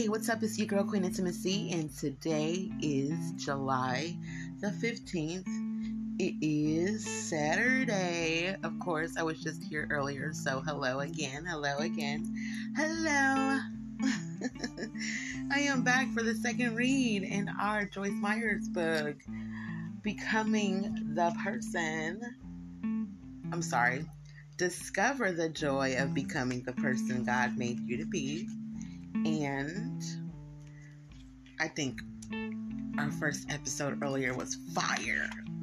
Hey, 0.00 0.08
what's 0.08 0.30
up? 0.30 0.42
It's 0.42 0.56
your 0.56 0.66
girl 0.66 0.82
Queen 0.84 1.04
Intimacy, 1.04 1.72
and 1.72 1.94
today 1.94 2.70
is 2.80 3.32
July 3.32 4.16
the 4.60 4.68
15th. 4.68 5.46
It 6.18 6.34
is 6.40 7.04
Saturday. 7.04 8.56
Of 8.62 8.78
course, 8.78 9.18
I 9.18 9.22
was 9.24 9.42
just 9.42 9.62
here 9.62 9.86
earlier, 9.90 10.32
so 10.32 10.62
hello 10.62 11.00
again. 11.00 11.44
Hello 11.44 11.76
again. 11.76 12.34
Hello. 12.74 13.58
I 15.52 15.60
am 15.60 15.82
back 15.82 16.10
for 16.14 16.22
the 16.22 16.34
second 16.34 16.76
read 16.76 17.22
in 17.22 17.50
our 17.60 17.84
Joyce 17.84 18.10
Meyer's 18.14 18.70
book, 18.70 19.16
Becoming 20.00 21.12
the 21.14 21.30
Person. 21.44 22.22
I'm 23.52 23.60
sorry. 23.60 24.06
Discover 24.56 25.32
the 25.32 25.50
joy 25.50 25.96
of 25.98 26.14
becoming 26.14 26.62
the 26.62 26.72
person 26.72 27.22
God 27.24 27.58
made 27.58 27.80
you 27.80 27.98
to 27.98 28.06
be 28.06 28.48
and 29.44 30.02
I 31.58 31.68
think 31.68 32.00
our 32.98 33.10
first 33.10 33.50
episode 33.50 34.02
earlier 34.02 34.34
was 34.34 34.56
fire. 34.74 35.30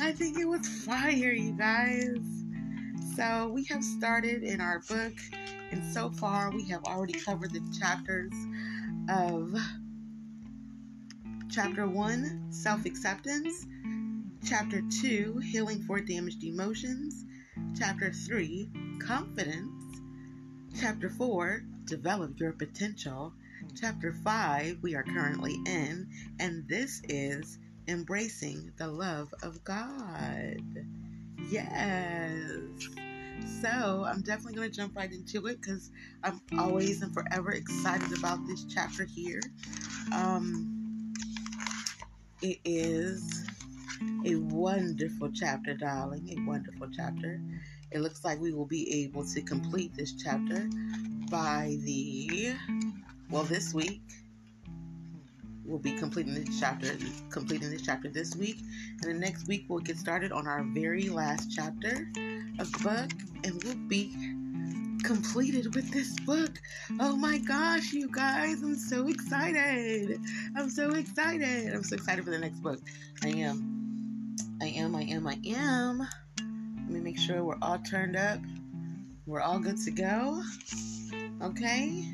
I 0.00 0.12
think 0.12 0.38
it 0.38 0.46
was 0.46 0.66
fire, 0.84 1.32
you 1.32 1.52
guys. 1.52 2.18
So 3.16 3.48
we 3.48 3.64
have 3.64 3.82
started 3.82 4.42
in 4.42 4.60
our 4.60 4.80
book, 4.88 5.14
and 5.70 5.84
so 5.92 6.10
far 6.10 6.50
we 6.50 6.64
have 6.68 6.84
already 6.84 7.14
covered 7.14 7.52
the 7.52 7.62
chapters 7.78 8.32
of 9.08 9.54
chapter 11.50 11.86
one, 11.86 12.46
self 12.50 12.84
acceptance, 12.84 13.66
chapter 14.44 14.82
two, 15.00 15.38
healing 15.44 15.82
for 15.82 16.00
damaged 16.00 16.44
emotions, 16.44 17.24
chapter 17.76 18.12
three, 18.12 18.70
confidence. 19.00 20.00
Chapter 20.80 21.10
4, 21.10 21.64
develop 21.86 22.38
your 22.38 22.52
potential. 22.52 23.32
Chapter 23.80 24.12
5, 24.12 24.78
we 24.82 24.94
are 24.94 25.02
currently 25.02 25.58
in, 25.66 26.08
and 26.38 26.68
this 26.68 27.00
is 27.08 27.58
embracing 27.88 28.72
the 28.76 28.86
love 28.86 29.32
of 29.42 29.64
God. 29.64 30.62
Yes. 31.50 32.50
So 33.60 34.04
I'm 34.06 34.20
definitely 34.22 34.54
going 34.54 34.70
to 34.70 34.76
jump 34.76 34.96
right 34.96 35.10
into 35.10 35.46
it 35.46 35.60
because 35.60 35.90
I'm 36.22 36.40
always 36.58 37.02
and 37.02 37.12
forever 37.12 37.52
excited 37.52 38.16
about 38.16 38.46
this 38.46 38.64
chapter 38.64 39.04
here. 39.04 39.40
Um, 40.12 41.14
it 42.42 42.58
is 42.64 43.46
a 44.24 44.36
wonderful 44.36 45.30
chapter, 45.32 45.74
darling. 45.74 46.28
A 46.36 46.48
wonderful 46.48 46.88
chapter. 46.94 47.40
It 47.90 48.00
looks 48.00 48.24
like 48.24 48.40
we 48.40 48.52
will 48.52 48.66
be 48.66 49.04
able 49.04 49.24
to 49.24 49.40
complete 49.42 49.94
this 49.94 50.12
chapter 50.12 50.68
by 51.30 51.78
the, 51.82 52.54
well, 53.30 53.44
this 53.44 53.72
week. 53.72 54.02
We'll 55.64 55.78
be 55.78 55.92
completing 55.92 56.34
this 56.34 56.58
chapter, 56.58 56.96
completing 57.30 57.70
this 57.70 57.82
chapter 57.82 58.08
this 58.08 58.34
week. 58.36 58.58
And 59.02 59.10
the 59.10 59.18
next 59.18 59.46
week, 59.48 59.66
we'll 59.68 59.80
get 59.80 59.98
started 59.98 60.32
on 60.32 60.46
our 60.46 60.62
very 60.64 61.08
last 61.08 61.50
chapter 61.54 62.08
of 62.58 62.72
the 62.72 62.78
book. 62.82 63.10
And 63.44 63.62
we'll 63.62 63.88
be 63.88 64.14
completed 65.04 65.74
with 65.74 65.90
this 65.90 66.18
book. 66.20 66.60
Oh 67.00 67.16
my 67.16 67.38
gosh, 67.38 67.92
you 67.92 68.10
guys, 68.10 68.62
I'm 68.62 68.76
so 68.76 69.08
excited. 69.08 70.20
I'm 70.56 70.70
so 70.70 70.94
excited. 70.94 71.74
I'm 71.74 71.84
so 71.84 71.96
excited 71.96 72.24
for 72.24 72.30
the 72.30 72.38
next 72.38 72.62
book. 72.62 72.80
I 73.22 73.28
am. 73.28 73.77
I 74.60 74.66
am, 74.66 74.96
I 74.96 75.02
am, 75.02 75.26
I 75.26 75.38
am. 75.46 75.98
Let 76.38 76.90
me 76.90 77.00
make 77.00 77.18
sure 77.18 77.44
we're 77.44 77.58
all 77.62 77.78
turned 77.78 78.16
up. 78.16 78.40
We're 79.24 79.40
all 79.40 79.60
good 79.60 79.76
to 79.84 79.90
go. 79.92 80.42
Okay? 81.40 82.04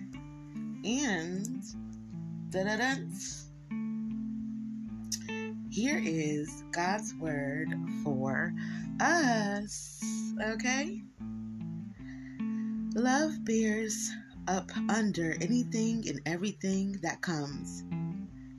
And 0.85 1.63
da 2.51 2.65
da 2.65 2.77
da. 2.77 2.95
Here 5.71 6.01
is 6.05 6.65
God's 6.71 7.15
word 7.15 7.69
for 8.03 8.53
us. 9.01 10.05
Okay? 10.47 11.01
Love 12.95 13.43
bears 13.45 14.11
up 14.49 14.71
under 14.91 15.35
anything 15.41 16.05
and 16.09 16.21
everything 16.27 16.99
that 17.03 17.23
comes, 17.23 17.85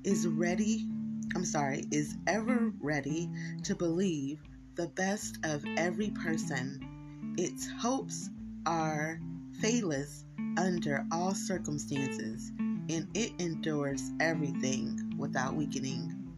is 0.04 0.28
ready, 0.28 0.88
I'm 1.34 1.46
sorry, 1.46 1.86
is 1.92 2.16
ever 2.28 2.72
ready 2.80 3.30
to 3.64 3.76
believe 3.76 4.42
the 4.76 4.88
best 4.88 5.38
of 5.44 5.64
every 5.78 6.12
person. 6.12 7.36
Its 7.38 7.68
hopes 7.80 8.30
are 8.66 9.20
faithless 9.60 10.26
under 10.58 11.06
all 11.12 11.34
circumstances, 11.34 12.52
and 12.60 13.08
it 13.14 13.34
endures 13.40 14.12
everything 14.20 15.14
without 15.18 15.56
weakening. 15.56 16.38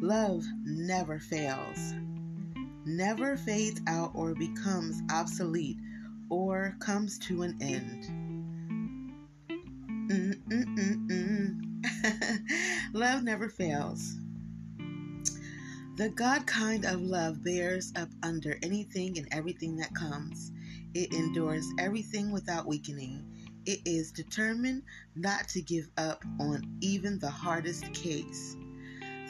Love 0.00 0.44
never 0.64 1.18
fails, 1.18 1.94
never 2.84 3.36
fades 3.36 3.80
out 3.86 4.10
or 4.14 4.34
becomes 4.34 5.00
obsolete 5.10 5.78
or 6.28 6.76
comes 6.80 7.18
to 7.18 7.42
an 7.42 7.56
end. 7.60 8.24
Love 12.92 13.22
never 13.22 13.48
fails. 13.48 14.16
The 15.96 16.08
God 16.08 16.44
kind 16.44 16.84
of 16.84 17.00
love 17.02 17.44
bears 17.44 17.92
up 17.94 18.08
under 18.24 18.58
anything 18.64 19.16
and 19.16 19.28
everything 19.30 19.76
that 19.76 19.94
comes. 19.94 20.50
It 20.92 21.12
endures 21.12 21.64
everything 21.78 22.32
without 22.32 22.66
weakening. 22.66 23.24
It 23.64 23.78
is 23.84 24.10
determined 24.10 24.82
not 25.14 25.46
to 25.50 25.62
give 25.62 25.88
up 25.96 26.24
on 26.40 26.78
even 26.80 27.20
the 27.20 27.30
hardest 27.30 27.92
case. 27.92 28.56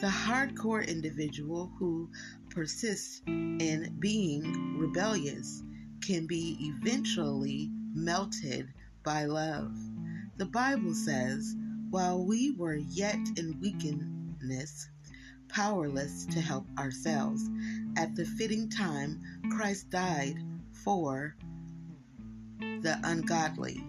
The 0.01 0.07
hardcore 0.07 0.87
individual 0.87 1.71
who 1.77 2.09
persists 2.49 3.21
in 3.27 3.95
being 3.99 4.79
rebellious 4.79 5.61
can 6.01 6.25
be 6.25 6.57
eventually 6.59 7.69
melted 7.93 8.73
by 9.03 9.25
love. 9.25 9.71
The 10.37 10.47
Bible 10.47 10.95
says, 10.95 11.55
while 11.91 12.25
we 12.25 12.55
were 12.57 12.75
yet 12.75 13.19
in 13.37 13.59
weakness, 13.61 14.89
powerless 15.47 16.25
to 16.27 16.39
help 16.39 16.65
ourselves. 16.77 17.49
At 17.97 18.15
the 18.15 18.25
fitting 18.25 18.69
time, 18.69 19.21
Christ 19.51 19.89
died 19.89 20.37
for 20.83 21.35
the 22.59 22.99
ungodly. 23.03 23.83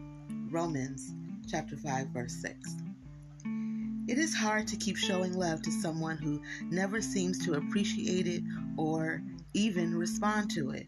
Romans 0.50 1.12
chapter 1.50 1.77
5 1.77 2.09
verse 2.09 2.34
6. 2.41 2.77
It 4.09 4.19
is 4.19 4.34
hard 4.34 4.69
to 4.69 4.77
keep 4.77 4.97
showing 4.97 5.34
love 5.34 5.62
to 5.62 5.72
someone 5.72 6.17
who 6.17 6.41
never 6.71 7.00
seems 7.00 7.44
to 7.44 7.55
appreciate 7.55 8.27
it 8.27 8.43
or 8.77 9.21
even 9.53 9.97
respond 9.97 10.50
to 10.53 10.71
it. 10.71 10.87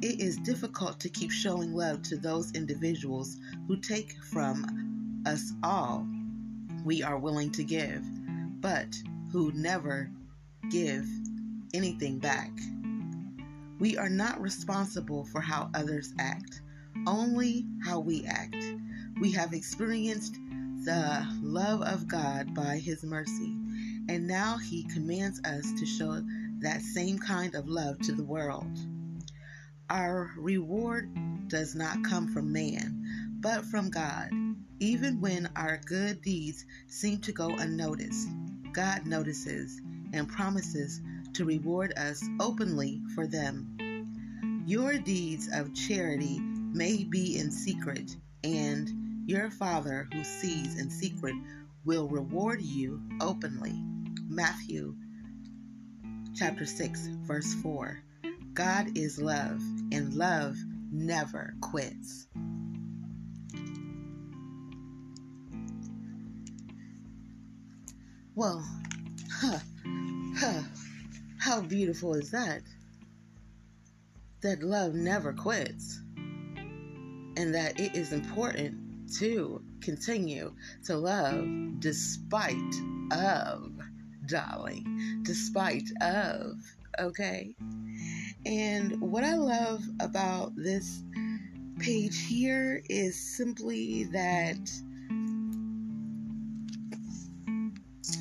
It 0.00 0.20
is 0.20 0.36
difficult 0.36 1.00
to 1.00 1.08
keep 1.08 1.30
showing 1.30 1.74
love 1.74 2.02
to 2.04 2.16
those 2.16 2.52
individuals 2.52 3.36
who 3.66 3.76
take 3.76 4.14
from 4.22 5.22
us 5.26 5.52
all 5.62 6.06
we 6.84 7.02
are 7.02 7.18
willing 7.18 7.50
to 7.50 7.64
give, 7.64 8.02
but 8.60 8.96
who 9.32 9.52
never 9.52 10.10
give 10.70 11.06
anything 11.72 12.18
back. 12.18 12.50
We 13.78 13.96
are 13.96 14.08
not 14.08 14.40
responsible 14.40 15.24
for 15.24 15.40
how 15.40 15.70
others 15.74 16.12
act, 16.18 16.60
only 17.06 17.64
how 17.84 18.00
we 18.00 18.26
act. 18.26 18.56
We 19.20 19.32
have 19.32 19.52
experienced 19.52 20.34
the 20.84 21.26
love 21.42 21.82
of 21.82 22.08
God 22.08 22.54
by 22.54 22.78
His 22.78 23.04
mercy, 23.04 23.56
and 24.08 24.26
now 24.26 24.58
He 24.58 24.84
commands 24.84 25.40
us 25.44 25.70
to 25.78 25.86
show 25.86 26.22
that 26.60 26.82
same 26.82 27.18
kind 27.18 27.54
of 27.54 27.68
love 27.68 27.98
to 28.00 28.12
the 28.12 28.24
world. 28.24 28.78
Our 29.88 30.30
reward 30.36 31.48
does 31.48 31.74
not 31.74 32.04
come 32.04 32.28
from 32.28 32.52
man, 32.52 33.36
but 33.40 33.64
from 33.64 33.90
God, 33.90 34.30
even 34.78 35.20
when 35.20 35.48
our 35.56 35.80
good 35.86 36.22
deeds 36.22 36.64
seem 36.88 37.20
to 37.20 37.32
go 37.32 37.48
unnoticed. 37.48 38.28
God 38.72 39.06
notices 39.06 39.80
and 40.12 40.28
promises 40.28 41.00
to 41.34 41.44
reward 41.44 41.92
us 41.96 42.22
openly 42.40 43.00
for 43.14 43.26
them. 43.26 43.76
Your 44.66 44.98
deeds 44.98 45.48
of 45.52 45.74
charity 45.74 46.38
may 46.40 47.04
be 47.04 47.38
in 47.38 47.50
secret, 47.50 48.16
and 48.44 48.90
your 49.26 49.50
Father 49.50 50.08
who 50.12 50.24
sees 50.24 50.78
in 50.78 50.90
secret 50.90 51.34
will 51.84 52.08
reward 52.08 52.62
you 52.62 53.00
openly. 53.20 53.74
Matthew 54.28 54.94
chapter 56.34 56.66
6 56.66 57.08
verse 57.26 57.54
4. 57.54 58.02
God 58.54 58.96
is 58.96 59.20
love, 59.20 59.60
and 59.92 60.14
love 60.14 60.56
never 60.92 61.54
quits. 61.60 62.26
Well, 68.34 68.64
huh, 69.32 69.58
huh, 70.38 70.62
how 71.38 71.60
beautiful 71.60 72.14
is 72.14 72.30
that? 72.30 72.62
That 74.42 74.62
love 74.62 74.94
never 74.94 75.32
quits. 75.32 76.00
and 77.36 77.54
that 77.54 77.78
it 77.80 77.94
is 77.94 78.12
important 78.12 78.76
to 79.18 79.62
continue 79.80 80.54
to 80.84 80.96
love 80.96 81.46
despite 81.80 82.74
of, 83.12 83.72
darling, 84.26 85.20
despite 85.22 85.88
of, 86.00 86.56
okay? 86.98 87.54
And 88.46 89.00
what 89.00 89.24
I 89.24 89.34
love 89.34 89.82
about 90.00 90.54
this 90.56 91.02
page 91.78 92.26
here 92.26 92.82
is 92.88 93.18
simply 93.18 94.04
that 94.12 94.70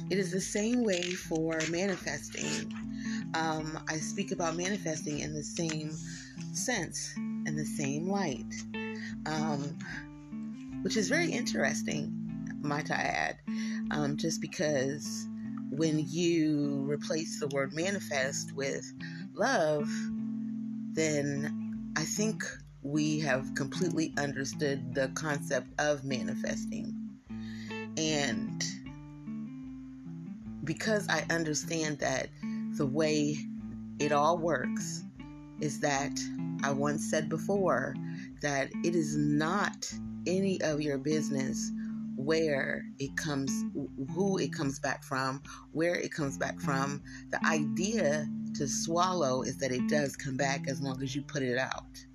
it 0.10 0.18
is 0.18 0.32
the 0.32 0.42
same 0.42 0.84
way 0.84 1.12
for 1.12 1.60
manifesting. 1.70 2.74
Um, 3.34 3.80
I 3.88 3.98
speak 3.98 4.32
about 4.32 4.56
manifesting 4.56 5.20
in 5.20 5.34
the 5.34 5.44
same 5.44 5.92
sense, 6.54 7.14
in 7.16 7.56
the 7.56 7.66
same 7.66 8.10
light, 8.10 8.54
um, 9.26 9.78
which 10.82 10.98
is 10.98 11.10
very 11.10 11.32
interesting, 11.32 12.12
might 12.62 12.90
I 12.92 13.02
add, 13.02 13.38
um, 13.92 14.18
just 14.18 14.42
because 14.42 15.28
when 15.70 16.06
you 16.08 16.86
replace 16.90 17.40
the 17.40 17.48
word 17.48 17.74
manifest 17.74 18.54
with 18.56 18.92
love, 19.34 19.88
then 20.94 21.92
I 21.96 22.04
think 22.04 22.44
we 22.82 23.20
have 23.20 23.54
completely 23.56 24.14
understood 24.18 24.96
the 24.96 25.10
concept 25.10 25.68
of 25.80 26.04
manifesting. 26.04 26.96
And 27.98 28.64
because 30.70 31.08
I 31.10 31.26
understand 31.32 31.98
that 31.98 32.28
the 32.78 32.86
way 32.86 33.36
it 33.98 34.12
all 34.12 34.38
works 34.38 35.04
is 35.62 35.80
that 35.80 36.12
I 36.62 36.72
once 36.72 37.10
said 37.10 37.28
before 37.28 37.96
that 38.44 38.70
it 38.84 38.94
is 38.94 39.18
not 39.18 39.92
any 40.28 40.62
of 40.62 40.80
your 40.80 41.00
business 41.00 41.72
where 42.18 42.86
it 43.00 43.18
comes, 43.18 43.66
who 44.14 44.38
it 44.38 44.54
comes 44.54 44.78
back 44.78 45.04
from, 45.04 45.42
where 45.72 45.96
it 45.96 46.14
comes 46.14 46.38
back 46.38 46.60
from. 46.60 47.02
The 47.32 47.44
idea 47.44 48.28
to 48.54 48.68
swallow 48.68 49.42
is 49.42 49.58
that 49.58 49.72
it 49.72 49.90
does 49.90 50.16
come 50.16 50.38
back 50.38 50.68
as 50.68 50.82
long 50.82 51.02
as 51.02 51.16
you 51.16 51.24
put 51.24 51.42
it 51.42 51.58
out. 51.58 52.06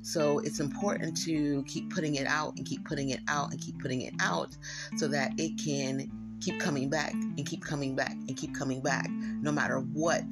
So 0.00 0.38
it's 0.38 0.60
important 0.60 1.14
to 1.26 1.62
keep 1.64 1.92
putting 1.92 2.14
it 2.14 2.26
out 2.26 2.56
and 2.56 2.64
keep 2.64 2.86
putting 2.86 3.10
it 3.10 3.20
out 3.28 3.50
and 3.50 3.60
keep 3.60 3.78
putting 3.80 4.00
it 4.00 4.14
out 4.18 4.56
so 4.96 5.08
that 5.08 5.32
it 5.38 5.62
can 5.62 6.10
keep 6.42 6.58
coming 6.58 6.90
back 6.90 7.12
and 7.12 7.46
keep 7.46 7.64
coming 7.64 7.94
back 7.94 8.12
and 8.12 8.36
keep 8.36 8.54
coming 8.54 8.82
back, 8.82 9.08
no 9.10 9.52
matter 9.52 9.78
what 9.78 10.24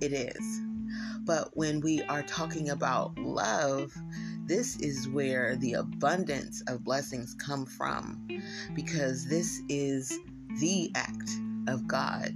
it 0.00 0.12
is. 0.12 0.60
But 1.24 1.50
when 1.54 1.80
we 1.80 2.02
are 2.04 2.22
talking 2.22 2.70
about 2.70 3.18
love, 3.18 3.92
this 4.46 4.76
is 4.76 5.08
where 5.08 5.56
the 5.56 5.74
abundance 5.74 6.62
of 6.68 6.84
blessings 6.84 7.34
come 7.34 7.66
from 7.66 8.26
because 8.74 9.26
this 9.26 9.60
is 9.68 10.18
the 10.60 10.90
act 10.94 11.30
of 11.66 11.86
God. 11.86 12.32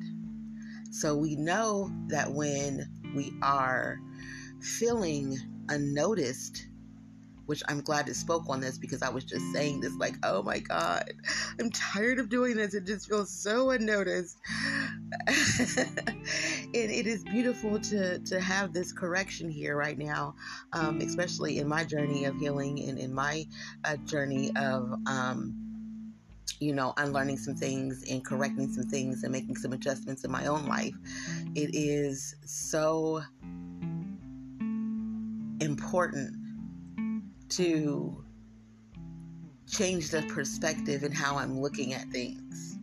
So 0.91 1.17
we 1.17 1.37
know 1.37 1.91
that 2.09 2.31
when 2.31 2.87
we 3.15 3.33
are 3.41 3.99
feeling 4.61 5.39
unnoticed, 5.71 6.67
which 7.53 7.63
I'm 7.69 7.83
glad 7.83 8.09
it 8.09 8.17
spoke 8.17 8.49
on 8.49 8.61
this 8.61 8.79
because 8.79 9.03
I 9.03 9.11
was 9.11 9.25
just 9.25 9.45
saying 9.53 9.83
this 9.83 9.95
like, 9.99 10.15
oh 10.23 10.43
my 10.43 10.59
God, 10.59 11.05
I'm 11.61 11.71
tired 11.71 12.19
of 12.19 12.31
doing 12.31 12.57
this. 12.57 12.73
It 12.73 12.87
just 12.87 13.11
feels 13.11 13.29
so 13.29 13.73
unnoticed. 13.73 14.39
and 15.29 16.73
it 16.73 17.07
is 17.07 17.23
beautiful 17.25 17.79
to, 17.79 18.21
to 18.21 18.41
have 18.41 18.73
this 18.73 18.91
correction 18.91 19.51
here 19.51 19.77
right 19.77 19.99
now, 19.99 20.35
um, 20.73 21.03
especially 21.03 21.59
in 21.59 21.69
my 21.69 21.85
journey 21.85 22.25
of 22.25 22.37
healing 22.37 22.89
and 22.89 22.99
in 22.99 23.13
my 23.13 23.45
uh, 23.85 23.97
journey 23.97 24.51
of, 24.57 24.91
um, 25.07 25.55
you 26.59 26.73
know, 26.73 26.95
unlearning 26.97 27.37
some 27.37 27.55
things 27.55 28.03
and 28.11 28.25
correcting 28.25 28.73
some 28.73 28.85
things 28.85 29.25
and 29.25 29.33
making 29.33 29.57
some 29.57 29.75
adjustments 29.75 30.25
in 30.25 30.31
my 30.31 30.47
own 30.47 30.65
life. 30.65 30.97
It 31.55 31.75
is 31.75 32.35
so 32.47 33.23
important 35.61 36.42
to 37.57 38.25
change 39.71 40.11
the 40.11 40.23
perspective 40.23 41.03
in 41.03 41.13
how 41.13 41.37
I'm 41.37 41.59
looking 41.61 41.95
at 41.95 42.09
things. 42.09 42.79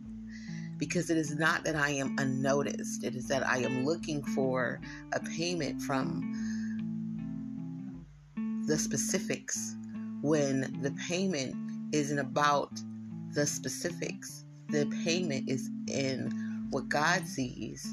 Because 0.76 1.10
it 1.10 1.18
is 1.18 1.38
not 1.38 1.64
that 1.64 1.76
I 1.76 1.90
am 1.90 2.16
unnoticed, 2.18 3.04
it 3.04 3.14
is 3.14 3.28
that 3.28 3.46
I 3.46 3.58
am 3.58 3.84
looking 3.84 4.22
for 4.22 4.80
a 5.12 5.20
payment 5.20 5.82
from 5.82 6.32
the 8.66 8.78
specifics 8.78 9.76
when 10.22 10.80
the 10.82 10.92
payment 11.08 11.54
isn't 11.92 12.18
about 12.18 12.70
the 13.34 13.46
specifics. 13.46 14.44
The 14.70 14.86
payment 15.04 15.48
is 15.50 15.68
in 15.88 16.68
what 16.70 16.88
God 16.88 17.26
sees, 17.26 17.84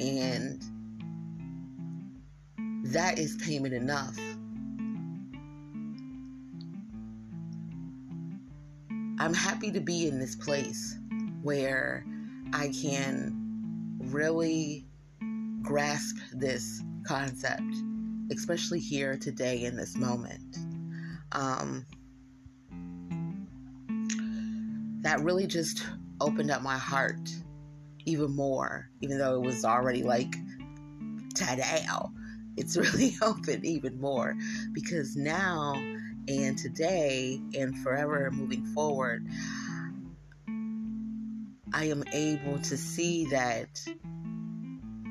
and 0.00 0.62
that 2.84 3.18
is 3.18 3.36
payment 3.36 3.74
enough. 3.74 4.16
I'm 9.20 9.34
happy 9.34 9.72
to 9.72 9.80
be 9.80 10.06
in 10.06 10.20
this 10.20 10.36
place 10.36 10.96
where 11.42 12.04
I 12.52 12.68
can 12.68 13.96
really 13.98 14.86
grasp 15.60 16.16
this 16.32 16.82
concept, 17.04 17.74
especially 18.30 18.78
here 18.78 19.16
today 19.16 19.64
in 19.64 19.76
this 19.76 19.96
moment. 19.96 20.58
Um, 21.32 21.84
that 25.02 25.20
really 25.20 25.48
just 25.48 25.84
opened 26.20 26.52
up 26.52 26.62
my 26.62 26.78
heart 26.78 27.28
even 28.04 28.36
more, 28.36 28.88
even 29.00 29.18
though 29.18 29.34
it 29.34 29.44
was 29.44 29.64
already 29.64 30.04
like 30.04 30.36
today. 31.34 31.84
It's 32.56 32.76
really 32.94 33.16
opened 33.20 33.64
even 33.64 34.00
more 34.00 34.36
because 34.72 35.16
now 35.16 35.74
and 36.28 36.58
today 36.58 37.40
and 37.54 37.76
forever 37.78 38.30
moving 38.30 38.66
forward, 38.66 39.26
I 41.72 41.84
am 41.84 42.04
able 42.12 42.58
to 42.58 42.76
see 42.76 43.26
that 43.26 43.68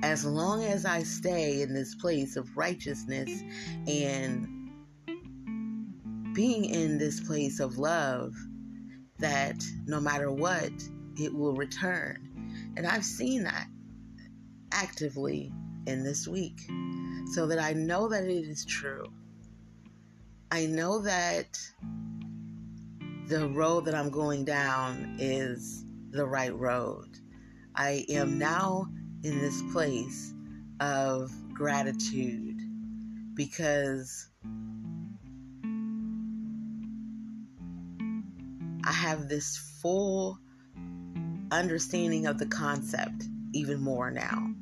as 0.04 0.26
long 0.26 0.64
as 0.64 0.86
I 0.86 1.04
stay 1.04 1.62
in 1.62 1.74
this 1.74 1.96
place 1.96 2.36
of 2.36 2.56
righteousness 2.56 3.32
and 3.88 4.48
being 6.34 6.66
in 6.66 7.00
this 7.00 7.20
place 7.20 7.60
of 7.60 7.80
love, 7.80 8.34
that 9.18 9.64
no 9.88 10.00
matter 10.00 10.32
what, 10.32 10.72
it 11.20 11.34
will 11.34 11.56
return. 11.56 12.74
And 12.78 12.86
I've 12.86 13.06
seen 13.06 13.44
that 13.44 13.68
actively 14.72 15.52
in 15.88 16.04
this 16.04 16.28
week 16.28 16.60
so 17.34 17.48
that 17.48 17.58
I 17.58 17.74
know 17.74 18.08
that 18.10 18.26
it 18.26 18.48
is 18.48 18.66
true. 18.66 19.06
I 20.50 20.66
know 20.66 21.00
that 21.02 21.60
the 23.28 23.50
road 23.50 23.84
that 23.86 23.96
I'm 23.96 24.10
going 24.10 24.46
down 24.46 25.18
is 25.20 25.84
the 26.12 26.26
right 26.26 26.56
road. 26.56 27.10
I 27.76 28.06
am 28.08 28.40
now 28.40 28.88
in 29.24 29.40
this 29.40 29.62
place 29.74 30.34
of 30.80 31.34
gratitude 31.54 32.62
because 33.34 34.30
I 38.86 38.94
have 38.94 39.28
this 39.28 39.58
full 39.82 40.40
understanding 41.52 42.26
of 42.26 42.40
the 42.40 42.46
concept 42.46 43.26
even 43.54 43.82
more 43.82 44.12
now. 44.12 44.54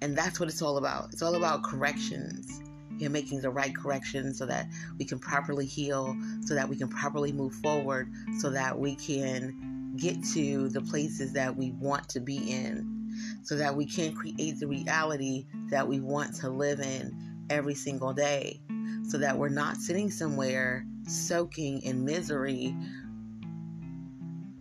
And 0.00 0.16
that's 0.16 0.40
what 0.40 0.48
it's 0.48 0.62
all 0.62 0.78
about. 0.78 1.12
It's 1.12 1.20
all 1.20 1.34
about 1.34 1.62
corrections 1.64 2.62
making 3.10 3.40
the 3.40 3.50
right 3.50 3.74
corrections 3.74 4.38
so 4.38 4.46
that 4.46 4.68
we 4.98 5.04
can 5.04 5.18
properly 5.18 5.66
heal, 5.66 6.16
so 6.42 6.54
that 6.54 6.68
we 6.68 6.76
can 6.76 6.88
properly 6.88 7.32
move 7.32 7.54
forward, 7.54 8.10
so 8.38 8.50
that 8.50 8.78
we 8.78 8.94
can 8.94 9.94
get 9.96 10.22
to 10.24 10.68
the 10.68 10.80
places 10.80 11.32
that 11.32 11.56
we 11.56 11.72
want 11.72 12.08
to 12.08 12.20
be 12.20 12.36
in, 12.36 13.12
so 13.42 13.56
that 13.56 13.74
we 13.74 13.84
can 13.86 14.14
create 14.14 14.58
the 14.58 14.66
reality 14.66 15.46
that 15.70 15.86
we 15.86 16.00
want 16.00 16.34
to 16.34 16.48
live 16.48 16.80
in 16.80 17.44
every 17.50 17.74
single 17.74 18.12
day, 18.12 18.60
so 19.08 19.18
that 19.18 19.36
we're 19.36 19.48
not 19.48 19.76
sitting 19.76 20.10
somewhere 20.10 20.86
soaking 21.06 21.82
in 21.82 22.04
misery, 22.04 22.74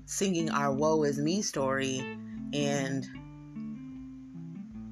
singing 0.06 0.50
our 0.50 0.74
woe 0.74 1.04
is 1.04 1.18
me 1.20 1.42
story, 1.42 2.00
and 2.54 3.08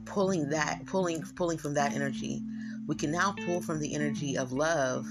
pulling 0.05 0.49
that 0.49 0.83
pulling 0.85 1.21
pulling 1.35 1.57
from 1.57 1.75
that 1.75 1.93
energy 1.93 2.41
we 2.89 2.95
can 2.95 3.11
now 3.11 3.35
pull 3.45 3.61
from 3.61 3.79
the 3.79 3.93
energy 3.93 4.35
of 4.35 4.51
love. 4.51 5.05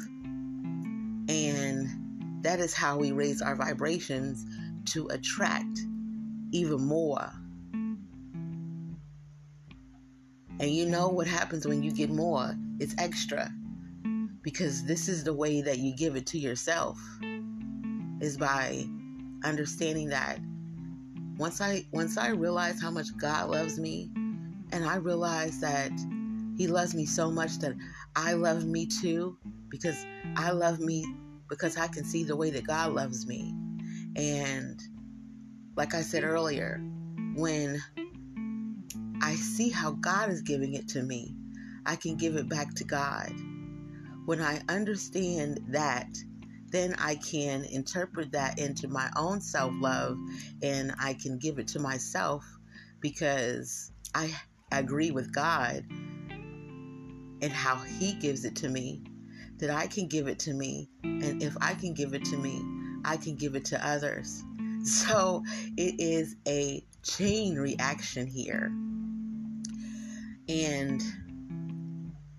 And 1.29 2.43
that 2.43 2.59
is 2.59 2.75
how 2.75 2.99
we 2.99 3.13
raise 3.13 3.41
our 3.41 3.55
vibrations 3.55 4.45
to 4.87 5.07
attract 5.09 5.79
even 6.51 6.85
more. 6.85 7.31
And 10.61 10.71
you 10.71 10.87
know 10.87 11.09
what 11.09 11.29
happens 11.29 11.69
when 11.69 11.85
you 11.85 11.93
get 11.93 12.11
more? 12.11 12.57
It's 12.81 12.97
extra. 12.99 13.53
because 14.43 14.85
this 14.85 15.09
is 15.09 15.25
the 15.25 15.33
way 15.35 15.61
that 15.61 15.79
you 15.79 15.95
give 15.95 16.17
it 16.17 16.27
to 16.27 16.39
yourself 16.39 16.99
is 18.21 18.39
by 18.39 18.87
understanding 19.45 20.09
that 20.09 20.39
once 21.37 21.61
I 21.61 21.85
once 21.93 22.17
I 22.17 22.31
realize 22.31 22.81
how 22.81 22.91
much 22.91 23.17
God 23.17 23.51
loves 23.51 23.79
me 23.79 24.11
and 24.73 24.85
I 24.85 24.97
realize 24.97 25.61
that 25.61 25.93
he 26.59 26.67
loves 26.67 26.93
me 26.93 27.07
so 27.07 27.31
much 27.31 27.59
that 27.61 27.75
I 28.17 28.33
love 28.33 28.67
me 28.67 28.87
too 28.87 29.39
because 29.69 30.05
I 30.37 30.51
love 30.51 30.81
me 30.81 31.07
because 31.49 31.79
I 31.79 31.87
can 31.87 32.05
see 32.05 32.25
the 32.25 32.35
way 32.35 32.51
that 32.51 32.67
God 32.67 32.93
loves 32.93 33.27
me. 33.27 33.55
And 34.17 34.83
like 35.77 35.95
I 35.95 36.03
said 36.03 36.25
earlier, 36.25 36.83
when 37.37 37.81
I 39.23 39.37
see 39.37 39.71
how 39.71 39.93
God 39.93 40.31
is 40.31 40.43
giving 40.43 40.75
it 40.75 40.89
to 40.89 41.03
me, 41.03 41.37
I 41.87 41.95
can 41.95 42.17
give 42.17 42.35
it 42.35 42.49
back 42.49 42.75
to 42.75 42.85
God. 42.85 43.33
When 44.27 44.43
I 44.43 44.61
understand 44.69 45.61
that, 45.69 46.09
then 46.71 46.97
I 46.99 47.15
can 47.15 47.65
interpret 47.65 48.33
that 48.33 48.59
into 48.59 48.89
my 48.89 49.09
own 49.17 49.41
self 49.41 49.73
love 49.77 50.19
and 50.61 50.93
I 51.01 51.15
can 51.15 51.39
give 51.39 51.61
it 51.61 51.69
to 51.69 51.79
myself 51.79 52.45
because 53.01 53.93
I 54.13 54.35
agree 54.73 55.13
with 55.13 55.33
God 55.33 55.85
and 57.43 57.53
how 57.53 57.77
He 57.77 58.13
gives 58.15 58.45
it 58.45 58.57
to 58.57 58.69
me, 58.69 59.03
that 59.59 59.71
I 59.71 59.87
can 59.87 60.07
give 60.07 60.29
it 60.29 60.39
to 60.41 60.55
me. 60.55 60.89
And 61.03 61.43
if 61.43 61.57
I 61.61 61.75
can 61.75 61.95
give 61.95 62.15
it 62.15 62.25
to 62.27 62.37
me, 62.37 62.63
I 63.05 63.17
can 63.17 63.37
give 63.37 63.55
it 63.55 63.67
to 63.67 63.87
others. 63.87 64.43
So 64.85 65.43
it 65.77 65.97
is 65.99 66.37
a 66.47 66.83
chain 67.03 67.57
reaction 67.57 68.27
here. 68.27 68.73
And 70.49 71.03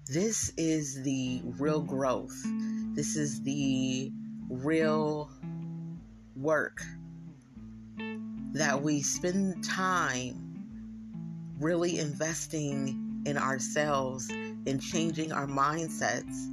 this 0.08 0.52
is 0.58 1.04
the 1.04 1.42
real 1.44 1.82
growth. 1.82 2.36
This 2.96 3.16
is 3.16 3.44
the 3.44 4.12
real 4.50 5.30
work 6.36 6.82
that 8.54 8.82
we 8.82 9.02
spend 9.04 9.64
time 9.64 10.66
really 11.60 12.00
investing 12.00 13.22
in 13.26 13.38
ourselves 13.38 14.28
in 14.66 14.80
changing 14.80 15.32
our 15.32 15.48
mindsets 15.48 16.48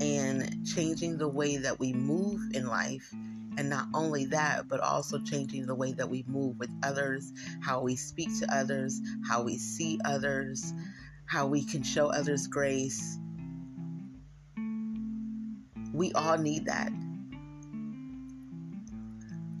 and 0.00 0.66
changing 0.66 1.18
the 1.18 1.28
way 1.28 1.58
that 1.58 1.78
we 1.78 1.92
move 1.92 2.40
in 2.54 2.66
life. 2.66 3.12
And 3.58 3.68
not 3.68 3.88
only 3.92 4.26
that, 4.26 4.68
but 4.68 4.80
also 4.80 5.18
changing 5.18 5.66
the 5.66 5.74
way 5.74 5.92
that 5.92 6.08
we 6.08 6.24
move 6.26 6.58
with 6.58 6.70
others, 6.82 7.32
how 7.60 7.82
we 7.82 7.96
speak 7.96 8.28
to 8.38 8.54
others, 8.54 9.00
how 9.28 9.42
we 9.42 9.58
see 9.58 10.00
others, 10.04 10.72
how 11.26 11.46
we 11.46 11.64
can 11.64 11.82
show 11.82 12.10
others 12.10 12.46
grace. 12.46 13.18
We 15.92 16.12
all 16.12 16.38
need 16.38 16.66
that. 16.66 16.92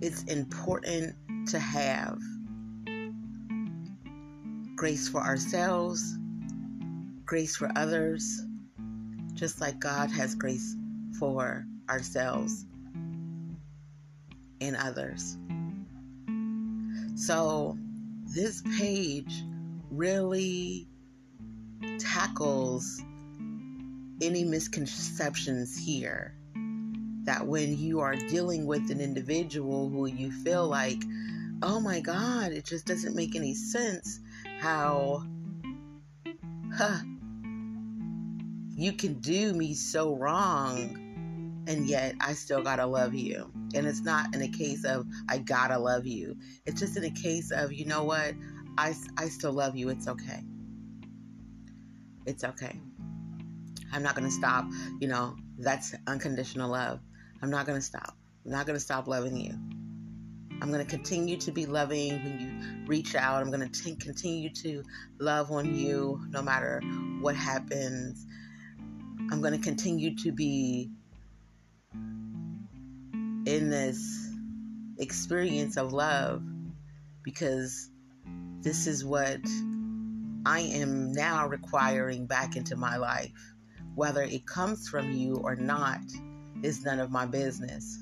It's 0.00 0.22
important 0.24 1.14
to 1.48 1.58
have 1.58 2.18
grace 4.76 5.08
for 5.08 5.20
ourselves, 5.20 6.16
grace 7.30 7.54
for 7.54 7.70
others, 7.76 8.42
just 9.34 9.60
like 9.60 9.78
God 9.78 10.10
has 10.10 10.34
grace 10.34 10.74
for 11.16 11.64
ourselves 11.88 12.66
and 14.60 14.74
others. 14.76 15.38
So, 17.14 17.78
this 18.24 18.64
page 18.76 19.44
really 19.92 20.88
tackles 22.00 23.00
any 24.20 24.42
misconceptions 24.42 25.78
here. 25.78 26.34
That 27.26 27.46
when 27.46 27.78
you 27.78 28.00
are 28.00 28.16
dealing 28.16 28.66
with 28.66 28.90
an 28.90 29.00
individual 29.00 29.88
who 29.88 30.06
you 30.06 30.32
feel 30.32 30.66
like, 30.66 31.00
oh 31.62 31.78
my 31.78 32.00
God, 32.00 32.50
it 32.50 32.64
just 32.64 32.86
doesn't 32.86 33.14
make 33.14 33.36
any 33.36 33.54
sense 33.54 34.18
how 34.58 35.22
huh, 36.74 36.98
you 38.82 38.92
can 38.92 39.14
do 39.14 39.52
me 39.52 39.74
so 39.74 40.14
wrong 40.16 41.64
and 41.66 41.86
yet 41.86 42.14
I 42.20 42.32
still 42.32 42.62
gotta 42.62 42.86
love 42.86 43.14
you. 43.14 43.50
And 43.74 43.86
it's 43.86 44.00
not 44.00 44.34
in 44.34 44.42
a 44.42 44.48
case 44.48 44.84
of 44.84 45.06
I 45.28 45.38
gotta 45.38 45.78
love 45.78 46.06
you. 46.06 46.36
It's 46.66 46.80
just 46.80 46.96
in 46.96 47.04
a 47.04 47.10
case 47.10 47.50
of, 47.50 47.72
you 47.72 47.84
know 47.84 48.04
what? 48.04 48.34
I, 48.78 48.94
I 49.16 49.28
still 49.28 49.52
love 49.52 49.76
you. 49.76 49.88
It's 49.90 50.08
okay. 50.08 50.42
It's 52.26 52.44
okay. 52.44 52.80
I'm 53.92 54.02
not 54.02 54.14
gonna 54.14 54.30
stop. 54.30 54.66
You 55.00 55.08
know, 55.08 55.36
that's 55.58 55.94
unconditional 56.06 56.70
love. 56.70 57.00
I'm 57.42 57.50
not 57.50 57.66
gonna 57.66 57.80
stop. 57.80 58.16
I'm 58.44 58.52
not 58.52 58.66
gonna 58.66 58.80
stop 58.80 59.06
loving 59.06 59.36
you. 59.36 59.54
I'm 60.62 60.70
going 60.70 60.84
to 60.84 60.90
continue 60.90 61.38
to 61.38 61.52
be 61.52 61.64
loving 61.64 62.22
when 62.22 62.38
you 62.38 62.86
reach 62.86 63.14
out. 63.14 63.40
I'm 63.40 63.50
going 63.50 63.66
to 63.66 63.96
continue 63.96 64.50
to 64.50 64.82
love 65.18 65.50
on 65.50 65.74
you 65.74 66.20
no 66.28 66.42
matter 66.42 66.82
what 67.20 67.34
happens. 67.34 68.26
I'm 69.30 69.40
going 69.40 69.52
to 69.52 69.64
continue 69.64 70.16
to 70.16 70.32
be 70.32 70.90
in 71.94 73.70
this 73.70 74.28
experience 74.98 75.76
of 75.76 75.92
love 75.92 76.42
because 77.22 77.90
this 78.60 78.86
is 78.88 79.04
what 79.04 79.40
I 80.44 80.60
am 80.60 81.12
now 81.12 81.46
requiring 81.46 82.26
back 82.26 82.56
into 82.56 82.74
my 82.76 82.96
life. 82.96 83.54
Whether 83.94 84.22
it 84.22 84.46
comes 84.46 84.88
from 84.88 85.12
you 85.12 85.36
or 85.36 85.54
not 85.54 86.00
is 86.62 86.84
none 86.84 86.98
of 86.98 87.10
my 87.10 87.26
business. 87.26 87.98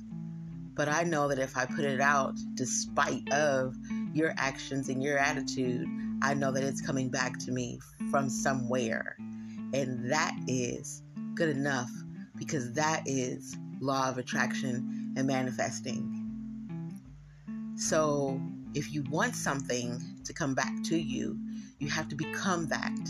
But 0.74 0.88
I 0.88 1.02
know 1.02 1.28
that 1.28 1.38
if 1.38 1.56
I 1.56 1.66
put 1.66 1.84
it 1.84 2.00
out, 2.00 2.36
despite 2.54 3.30
of 3.32 3.74
your 4.14 4.32
actions 4.38 4.88
and 4.88 5.02
your 5.02 5.18
attitude, 5.18 5.86
I 6.22 6.34
know 6.34 6.52
that 6.52 6.62
it's 6.62 6.80
coming 6.80 7.10
back 7.10 7.38
to 7.40 7.52
me 7.52 7.80
from 8.10 8.30
somewhere. 8.30 9.16
And 9.74 10.10
that 10.10 10.34
is 10.46 11.02
good 11.38 11.56
enough 11.56 11.90
because 12.36 12.72
that 12.72 13.04
is 13.06 13.56
law 13.80 14.08
of 14.08 14.18
attraction 14.18 15.14
and 15.16 15.24
manifesting. 15.24 16.12
So 17.76 18.40
if 18.74 18.92
you 18.92 19.04
want 19.08 19.36
something 19.36 20.02
to 20.24 20.32
come 20.32 20.56
back 20.56 20.82
to 20.86 20.98
you, 20.98 21.38
you 21.78 21.88
have 21.90 22.08
to 22.08 22.16
become 22.16 22.66
that. 22.66 23.08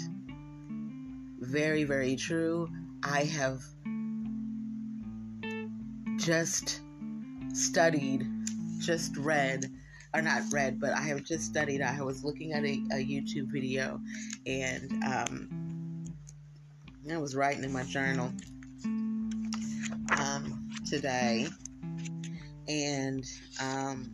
Very, 1.40 1.84
very 1.84 2.16
true. 2.16 2.68
I 3.02 3.24
have 3.24 3.62
just 6.18 6.82
studied, 7.54 8.26
just 8.78 9.16
read, 9.16 9.72
or 10.12 10.20
not 10.20 10.42
read, 10.52 10.78
but 10.78 10.92
I 10.92 11.00
have 11.02 11.24
just 11.24 11.44
studied. 11.44 11.80
I 11.80 12.02
was 12.02 12.24
looking 12.24 12.52
at 12.52 12.62
a, 12.62 12.74
a 12.92 13.02
YouTube 13.02 13.50
video 13.50 14.02
and 14.46 15.02
um, 15.02 15.68
I 17.12 17.18
was 17.18 17.34
writing 17.34 17.64
in 17.64 17.72
my 17.72 17.84
journal 17.84 18.32
um, 20.16 20.68
today. 20.88 21.48
And 22.68 23.24
um, 23.60 24.10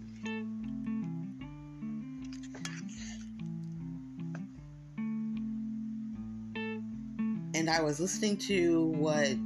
and 7.54 7.70
I 7.70 7.80
was 7.80 8.00
listening 8.00 8.36
to 8.38 8.86
what 8.88 9.38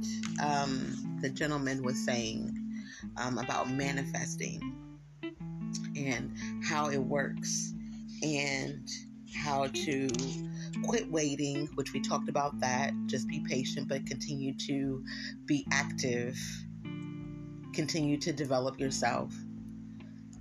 um, 0.43 1.17
the 1.21 1.29
gentleman 1.29 1.83
was 1.83 1.97
saying 2.03 2.55
um, 3.17 3.37
about 3.37 3.69
manifesting 3.69 4.75
and 5.95 6.31
how 6.63 6.89
it 6.89 6.97
works 6.97 7.73
and 8.21 8.87
how 9.33 9.67
to 9.67 10.09
quit 10.83 11.09
waiting, 11.11 11.67
which 11.75 11.93
we 11.93 12.01
talked 12.01 12.29
about 12.29 12.59
that. 12.59 12.93
Just 13.05 13.27
be 13.27 13.43
patient, 13.47 13.87
but 13.87 14.05
continue 14.05 14.53
to 14.67 15.03
be 15.45 15.65
active. 15.71 16.37
Continue 17.73 18.17
to 18.17 18.33
develop 18.33 18.79
yourself. 18.79 19.33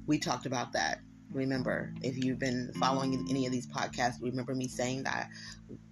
We 0.06 0.18
talked 0.18 0.47
about 0.47 0.73
that. 0.73 1.00
Remember, 1.30 1.92
if 2.02 2.23
you've 2.23 2.38
been 2.38 2.73
following 2.80 3.26
any 3.28 3.44
of 3.44 3.52
these 3.52 3.66
podcasts, 3.66 4.23
remember 4.23 4.54
me 4.54 4.66
saying 4.66 5.02
that 5.02 5.28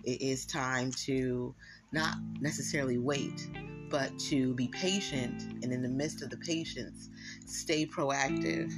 it 0.04 0.22
is 0.22 0.46
time 0.46 0.90
to 0.92 1.54
not 1.92 2.16
necessarily 2.40 2.96
wait, 2.96 3.48
but 3.90 4.18
to 4.18 4.54
be 4.54 4.68
patient 4.68 5.42
and 5.62 5.72
in 5.72 5.82
the 5.82 5.88
midst 5.88 6.22
of 6.22 6.30
the 6.30 6.38
patience, 6.38 7.10
stay 7.44 7.86
proactive. 7.86 8.72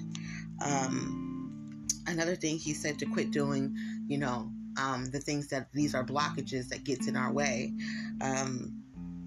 Um, 0.64 1.86
another 2.08 2.34
thing 2.34 2.58
he 2.58 2.74
said 2.74 2.98
to 2.98 3.06
quit 3.06 3.30
doing, 3.30 3.76
you 4.08 4.18
know, 4.18 4.50
um, 4.78 5.10
the 5.10 5.18
things 5.18 5.48
that 5.48 5.68
these 5.72 5.94
are 5.94 6.04
blockages 6.04 6.68
that 6.68 6.84
gets 6.84 7.08
in 7.08 7.16
our 7.16 7.32
way, 7.32 7.72
um, 8.20 8.82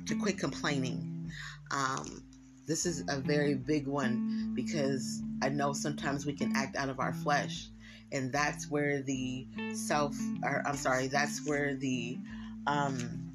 to 0.05 0.15
quit 0.15 0.37
complaining. 0.37 1.31
Um, 1.71 2.23
this 2.67 2.85
is 2.85 3.03
a 3.09 3.19
very 3.19 3.55
big 3.55 3.87
one 3.87 4.53
because 4.55 5.21
I 5.41 5.49
know 5.49 5.73
sometimes 5.73 6.25
we 6.25 6.33
can 6.33 6.55
act 6.55 6.75
out 6.75 6.89
of 6.89 6.99
our 6.99 7.13
flesh, 7.13 7.67
and 8.11 8.31
that's 8.31 8.69
where 8.69 9.01
the 9.01 9.47
self, 9.73 10.15
or 10.43 10.63
I'm 10.65 10.77
sorry, 10.77 11.07
that's 11.07 11.45
where 11.47 11.75
the 11.75 12.17
um, 12.67 13.31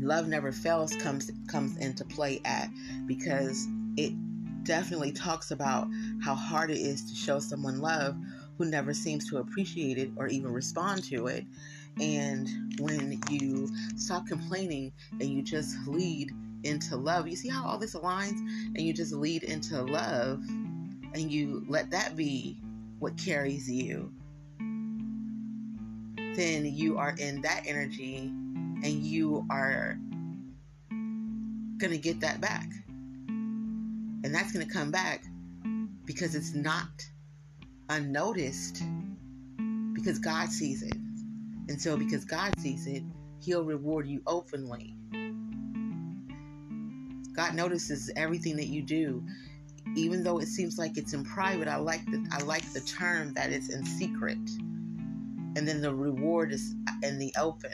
love 0.00 0.28
never 0.28 0.52
fails 0.52 0.94
comes 0.96 1.30
comes 1.48 1.76
into 1.78 2.04
play 2.04 2.40
at 2.44 2.68
because 3.06 3.66
it 3.96 4.12
definitely 4.64 5.12
talks 5.12 5.50
about 5.50 5.88
how 6.22 6.34
hard 6.34 6.70
it 6.70 6.78
is 6.78 7.04
to 7.10 7.14
show 7.14 7.38
someone 7.38 7.80
love 7.80 8.16
who 8.58 8.64
never 8.64 8.94
seems 8.94 9.28
to 9.30 9.38
appreciate 9.38 9.98
it 9.98 10.10
or 10.16 10.28
even 10.28 10.52
respond 10.52 11.04
to 11.04 11.26
it. 11.26 11.44
And 12.00 12.48
when 12.80 13.20
you 13.30 13.68
stop 13.96 14.26
complaining 14.26 14.92
and 15.12 15.22
you 15.22 15.42
just 15.42 15.76
lead 15.86 16.32
into 16.64 16.96
love, 16.96 17.28
you 17.28 17.36
see 17.36 17.48
how 17.48 17.66
all 17.66 17.78
this 17.78 17.94
aligns? 17.94 18.38
And 18.38 18.80
you 18.80 18.92
just 18.92 19.12
lead 19.12 19.44
into 19.44 19.80
love 19.82 20.42
and 21.14 21.30
you 21.30 21.64
let 21.68 21.90
that 21.90 22.16
be 22.16 22.60
what 22.98 23.16
carries 23.16 23.70
you. 23.70 24.12
Then 24.58 26.64
you 26.64 26.98
are 26.98 27.14
in 27.18 27.40
that 27.42 27.62
energy 27.66 28.18
and 28.18 28.84
you 28.84 29.46
are 29.50 29.98
going 31.78 31.92
to 31.92 31.98
get 31.98 32.20
that 32.20 32.40
back. 32.40 32.68
And 33.28 34.34
that's 34.34 34.52
going 34.52 34.66
to 34.66 34.72
come 34.72 34.90
back 34.90 35.24
because 36.04 36.34
it's 36.34 36.54
not 36.54 36.88
unnoticed 37.88 38.82
because 39.94 40.18
God 40.18 40.50
sees 40.50 40.82
it. 40.82 40.96
And 41.68 41.80
so, 41.80 41.96
because 41.96 42.24
God 42.24 42.58
sees 42.58 42.86
it, 42.86 43.02
He'll 43.40 43.64
reward 43.64 44.06
you 44.06 44.22
openly. 44.26 44.94
God 47.34 47.54
notices 47.54 48.10
everything 48.16 48.56
that 48.56 48.68
you 48.68 48.82
do, 48.82 49.22
even 49.96 50.22
though 50.22 50.38
it 50.38 50.46
seems 50.46 50.78
like 50.78 50.96
it's 50.96 51.12
in 51.14 51.24
private. 51.24 51.68
I 51.68 51.76
like 51.76 52.04
the 52.06 52.26
I 52.30 52.42
like 52.42 52.70
the 52.72 52.80
term 52.80 53.34
that 53.34 53.50
it's 53.50 53.70
in 53.70 53.84
secret, 53.84 54.38
and 54.38 55.66
then 55.66 55.80
the 55.80 55.94
reward 55.94 56.52
is 56.52 56.74
in 57.02 57.18
the 57.18 57.34
open. 57.38 57.72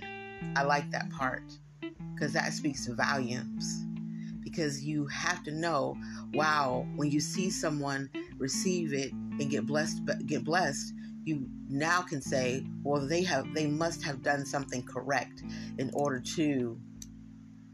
I 0.57 0.63
like 0.63 0.91
that 0.91 1.11
part 1.11 1.43
because 2.15 2.33
that 2.33 2.53
speaks 2.53 2.87
volumes. 2.87 3.85
Because 4.43 4.83
you 4.83 5.07
have 5.07 5.45
to 5.45 5.53
know, 5.53 5.97
wow, 6.35 6.87
when 6.97 7.11
you 7.11 7.21
see 7.21 7.51
someone 7.51 8.11
receive 8.39 8.93
it 8.93 9.13
and 9.41 9.51
get 9.51 9.67
blessed 9.67 10.03
get 10.27 10.45
blessed 10.45 10.93
you 11.25 11.47
now 11.69 12.01
can 12.01 12.21
say 12.21 12.65
well 12.83 13.07
they 13.07 13.23
have 13.23 13.53
they 13.55 13.67
must 13.67 14.03
have 14.03 14.23
done 14.23 14.45
something 14.45 14.83
correct 14.83 15.43
in 15.79 15.91
order 15.95 16.21
to 16.21 16.79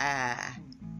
uh, 0.01 0.37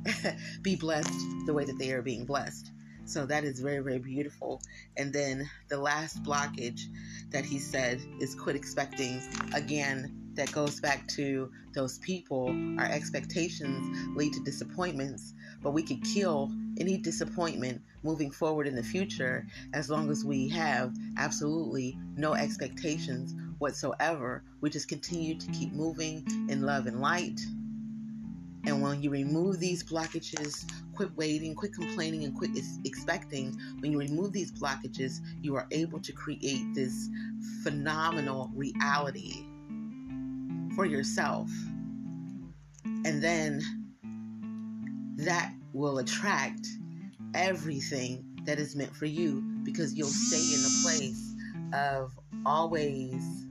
be 0.63 0.77
blessed 0.77 1.47
the 1.47 1.53
way 1.53 1.65
that 1.65 1.79
they 1.79 1.93
are 1.93 2.03
being 2.03 2.25
blessed. 2.25 2.73
So 3.05 3.25
that 3.27 3.45
is 3.45 3.61
very 3.61 3.81
very 3.81 3.99
beautiful. 3.99 4.61
And 4.97 5.13
then 5.13 5.49
the 5.69 5.79
last 5.79 6.23
blockage 6.23 6.83
that 7.31 7.45
he 7.45 7.59
said 7.59 8.01
is 8.21 8.35
quit 8.35 8.57
expecting 8.57 9.21
again 9.55 10.13
that 10.35 10.53
goes 10.53 10.81
back 10.81 11.07
to 11.09 11.51
those 11.75 11.99
people. 11.99 12.49
Our 12.79 12.87
expectations 12.87 14.17
lead 14.17 14.33
to 14.35 14.41
disappointments 14.41 15.35
but 15.63 15.71
we 15.71 15.83
could 15.83 16.03
kill 16.03 16.53
any 16.79 16.99
disappointment 16.99 17.83
moving 18.03 18.31
forward 18.31 18.67
in 18.67 18.75
the 18.75 18.83
future 18.83 19.47
as 19.73 19.91
long 19.91 20.11
as 20.11 20.25
we 20.25 20.49
have 20.49 20.95
absolutely 21.17 21.99
no 22.17 22.35
expectations 22.35 23.35
whatsoever. 23.59 24.45
We 24.61 24.71
just 24.71 24.89
continue 24.89 25.39
to 25.39 25.47
keep 25.53 25.73
moving 25.73 26.27
in 26.49 26.63
love 26.63 26.87
and 26.87 27.01
light. 27.01 27.41
And 28.65 28.83
when 28.83 29.01
you 29.01 29.11
remove 29.11 29.61
these 29.61 29.85
blockages, 29.85 30.69
quit 30.95 31.17
waiting, 31.17 31.55
quit 31.55 31.73
complaining, 31.73 32.25
and 32.25 32.37
quit 32.37 32.51
expecting, 32.85 33.57
when 33.79 33.93
you 33.93 33.99
remove 33.99 34.33
these 34.33 34.51
blockages, 34.51 35.21
you 35.41 35.55
are 35.55 35.69
able 35.71 36.01
to 36.01 36.13
create 36.13 36.75
this 36.75 37.09
phenomenal 37.63 38.51
reality 38.55 39.45
for 40.75 40.85
yourself. 40.85 41.49
And 42.85 43.23
then 43.23 43.63
that 45.19 45.53
will 45.77 45.99
attract 45.99 46.67
everything 47.35 48.25
that 48.45 48.59
is 48.59 48.75
meant 48.75 48.95
for 48.97 49.07
you 49.07 49.43
because 49.63 49.95
you'll 49.95 50.09
stay 50.09 50.55
in 50.55 50.65
a 50.65 50.83
place 50.83 51.35
of 51.75 52.13
always 52.47 53.47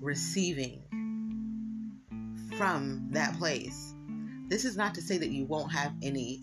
receiving 0.00 0.82
from 2.56 3.08
that 3.10 3.36
place. 3.38 3.94
This 4.48 4.64
is 4.64 4.76
not 4.76 4.94
to 4.94 5.02
say 5.02 5.18
that 5.18 5.30
you 5.30 5.44
won't 5.44 5.70
have 5.72 5.92
any 6.02 6.40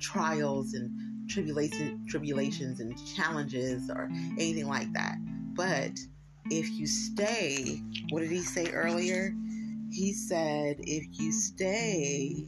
trials 0.00 0.74
and 0.74 1.28
tribulation, 1.28 2.04
tribulations 2.08 2.80
and 2.80 2.94
challenges 3.14 3.88
or 3.90 4.10
anything 4.38 4.66
like 4.66 4.92
that. 4.94 5.16
But 5.54 5.92
if 6.50 6.68
you 6.70 6.86
stay, 6.86 7.80
what 8.10 8.20
did 8.20 8.30
he 8.30 8.42
say 8.42 8.70
earlier? 8.72 9.32
He 9.92 10.12
said, 10.12 10.76
if 10.80 11.06
you 11.20 11.32
stay 11.32 12.46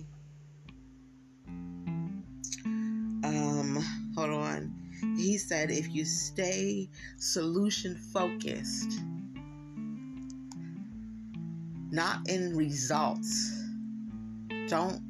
um, 3.62 4.12
hold 4.16 4.30
on. 4.30 4.74
He 5.16 5.38
said, 5.38 5.70
if 5.70 5.94
you 5.94 6.04
stay 6.04 6.88
solution 7.16 7.96
focused, 7.96 9.00
not 11.90 12.28
in 12.28 12.56
results, 12.56 13.58
don't 14.68 15.00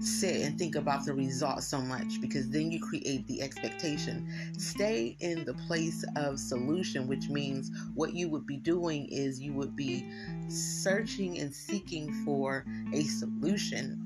sit 0.00 0.42
and 0.42 0.58
think 0.58 0.76
about 0.76 1.04
the 1.04 1.12
result 1.12 1.62
so 1.62 1.80
much 1.80 2.20
because 2.20 2.48
then 2.50 2.70
you 2.70 2.80
create 2.80 3.26
the 3.26 3.42
expectation. 3.42 4.26
Stay 4.56 5.16
in 5.20 5.44
the 5.44 5.54
place 5.54 6.04
of 6.16 6.38
solution, 6.38 7.06
which 7.06 7.28
means 7.28 7.70
what 7.94 8.14
you 8.14 8.28
would 8.28 8.46
be 8.46 8.56
doing 8.56 9.06
is 9.10 9.40
you 9.40 9.52
would 9.52 9.76
be 9.76 10.06
searching 10.48 11.38
and 11.38 11.54
seeking 11.54 12.12
for 12.24 12.64
a 12.94 13.02
solution 13.04 14.05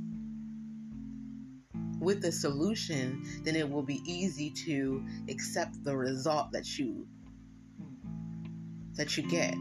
with 2.01 2.23
the 2.23 2.33
solution, 2.33 3.23
then 3.45 3.55
it 3.55 3.69
will 3.69 3.83
be 3.83 4.01
easy 4.05 4.51
to 4.51 5.05
accept 5.29 5.85
the 5.85 5.97
result 5.97 6.51
that 6.53 6.79
you 6.79 7.07
that 8.97 9.17
you 9.17 9.23
get. 9.29 9.55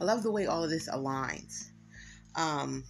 I 0.00 0.04
love 0.04 0.22
the 0.22 0.30
way 0.30 0.46
all 0.46 0.64
of 0.64 0.70
this 0.70 0.88
aligns. 0.88 1.70
Um, 2.34 2.84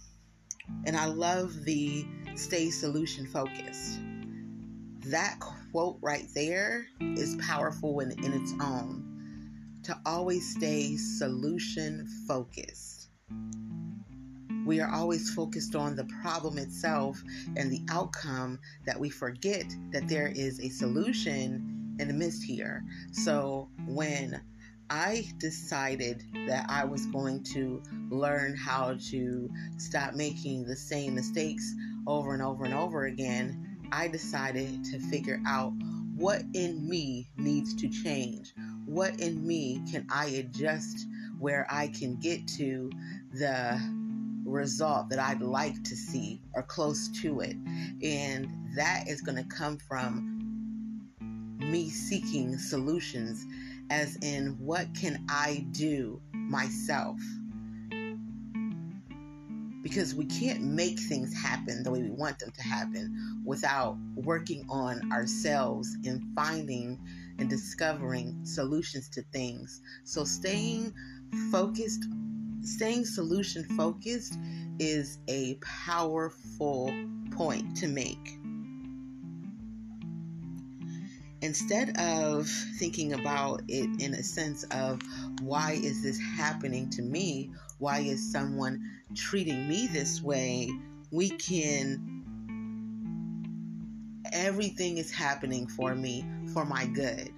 and 0.85 0.95
I 0.95 1.05
love 1.05 1.63
the 1.63 2.05
stay 2.35 2.69
solution 2.69 3.27
focused. 3.27 3.99
That 5.05 5.39
quote 5.39 5.97
right 6.01 6.27
there 6.33 6.85
is 6.99 7.37
powerful 7.37 7.99
in, 7.99 8.11
in 8.23 8.33
its 8.33 8.53
own. 8.61 9.07
To 9.83 9.99
always 10.05 10.55
stay 10.55 10.95
solution 10.95 12.07
focused. 12.27 13.00
We 14.71 14.79
are 14.79 14.89
always 14.89 15.29
focused 15.33 15.75
on 15.75 15.97
the 15.97 16.05
problem 16.21 16.57
itself 16.57 17.21
and 17.57 17.69
the 17.69 17.81
outcome 17.89 18.57
that 18.85 18.97
we 18.97 19.09
forget 19.09 19.65
that 19.91 20.07
there 20.07 20.29
is 20.33 20.61
a 20.61 20.69
solution 20.69 21.97
in 21.99 22.07
the 22.07 22.13
midst 22.13 22.41
here. 22.41 22.81
So 23.11 23.67
when 23.85 24.39
I 24.89 25.25
decided 25.39 26.23
that 26.47 26.67
I 26.69 26.85
was 26.85 27.05
going 27.07 27.43
to 27.51 27.83
learn 28.09 28.55
how 28.55 28.95
to 29.09 29.49
stop 29.75 30.13
making 30.13 30.63
the 30.63 30.77
same 30.77 31.15
mistakes 31.15 31.75
over 32.07 32.33
and 32.33 32.41
over 32.41 32.63
and 32.63 32.73
over 32.73 33.07
again. 33.07 33.89
I 33.91 34.07
decided 34.07 34.85
to 34.85 34.99
figure 34.99 35.41
out 35.45 35.73
what 36.15 36.43
in 36.53 36.87
me 36.87 37.27
needs 37.35 37.75
to 37.75 37.89
change. 37.89 38.53
What 38.85 39.19
in 39.19 39.45
me 39.45 39.81
can 39.91 40.07
I 40.09 40.27
adjust 40.27 41.07
where 41.39 41.67
I 41.69 41.89
can 41.89 42.15
get 42.21 42.47
to 42.59 42.89
the 43.33 44.00
result 44.51 45.09
that 45.09 45.19
I'd 45.19 45.41
like 45.41 45.83
to 45.83 45.95
see 45.95 46.41
or 46.53 46.63
close 46.63 47.07
to 47.21 47.39
it. 47.41 47.55
And 48.03 48.47
that 48.75 49.07
is 49.07 49.21
going 49.21 49.37
to 49.37 49.55
come 49.55 49.77
from 49.77 50.31
me 51.59 51.89
seeking 51.89 52.57
solutions, 52.57 53.45
as 53.89 54.17
in, 54.17 54.57
what 54.59 54.93
can 54.93 55.25
I 55.29 55.65
do 55.71 56.21
myself? 56.33 57.17
Because 59.81 60.13
we 60.13 60.25
can't 60.25 60.61
make 60.61 60.99
things 60.99 61.33
happen 61.33 61.81
the 61.81 61.91
way 61.91 62.03
we 62.03 62.11
want 62.11 62.37
them 62.39 62.51
to 62.51 62.61
happen 62.61 63.41
without 63.43 63.97
working 64.15 64.65
on 64.69 65.11
ourselves 65.11 65.97
and 66.05 66.21
finding 66.35 66.99
and 67.39 67.49
discovering 67.49 68.39
solutions 68.43 69.09
to 69.09 69.23
things. 69.33 69.81
So, 70.03 70.23
staying 70.23 70.93
focused 71.51 72.05
staying 72.63 73.05
solution 73.05 73.63
focused 73.75 74.37
is 74.79 75.19
a 75.27 75.55
powerful 75.55 76.93
point 77.31 77.75
to 77.77 77.87
make. 77.87 78.37
Instead 81.41 81.97
of 81.97 82.47
thinking 82.77 83.13
about 83.13 83.63
it 83.67 83.89
in 83.99 84.13
a 84.13 84.21
sense 84.21 84.63
of 84.65 85.01
why 85.41 85.71
is 85.71 86.03
this 86.03 86.19
happening 86.19 86.89
to 86.91 87.01
me? 87.01 87.51
Why 87.79 87.99
is 87.99 88.31
someone 88.31 88.79
treating 89.15 89.67
me 89.67 89.87
this 89.87 90.21
way? 90.21 90.69
We 91.11 91.29
can 91.29 92.21
everything 94.31 94.97
is 94.97 95.11
happening 95.11 95.67
for 95.67 95.95
me 95.95 96.25
for 96.53 96.63
my 96.63 96.85
good. 96.85 97.33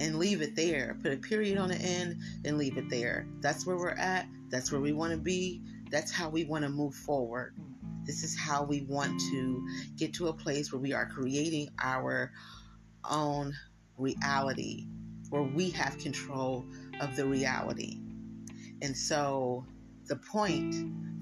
And 0.00 0.18
leave 0.18 0.40
it 0.40 0.56
there. 0.56 0.96
Put 1.02 1.12
a 1.12 1.16
period 1.18 1.58
on 1.58 1.68
the 1.68 1.76
end 1.76 2.20
and 2.44 2.58
leave 2.58 2.78
it 2.78 2.88
there. 2.88 3.26
That's 3.40 3.66
where 3.66 3.76
we're 3.76 3.90
at. 3.90 4.26
That's 4.48 4.72
where 4.72 4.80
we 4.80 4.92
want 4.92 5.12
to 5.12 5.18
be. 5.18 5.62
That's 5.90 6.10
how 6.10 6.30
we 6.30 6.44
want 6.44 6.64
to 6.64 6.70
move 6.70 6.94
forward. 6.94 7.54
This 8.06 8.24
is 8.24 8.36
how 8.36 8.64
we 8.64 8.80
want 8.88 9.20
to 9.30 9.66
get 9.96 10.14
to 10.14 10.28
a 10.28 10.32
place 10.32 10.72
where 10.72 10.80
we 10.80 10.94
are 10.94 11.06
creating 11.06 11.68
our 11.82 12.32
own 13.08 13.54
reality, 13.98 14.86
where 15.28 15.42
we 15.42 15.70
have 15.70 15.98
control 15.98 16.64
of 17.00 17.14
the 17.14 17.26
reality. 17.26 18.00
And 18.82 18.96
so 18.96 19.66
the 20.06 20.16
point 20.16 20.74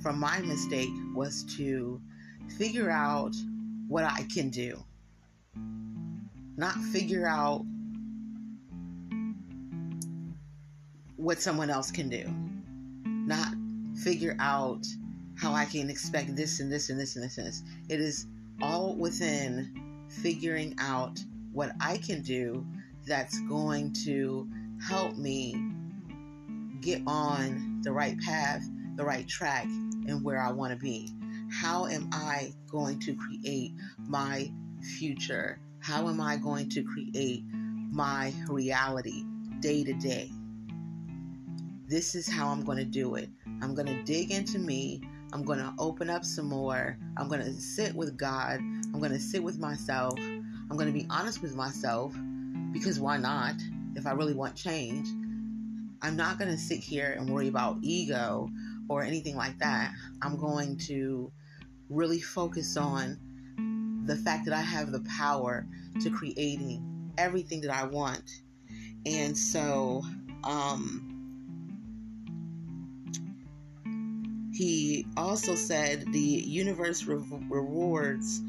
from 0.03 0.21
my 0.21 0.38
mistake 0.38 0.93
was 1.14 1.45
to 1.57 2.01
figure 2.57 2.91
out 2.91 3.35
what 3.88 4.05
I 4.05 4.25
can 4.33 4.51
do, 4.51 4.83
not 6.57 6.75
figure 6.77 7.27
out 7.27 7.64
what 11.19 11.43
someone 11.43 11.69
else 11.69 11.91
can 11.91 12.09
do, 12.09 12.25
not 13.05 13.53
figure 14.03 14.37
out 14.39 14.87
how 15.37 15.53
I 15.53 15.65
can 15.65 15.91
expect 15.91 16.35
this 16.37 16.61
and 16.61 16.73
this 16.73 16.91
and 16.91 17.01
this 17.01 17.17
and 17.17 17.25
this 17.25 17.39
and 17.39 17.47
this. 17.47 17.63
It 17.89 18.01
is 18.01 18.27
all 18.63 18.95
within 18.95 20.07
figuring 20.09 20.77
out 20.79 21.19
what 21.53 21.73
I 21.81 21.97
can 21.99 22.23
do 22.23 22.65
that's 23.07 23.41
going 23.43 23.93
to 24.05 24.49
help 24.81 25.17
me 25.17 25.61
get 26.81 27.03
on 27.07 27.81
the 27.83 27.93
right 27.93 28.19
path, 28.21 28.63
the 28.95 29.05
right 29.05 29.27
track, 29.27 29.65
and 29.65 30.23
where 30.25 30.41
I 30.41 30.53
want 30.53 30.73
to 30.73 30.79
be. 30.79 31.13
How 31.51 31.87
am 31.87 32.09
I 32.13 32.53
going 32.71 33.01
to 33.01 33.15
create 33.15 33.73
my 33.99 34.53
future? 34.99 35.59
How 35.81 36.09
am 36.09 36.21
I 36.21 36.37
going 36.37 36.69
to 36.71 36.83
create 36.85 37.43
my 37.91 38.33
reality 38.49 39.25
day 39.61 39.83
to 39.83 39.95
day? 39.95 40.31
This 41.88 42.14
is 42.14 42.29
how 42.29 42.48
I'm 42.48 42.64
going 42.64 42.77
to 42.77 42.85
do 42.85 43.14
it. 43.14 43.31
I'm 43.62 43.74
going 43.74 43.87
to 43.87 44.03
dig 44.03 44.31
into 44.31 44.59
me. 44.59 45.01
I'm 45.33 45.42
going 45.42 45.59
to 45.59 45.72
open 45.79 46.11
up 46.11 46.22
some 46.22 46.44
more. 46.44 46.98
I'm 47.16 47.29
going 47.29 47.40
to 47.40 47.51
sit 47.55 47.94
with 47.94 48.14
God. 48.14 48.61
I'm 48.61 48.98
going 48.98 49.12
to 49.12 49.18
sit 49.18 49.42
with 49.42 49.59
myself. 49.59 50.18
I'm 50.18 50.77
going 50.77 50.87
to 50.87 50.92
be 50.92 51.07
honest 51.09 51.40
with 51.40 51.55
myself 51.57 52.14
because 52.72 53.01
why 53.01 53.16
not? 53.16 53.55
If 53.94 54.07
I 54.07 54.12
really 54.12 54.35
want 54.35 54.55
change, 54.55 55.09
I'm 56.03 56.14
not 56.14 56.38
going 56.38 56.51
to 56.51 56.59
sit 56.59 56.81
here 56.81 57.16
and 57.18 57.33
worry 57.33 57.48
about 57.48 57.79
ego 57.81 58.51
or 58.90 59.03
anything 59.03 59.35
like 59.35 59.59
that. 59.61 59.90
I'm 60.20 60.37
going 60.37 60.77
to 60.88 61.33
really 61.88 62.20
focus 62.20 62.77
on 62.77 64.05
the 64.05 64.16
fact 64.16 64.44
that 64.44 64.53
I 64.53 64.61
have 64.61 64.92
the 64.92 65.01
power 65.16 65.66
to 66.03 66.11
creating 66.11 67.12
everything 67.16 67.62
that 67.62 67.74
I 67.74 67.85
want. 67.85 68.42
And 69.07 69.35
so, 69.35 70.03
um, 70.44 71.08
he 74.59 75.07
also 75.16 75.55
said 75.55 76.05
the 76.12 76.18
universe 76.18 77.05
re- 77.05 77.25
rewards 77.49 78.42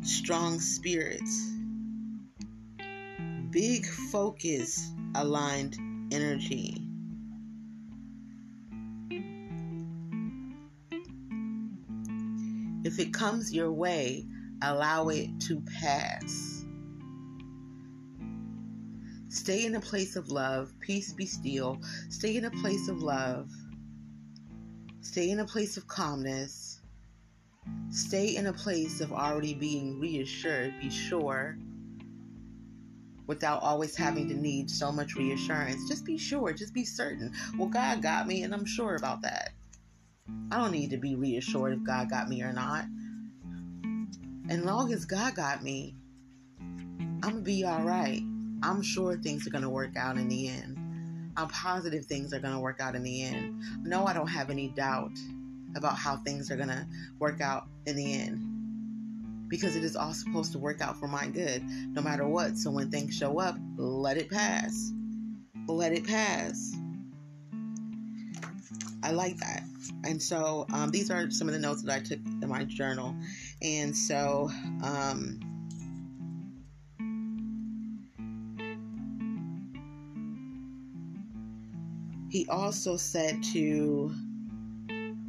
strong 0.00 0.58
spirits, 0.58 1.52
big 3.50 3.86
focus 3.86 4.90
aligned 5.14 5.78
energy. 6.12 6.74
If 12.84 12.98
it 12.98 13.14
comes 13.14 13.54
your 13.54 13.70
way, 13.70 14.26
allow 14.62 15.10
it 15.10 15.30
to 15.42 15.62
pass. 15.80 16.64
Stay 19.28 19.64
in 19.64 19.76
a 19.76 19.80
place 19.80 20.16
of 20.16 20.28
love. 20.28 20.72
Peace 20.80 21.12
be 21.12 21.24
still. 21.24 21.78
Stay 22.08 22.36
in 22.36 22.46
a 22.46 22.50
place 22.50 22.88
of 22.88 23.00
love. 23.00 23.48
Stay 25.02 25.30
in 25.30 25.40
a 25.40 25.44
place 25.44 25.76
of 25.76 25.86
calmness. 25.86 26.80
Stay 27.90 28.36
in 28.36 28.46
a 28.46 28.52
place 28.52 29.00
of 29.00 29.12
already 29.12 29.54
being 29.54 30.00
reassured. 30.00 30.80
Be 30.80 30.90
sure 30.90 31.56
without 33.26 33.62
always 33.62 33.96
having 33.96 34.28
to 34.28 34.34
need 34.34 34.70
so 34.70 34.90
much 34.90 35.14
reassurance. 35.14 35.88
Just 35.88 36.04
be 36.04 36.18
sure. 36.18 36.52
Just 36.52 36.74
be 36.74 36.84
certain. 36.84 37.32
Well, 37.56 37.68
God 37.68 38.02
got 38.02 38.26
me, 38.26 38.42
and 38.42 38.52
I'm 38.54 38.66
sure 38.66 38.96
about 38.96 39.22
that. 39.22 39.52
I 40.50 40.58
don't 40.58 40.72
need 40.72 40.90
to 40.90 40.98
be 40.98 41.14
reassured 41.14 41.72
if 41.72 41.84
God 41.84 42.10
got 42.10 42.28
me 42.28 42.42
or 42.42 42.52
not. 42.52 42.84
And 44.48 44.64
long 44.64 44.92
as 44.92 45.04
God 45.04 45.34
got 45.34 45.62
me, 45.62 45.94
I'm 47.22 47.36
to 47.36 47.40
be 47.40 47.64
all 47.64 47.82
right. 47.82 48.22
I'm 48.62 48.82
sure 48.82 49.16
things 49.16 49.46
are 49.46 49.50
to 49.62 49.68
work 49.68 49.96
out 49.96 50.16
in 50.16 50.28
the 50.28 50.48
end. 50.48 50.81
I'm 51.36 51.48
positive 51.48 52.04
things 52.06 52.32
are 52.32 52.40
going 52.40 52.54
to 52.54 52.60
work 52.60 52.80
out 52.80 52.94
in 52.94 53.02
the 53.02 53.22
end. 53.22 53.62
No, 53.82 54.06
I 54.06 54.12
don't 54.12 54.28
have 54.28 54.50
any 54.50 54.68
doubt 54.68 55.12
about 55.74 55.96
how 55.96 56.16
things 56.18 56.50
are 56.50 56.56
going 56.56 56.68
to 56.68 56.86
work 57.18 57.40
out 57.40 57.68
in 57.86 57.96
the 57.96 58.20
end. 58.20 59.48
Because 59.48 59.76
it 59.76 59.84
is 59.84 59.96
all 59.96 60.12
supposed 60.12 60.52
to 60.52 60.58
work 60.58 60.80
out 60.80 60.98
for 60.98 61.08
my 61.08 61.26
good, 61.26 61.62
no 61.64 62.02
matter 62.02 62.26
what. 62.26 62.56
So 62.56 62.70
when 62.70 62.90
things 62.90 63.16
show 63.16 63.38
up, 63.38 63.56
let 63.76 64.16
it 64.16 64.30
pass. 64.30 64.92
Let 65.66 65.92
it 65.92 66.06
pass. 66.06 66.74
I 69.02 69.10
like 69.10 69.36
that. 69.38 69.64
And 70.04 70.22
so 70.22 70.66
um, 70.72 70.90
these 70.90 71.10
are 71.10 71.30
some 71.30 71.48
of 71.48 71.54
the 71.54 71.60
notes 71.60 71.82
that 71.82 71.94
I 71.94 72.00
took 72.00 72.18
in 72.24 72.48
my 72.48 72.64
journal. 72.64 73.14
And 73.60 73.96
so 73.96 74.50
um, 74.82 75.40
he 82.32 82.46
also 82.48 82.96
said 82.96 83.42
to 83.42 84.10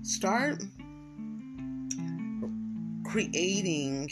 start 0.04 0.64
creating 3.04 4.10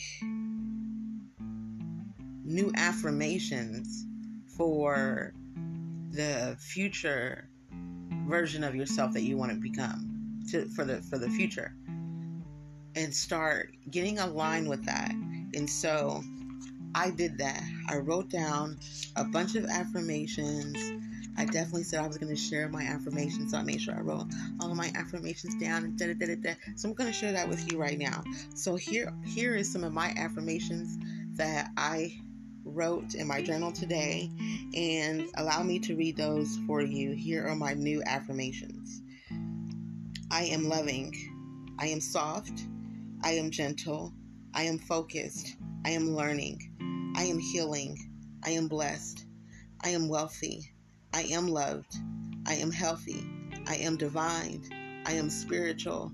new 2.43 2.69
affirmations 2.75 4.06
for 4.58 5.34
the 6.10 6.58
future 6.60 7.47
version 8.27 8.62
of 8.62 8.75
yourself 8.75 9.13
that 9.13 9.21
you 9.21 9.38
want 9.38 9.54
to 9.54 9.58
become 9.58 10.41
to, 10.49 10.65
for 10.75 10.84
the 10.84 11.01
for 11.04 11.17
the 11.17 11.30
future. 11.30 11.73
And 12.97 13.15
start 13.15 13.73
getting 13.89 14.19
aligned 14.19 14.67
with 14.67 14.84
that. 14.86 15.12
And 15.12 15.69
so 15.69 16.21
i 16.93 17.10
did 17.10 17.38
that. 17.38 17.63
I 17.88 17.99
wrote 17.99 18.27
down 18.27 18.80
a 19.15 19.23
bunch 19.23 19.56
of 19.56 19.63
affirmations 19.63 20.75
i 21.38 21.46
definitely 21.46 21.84
said 21.84 22.00
i 22.00 22.08
was 22.08 22.17
going 22.17 22.34
to 22.34 22.39
share 22.39 22.70
my 22.70 22.84
affirmations 22.84 23.52
so 23.52 23.58
i 23.58 23.63
made 23.63 23.82
sure 23.82 23.96
i 23.96 24.02
wrote 24.02 24.28
all 24.60 24.76
my 24.76 24.91
affirmations 24.96 25.56
down 25.56 25.96
da, 25.96 26.08
da, 26.08 26.13
da, 26.13 26.36
da. 26.36 26.54
so 26.76 26.89
i'm 26.89 26.96
going 26.96 27.12
to 27.12 27.17
share 27.17 27.32
that 27.32 27.48
with 27.48 27.72
you 27.72 27.80
right 27.80 27.98
now. 27.98 28.24
So 28.56 28.76
here 28.76 29.13
here 29.26 29.56
is 29.56 29.72
some 29.72 29.84
of 29.84 29.94
my 29.94 30.13
affirmations 30.17 30.98
that 31.38 31.72
i 31.78 32.13
wrote 32.63 33.15
in 33.15 33.28
my 33.28 33.41
journal 33.41 33.72
today 33.72 34.30
and 34.76 35.28
allow 35.36 35.63
me 35.63 35.80
to 35.80 35.96
read 35.96 36.17
those 36.17 36.58
for 36.67 36.82
you. 36.82 37.12
Here 37.12 37.48
are 37.48 37.56
my 37.56 37.74
new 37.74 38.02
affirmations. 38.06 39.02
I 40.30 40.44
am 40.46 40.70
loving, 40.70 41.13
I 41.80 41.88
am 41.88 42.00
soft, 42.00 42.65
I 43.24 43.32
am 43.34 43.52
gentle, 43.52 44.13
I 44.54 44.63
am 44.63 44.80
focused, 44.80 45.58
I 45.86 45.91
am 45.91 46.15
learning, 46.15 47.13
I 47.17 47.24
am 47.24 47.39
healing, 47.39 47.98
I 48.46 48.52
am 48.52 48.67
blessed, 48.67 49.26
I 49.84 49.89
am 49.89 50.08
wealthy, 50.08 50.70
I 51.13 51.24
am 51.32 51.47
loved, 51.47 51.95
I 52.45 52.56
am 52.56 52.71
healthy, 52.71 53.26
I 53.67 53.76
am 53.78 53.97
divine, 53.97 54.63
I 55.06 55.13
am 55.13 55.30
spiritual, 55.30 56.12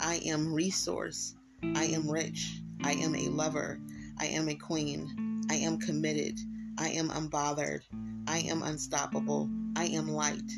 I 0.00 0.16
am 0.26 0.52
resource, 0.52 1.34
I 1.62 1.84
am 1.84 2.10
rich, 2.10 2.60
I 2.82 2.92
am 2.92 3.14
a 3.14 3.28
lover, 3.28 3.80
I 4.18 4.26
am 4.26 4.48
a 4.48 4.54
queen. 4.54 5.28
I 5.50 5.54
am 5.54 5.78
committed. 5.78 6.38
I 6.76 6.90
am 6.90 7.08
unbothered. 7.08 7.80
I 8.26 8.38
am 8.40 8.62
unstoppable. 8.62 9.48
I 9.76 9.86
am 9.86 10.08
light. 10.08 10.50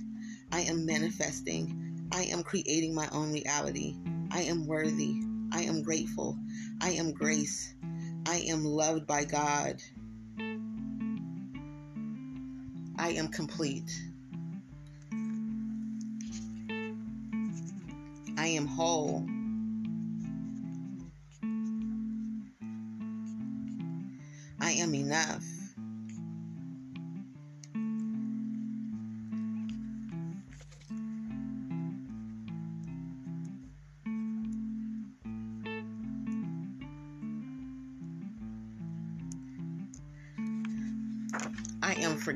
I 0.50 0.62
am 0.62 0.84
manifesting. 0.84 2.08
I 2.10 2.24
am 2.24 2.42
creating 2.42 2.94
my 2.94 3.08
own 3.12 3.32
reality. 3.32 3.96
I 4.32 4.42
am 4.42 4.66
worthy. 4.66 5.22
I 5.52 5.62
am 5.62 5.82
grateful. 5.82 6.36
I 6.80 6.90
am 6.92 7.12
grace. 7.12 7.72
I 8.26 8.38
am 8.48 8.64
loved 8.64 9.06
by 9.06 9.24
God. 9.24 9.80
I 13.00 13.12
am 13.12 13.28
complete. 13.28 13.90
I 18.36 18.46
am 18.48 18.66
whole. 18.66 19.24
I 24.60 24.72
am 24.72 24.94
enough. 24.94 25.59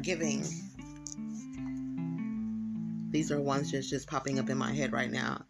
Forgiving. 0.05 0.45
These 3.11 3.33
are 3.33 3.41
ones 3.41 3.71
just 3.71 3.89
just 3.89 4.07
popping 4.07 4.39
up 4.39 4.51
in 4.51 4.59
my 4.59 4.71
head 4.71 4.93
right 4.93 5.11
now. 5.11 5.47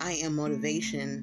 I 0.00 0.14
am 0.24 0.34
motivation. 0.34 1.21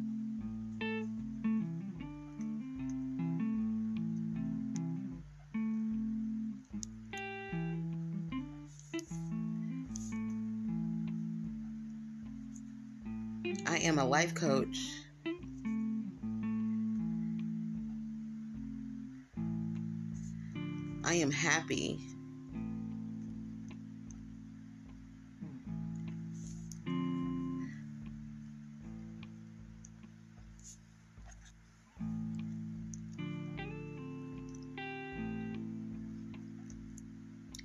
I 21.10 21.16
am 21.16 21.32
happy. 21.32 22.00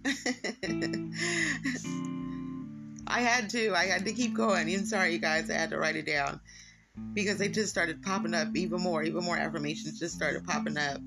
I 3.07 3.21
had 3.21 3.51
to. 3.51 3.75
I 3.75 3.85
had 3.85 4.07
to 4.07 4.13
keep 4.15 4.33
going. 4.33 4.75
I'm 4.75 4.87
sorry, 4.87 5.13
you 5.13 5.19
guys. 5.19 5.51
I 5.51 5.53
had 5.53 5.69
to 5.69 5.77
write 5.77 5.97
it 5.97 6.07
down 6.07 6.41
because 7.13 7.37
they 7.37 7.51
just 7.51 7.69
started 7.69 8.03
popping 8.03 8.33
up 8.33 8.57
even 8.57 8.81
more. 8.81 9.03
Even 9.03 9.23
more 9.23 9.37
affirmations 9.37 9.99
just 9.99 10.15
started 10.15 10.47
popping 10.47 10.79
up. 10.79 11.03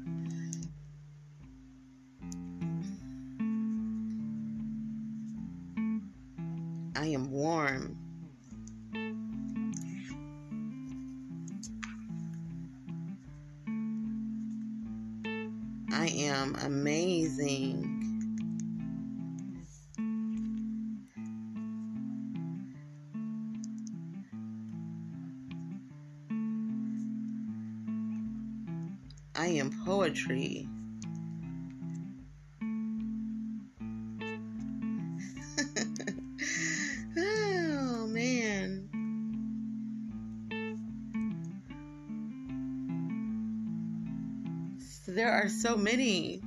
Many. 45.98 46.42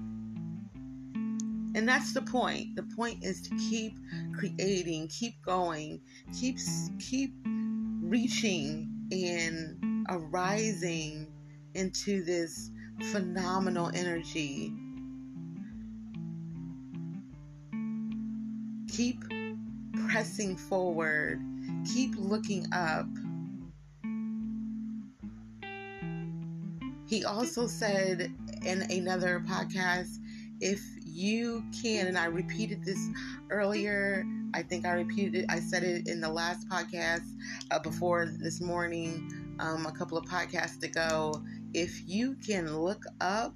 And 1.74 1.88
that's 1.88 2.14
the 2.14 2.22
point. 2.22 2.76
The 2.76 2.82
point 2.96 3.24
is 3.24 3.42
to 3.42 3.50
keep 3.56 3.96
creating, 4.36 5.08
keep 5.08 5.34
going, 5.44 6.00
keep 6.38 6.58
keep 6.98 7.34
reaching 8.02 8.88
and 9.12 10.06
arising 10.08 11.28
into 11.74 12.24
this 12.24 12.70
phenomenal 13.12 13.90
energy. 13.94 14.72
Keep 18.88 19.24
pressing 20.08 20.56
forward, 20.56 21.40
keep 21.92 22.14
looking 22.16 22.66
up. 22.72 23.06
He 27.06 27.24
also 27.24 27.66
said 27.66 28.32
in 28.64 28.82
another 28.90 29.42
podcast 29.48 30.18
if 30.60 30.82
you 31.02 31.64
can, 31.82 32.06
and 32.06 32.18
I 32.18 32.26
repeated 32.26 32.84
this 32.84 32.98
earlier, 33.48 34.24
I 34.52 34.62
think 34.62 34.84
I 34.84 34.92
repeated 34.92 35.34
it, 35.36 35.46
I 35.48 35.58
said 35.58 35.82
it 35.82 36.06
in 36.06 36.20
the 36.20 36.28
last 36.28 36.68
podcast 36.68 37.24
uh, 37.70 37.78
before 37.78 38.26
this 38.26 38.60
morning, 38.60 39.56
um, 39.58 39.86
a 39.86 39.92
couple 39.92 40.18
of 40.18 40.26
podcasts 40.26 40.82
ago 40.82 41.42
if 41.72 42.08
you 42.08 42.34
can 42.34 42.76
look 42.78 43.04
up, 43.20 43.54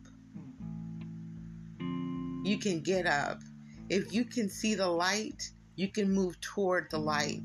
you 2.44 2.58
can 2.58 2.80
get 2.80 3.06
up. 3.06 3.40
If 3.88 4.12
you 4.12 4.24
can 4.24 4.48
see 4.48 4.74
the 4.74 4.86
light, 4.86 5.50
you 5.76 5.88
can 5.88 6.12
move 6.12 6.40
toward 6.40 6.90
the 6.90 6.98
light. 6.98 7.42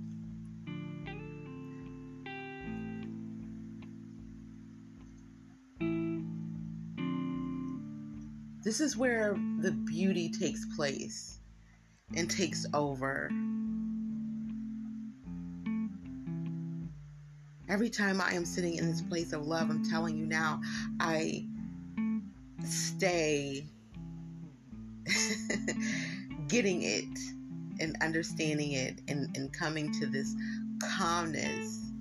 This 8.61 8.81
is 8.81 8.97
where 8.97 9.35
the 9.61 9.71
beauty 9.71 10.29
takes 10.29 10.65
place 10.75 11.39
and 12.15 12.29
takes 12.29 12.65
over. 12.73 13.31
Every 17.69 17.89
time 17.89 18.19
I 18.19 18.33
am 18.33 18.43
sitting 18.43 18.75
in 18.75 18.89
this 18.89 19.01
place 19.01 19.31
of 19.31 19.45
love, 19.45 19.69
I'm 19.69 19.83
telling 19.85 20.17
you 20.17 20.25
now, 20.25 20.59
I 20.99 21.45
stay 22.65 23.65
getting 26.47 26.81
it 26.81 27.05
and 27.79 27.95
understanding 28.01 28.73
it 28.73 28.99
and, 29.07 29.35
and 29.37 29.53
coming 29.53 29.93
to 29.99 30.05
this 30.05 30.35
calmness 30.97 31.91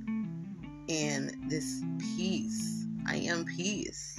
and 0.89 1.37
this 1.49 1.83
peace. 2.17 2.87
I 3.07 3.17
am 3.17 3.45
peace. 3.45 4.19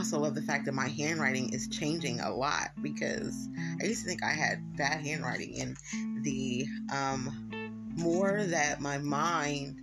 Also 0.00 0.18
love 0.18 0.34
the 0.34 0.40
fact 0.40 0.64
that 0.64 0.72
my 0.72 0.88
handwriting 0.88 1.52
is 1.52 1.68
changing 1.68 2.20
a 2.20 2.34
lot 2.34 2.70
because 2.80 3.50
I 3.82 3.84
used 3.84 4.00
to 4.00 4.08
think 4.08 4.24
I 4.24 4.30
had 4.30 4.74
bad 4.74 5.02
handwriting, 5.02 5.60
and 5.60 6.24
the 6.24 6.66
um, 6.90 7.50
more 7.98 8.44
that 8.44 8.80
my 8.80 8.96
mind 8.96 9.76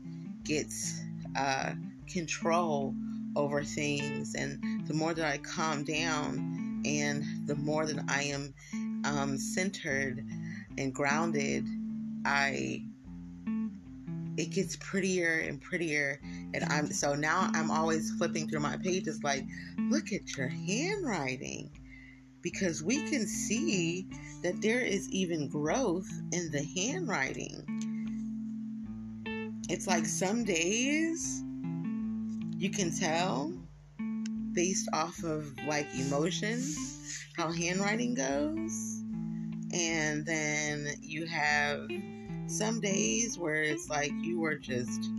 gets 0.44 1.04
uh, 1.38 1.74
control 2.12 2.96
over 3.36 3.64
things, 3.64 4.34
and 4.34 4.88
the 4.88 4.94
more 4.96 5.14
that 5.14 5.24
I 5.24 5.38
calm 5.38 5.84
down, 5.84 6.82
and 6.84 7.24
the 7.46 7.56
more 7.56 7.86
that 7.86 8.04
I 8.08 8.24
am 8.24 8.56
um, 9.06 9.38
centered 9.38 10.26
and 10.80 10.96
grounded, 10.96 11.64
I 12.26 12.87
it 14.38 14.52
gets 14.52 14.76
prettier 14.78 15.44
and 15.48 15.60
prettier. 15.60 16.20
And 16.54 16.64
i'm 16.70 16.88
so 16.92 17.14
now 17.16 17.50
i'm 17.54 17.72
always 17.72 18.12
flipping 18.12 18.48
through 18.48 18.62
my 18.62 18.78
pages 18.78 19.24
like 19.24 19.44
look 19.90 20.14
at 20.14 20.38
your 20.38 20.48
handwriting. 20.48 21.72
Because 22.42 22.84
we 22.84 23.10
can 23.10 23.26
see 23.28 24.08
that 24.44 24.62
there 24.62 24.80
is 24.80 25.10
even 25.10 25.50
growth 25.50 26.10
in 26.32 26.52
the 26.52 26.64
handwriting. 26.64 27.64
It's 29.70 29.88
like 29.88 30.06
some 30.06 30.46
days 30.46 31.44
you 32.56 32.70
can 32.70 32.96
tell 32.96 33.52
based 34.54 34.88
off 34.94 35.24
of 35.24 35.54
like 35.68 35.88
emotions 35.96 37.26
how 37.36 37.52
handwriting 37.52 38.14
goes. 38.14 39.04
And 39.74 40.26
then 40.26 40.88
you 41.02 41.26
have 41.26 41.88
some 42.48 42.80
days 42.80 43.38
where 43.38 43.62
it's 43.62 43.90
like 43.90 44.12
you 44.22 44.40
were 44.40 44.56
just 44.56 45.10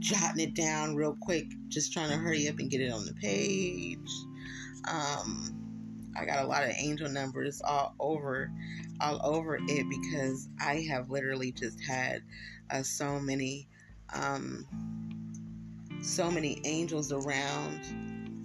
jotting 0.00 0.42
it 0.42 0.54
down 0.54 0.94
real 0.94 1.16
quick, 1.20 1.46
just 1.68 1.92
trying 1.92 2.10
to 2.10 2.16
hurry 2.16 2.48
up 2.48 2.58
and 2.58 2.70
get 2.70 2.80
it 2.80 2.92
on 2.92 3.06
the 3.06 3.14
page. 3.14 4.10
Um, 4.90 5.54
I 6.16 6.24
got 6.24 6.44
a 6.44 6.46
lot 6.46 6.64
of 6.64 6.70
angel 6.76 7.08
numbers 7.08 7.62
all 7.62 7.94
over, 7.98 8.50
all 9.00 9.20
over 9.24 9.58
it 9.60 9.86
because 9.88 10.48
I 10.60 10.86
have 10.90 11.10
literally 11.10 11.52
just 11.52 11.82
had 11.82 12.22
uh, 12.70 12.82
so 12.82 13.18
many, 13.18 13.66
um, 14.12 14.66
so 16.02 16.30
many 16.30 16.60
angels 16.64 17.12
around, 17.12 17.80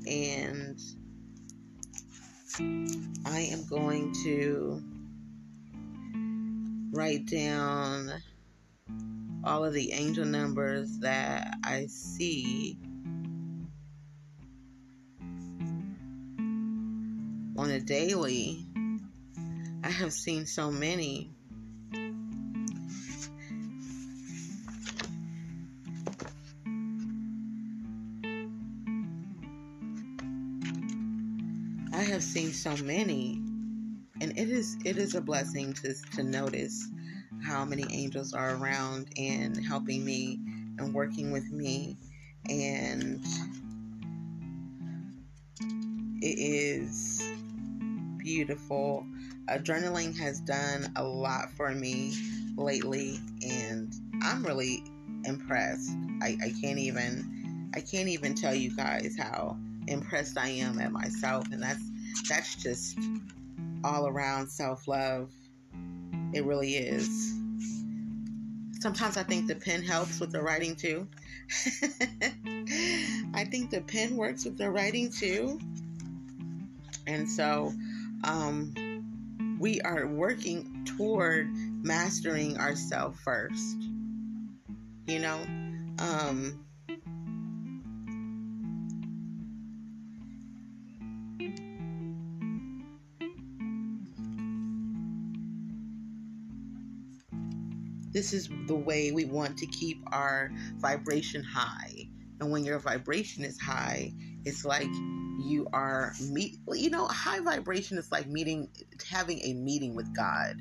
and 0.08 0.80
I 3.26 3.40
am 3.40 3.66
going 3.68 4.14
to 4.24 4.82
write 6.92 7.26
down 7.28 8.12
all 9.44 9.64
of 9.64 9.74
the 9.74 9.92
angel 9.92 10.26
numbers 10.26 11.00
that 11.00 11.54
I 11.64 11.86
see 11.88 12.78
on 17.58 17.70
a 17.70 17.80
daily. 17.80 18.66
I 19.84 19.90
have 19.90 20.14
seen 20.14 20.46
so 20.46 20.72
many. 20.72 21.32
I 31.92 32.02
have 32.02 32.24
seen 32.24 32.52
so 32.52 32.76
many 32.78 33.49
and 34.22 34.38
it 34.38 34.50
is 34.50 34.78
it 34.86 34.98
is 34.98 35.16
a 35.16 35.22
blessing 35.22 35.74
to 35.74 35.94
to 36.16 36.24
notice 36.24 36.88
how 37.44 37.64
many 37.66 37.86
angels 37.92 38.34
are 38.34 38.56
around 38.56 39.08
and 39.18 39.58
helping 39.66 40.04
me 40.04 40.40
and 40.78 40.94
working 40.94 41.32
with 41.32 41.52
me. 41.52 41.98
And 42.50 43.24
it 46.22 46.38
is 46.40 47.22
beautiful. 48.18 49.06
Adrenaline 49.48 50.18
has 50.18 50.40
done 50.42 50.92
a 50.96 51.04
lot 51.04 51.52
for 51.52 51.70
me 51.72 52.14
lately 52.58 53.20
and 53.42 53.94
i'm 54.22 54.46
really 54.46 54.84
impressed. 55.24 55.92
I, 56.22 56.38
I 56.44 56.54
can't 56.62 56.78
even 56.78 57.72
i 57.74 57.80
can't 57.80 58.10
even 58.10 58.36
tell 58.36 58.54
you 58.54 58.76
guys 58.76 59.16
how 59.18 59.58
impressed 59.88 60.38
i 60.38 60.50
am 60.50 60.80
at 60.80 60.92
myself 60.92 61.46
and 61.52 61.64
that's 61.64 61.84
that's 62.28 62.56
just 62.56 62.98
all 63.84 64.08
around 64.08 64.50
self 64.50 64.88
love. 64.88 65.32
It 66.34 66.46
really 66.46 66.76
is. 66.76 67.34
Sometimes 68.80 69.18
I 69.18 69.24
think 69.24 69.48
the 69.48 69.56
pen 69.56 69.82
helps 69.84 70.20
with 70.20 70.32
the 70.32 70.42
writing 70.42 70.76
too. 70.76 71.08
I 73.34 73.46
think 73.46 73.72
the 73.72 73.82
pen 73.86 74.16
works 74.16 74.46
with 74.46 74.58
the 74.58 74.70
writing 74.70 75.12
too. 75.12 75.60
And 77.06 77.30
so 77.30 77.74
um, 78.24 78.74
we 79.60 79.82
are 79.82 80.08
working 80.08 80.86
toward 80.86 81.50
mastering 81.84 82.58
ourselves 82.58 83.20
first. 83.22 83.78
You 85.08 85.20
know? 85.20 85.40
Um, 86.00 86.66
this 98.12 98.34
is 98.34 98.50
the 98.68 98.76
way 98.76 99.12
we 99.12 99.26
want 99.26 99.58
to 99.58 99.68
keep 99.68 100.04
our 100.12 100.52
vibration 100.78 101.44
high. 101.44 102.10
And 102.40 102.52
when 102.52 102.64
your 102.64 102.80
vibration 102.80 103.44
is 103.44 103.60
high, 103.60 104.14
it's 104.46 104.66
like 104.66 104.90
you 105.40 105.68
are 105.74 106.14
meet 106.32 106.58
you 106.74 106.90
know, 106.90 107.08
high 107.08 107.40
vibration 107.40 107.98
is 107.98 108.12
like 108.12 108.28
meeting 108.28 108.70
having 109.10 109.40
a 109.40 109.54
meeting 109.54 109.96
with 109.96 110.14
God. 110.16 110.56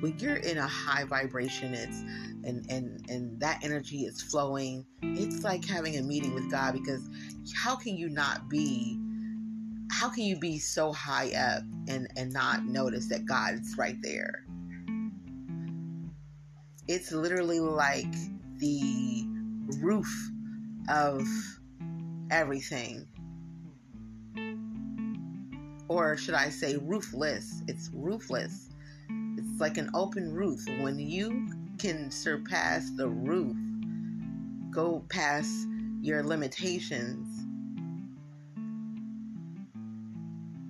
When 0.00 0.18
you're 0.18 0.36
in 0.36 0.58
a 0.58 0.66
high 0.66 1.04
vibration, 1.04 1.72
it's 1.72 1.98
and 2.44 2.66
and 2.68 3.04
and 3.08 3.40
that 3.40 3.64
energy 3.64 4.04
is 4.04 4.20
flowing. 4.20 4.84
It's 5.02 5.42
like 5.42 5.64
having 5.64 5.96
a 5.96 6.02
meeting 6.02 6.34
with 6.34 6.50
God 6.50 6.72
because 6.72 7.08
how 7.54 7.76
can 7.76 7.96
you 7.96 8.08
not 8.08 8.48
be 8.48 9.00
how 9.90 10.08
can 10.08 10.24
you 10.24 10.36
be 10.38 10.58
so 10.58 10.92
high 10.92 11.32
up 11.34 11.62
and 11.88 12.08
and 12.16 12.32
not 12.32 12.64
notice 12.64 13.08
that 13.08 13.24
God's 13.24 13.78
right 13.78 13.96
there? 14.02 14.44
It's 16.86 17.12
literally 17.12 17.60
like 17.60 18.12
the 18.58 19.24
roof 19.80 20.30
of 20.88 21.26
everything. 22.30 23.06
Or 25.88 26.16
should 26.16 26.34
I 26.34 26.48
say 26.48 26.76
roofless? 26.76 27.62
It's 27.68 27.90
roofless. 27.92 28.70
It's 29.36 29.60
like 29.60 29.76
an 29.76 29.90
open 29.94 30.32
roof. 30.32 30.60
When 30.80 30.98
you 30.98 31.48
can 31.78 32.10
surpass 32.10 32.90
the 32.90 33.08
roof, 33.08 33.56
go 34.70 35.04
past 35.08 35.68
your 36.00 36.22
limitations, 36.22 37.28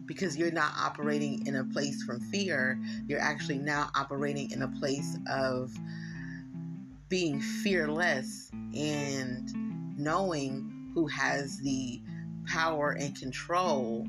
because 0.07 0.37
you're 0.37 0.51
not 0.51 0.73
operating 0.77 1.47
in 1.47 1.57
a 1.57 1.65
place 1.65 2.03
from 2.03 2.21
fear, 2.21 2.79
you're 3.09 3.21
actually 3.21 3.59
now 3.59 3.91
operating 3.95 4.51
in 4.51 4.63
a 4.63 4.69
place 4.69 5.17
of 5.31 5.75
being 7.09 7.41
fearless 7.41 8.51
and 8.75 9.53
knowing 9.99 10.91
who 10.95 11.07
has 11.07 11.59
the 11.59 12.01
power 12.47 12.93
and 12.93 13.17
control 13.19 14.07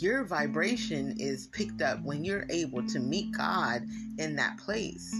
your 0.00 0.24
vibration 0.24 1.14
is 1.18 1.46
picked 1.48 1.80
up 1.80 2.02
when 2.02 2.24
you're 2.24 2.46
able 2.50 2.86
to 2.86 2.98
meet 2.98 3.32
God 3.32 3.82
in 4.18 4.36
that 4.36 4.58
place 4.58 5.14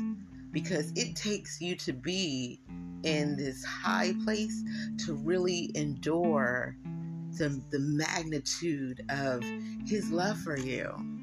because 0.52 0.92
it 0.96 1.16
takes 1.16 1.60
you 1.60 1.76
to 1.76 1.92
be 1.92 2.60
in 3.02 3.36
this 3.36 3.64
high 3.64 4.14
place 4.24 4.62
to 5.04 5.14
really 5.14 5.70
endure 5.74 6.76
the, 7.38 7.60
the 7.70 7.78
magnitude 7.78 9.04
of 9.10 9.42
His 9.86 10.10
love 10.10 10.38
for 10.38 10.58
you. 10.58 11.15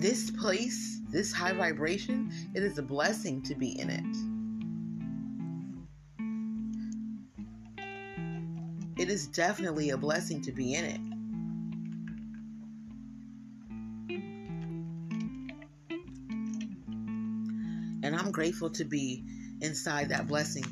This 0.00 0.30
place, 0.30 0.98
this 1.10 1.30
high 1.30 1.52
vibration, 1.52 2.32
it 2.54 2.62
is 2.62 2.78
a 2.78 2.82
blessing 2.82 3.42
to 3.42 3.54
be 3.54 3.78
in 3.78 3.90
it. 3.90 4.16
It 8.98 9.10
is 9.10 9.26
definitely 9.26 9.90
a 9.90 9.98
blessing 9.98 10.40
to 10.42 10.52
be 10.52 10.72
in 10.72 10.84
it. 10.86 11.00
And 18.02 18.16
I'm 18.16 18.30
grateful 18.30 18.70
to 18.70 18.86
be 18.86 19.22
inside 19.60 20.08
that 20.08 20.26
blessing. 20.26 20.64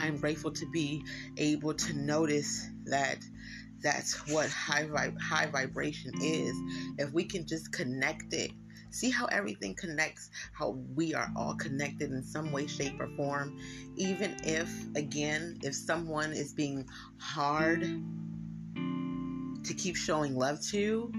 I'm 0.00 0.18
grateful 0.18 0.52
to 0.52 0.70
be 0.70 1.02
able 1.36 1.74
to 1.74 1.94
notice 1.94 2.64
that 2.84 3.18
that's 3.82 4.14
what 4.28 4.48
high 4.50 4.84
vib- 4.84 5.20
high 5.20 5.46
vibration 5.46 6.12
is. 6.20 6.56
If 6.98 7.12
we 7.12 7.24
can 7.24 7.46
just 7.46 7.72
connect 7.72 8.32
it, 8.32 8.52
see 8.90 9.10
how 9.10 9.26
everything 9.26 9.74
connects, 9.74 10.30
how 10.52 10.78
we 10.94 11.14
are 11.14 11.30
all 11.36 11.54
connected 11.54 12.10
in 12.12 12.22
some 12.22 12.52
way, 12.52 12.66
shape, 12.66 13.00
or 13.00 13.08
form. 13.16 13.58
Even 13.96 14.36
if, 14.44 14.70
again, 14.96 15.58
if 15.62 15.74
someone 15.74 16.32
is 16.32 16.52
being 16.52 16.86
hard 17.18 17.80
to 19.64 19.74
keep 19.74 19.96
showing 19.96 20.36
love 20.36 20.60
to, 20.68 21.12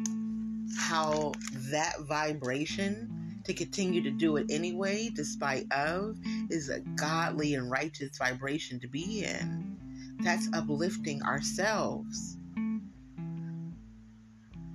how 0.77 1.33
that 1.71 1.95
vibration 2.01 3.41
to 3.45 3.53
continue 3.53 4.01
to 4.03 4.11
do 4.11 4.37
it 4.37 4.45
anyway, 4.49 5.09
despite 5.13 5.69
of, 5.71 6.17
is 6.49 6.69
a 6.69 6.79
godly 6.95 7.55
and 7.55 7.69
righteous 7.69 8.17
vibration 8.17 8.79
to 8.79 8.87
be 8.87 9.23
in. 9.23 10.17
That's 10.21 10.47
uplifting 10.53 11.21
ourselves. 11.23 12.37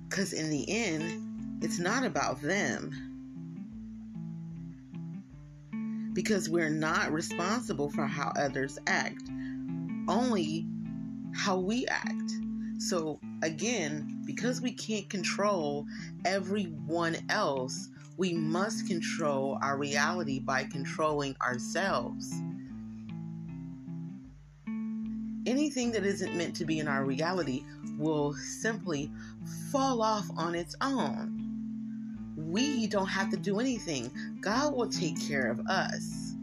Because 0.09 0.33
in 0.33 0.49
the 0.49 0.67
end, 0.67 1.59
it's 1.61 1.77
not 1.77 2.03
about 2.03 2.41
them. 2.41 2.91
Because 6.13 6.49
we're 6.49 6.71
not 6.71 7.11
responsible 7.11 7.91
for 7.91 8.07
how 8.07 8.33
others 8.35 8.79
act, 8.87 9.29
only 10.07 10.65
how 11.35 11.59
we 11.59 11.85
act. 11.87 12.31
So, 12.79 13.19
again, 13.43 14.23
because 14.25 14.61
we 14.61 14.71
can't 14.71 15.07
control 15.09 15.85
everyone 16.25 17.17
else, 17.29 17.89
we 18.17 18.33
must 18.33 18.87
control 18.87 19.59
our 19.61 19.77
reality 19.77 20.39
by 20.39 20.63
controlling 20.63 21.35
ourselves. 21.41 22.41
Anything 25.49 25.91
that 25.93 26.05
isn't 26.05 26.35
meant 26.35 26.55
to 26.57 26.63
be 26.63 26.77
in 26.77 26.87
our 26.87 27.03
reality 27.03 27.63
will 27.97 28.35
simply 28.35 29.11
fall 29.71 30.03
off 30.03 30.27
on 30.37 30.53
its 30.53 30.75
own. 30.79 32.35
We 32.37 32.85
don't 32.85 33.07
have 33.07 33.31
to 33.31 33.37
do 33.37 33.59
anything, 33.59 34.11
God 34.41 34.75
will 34.75 34.89
take 34.89 35.19
care 35.27 35.49
of 35.49 35.59
us. 35.61 36.35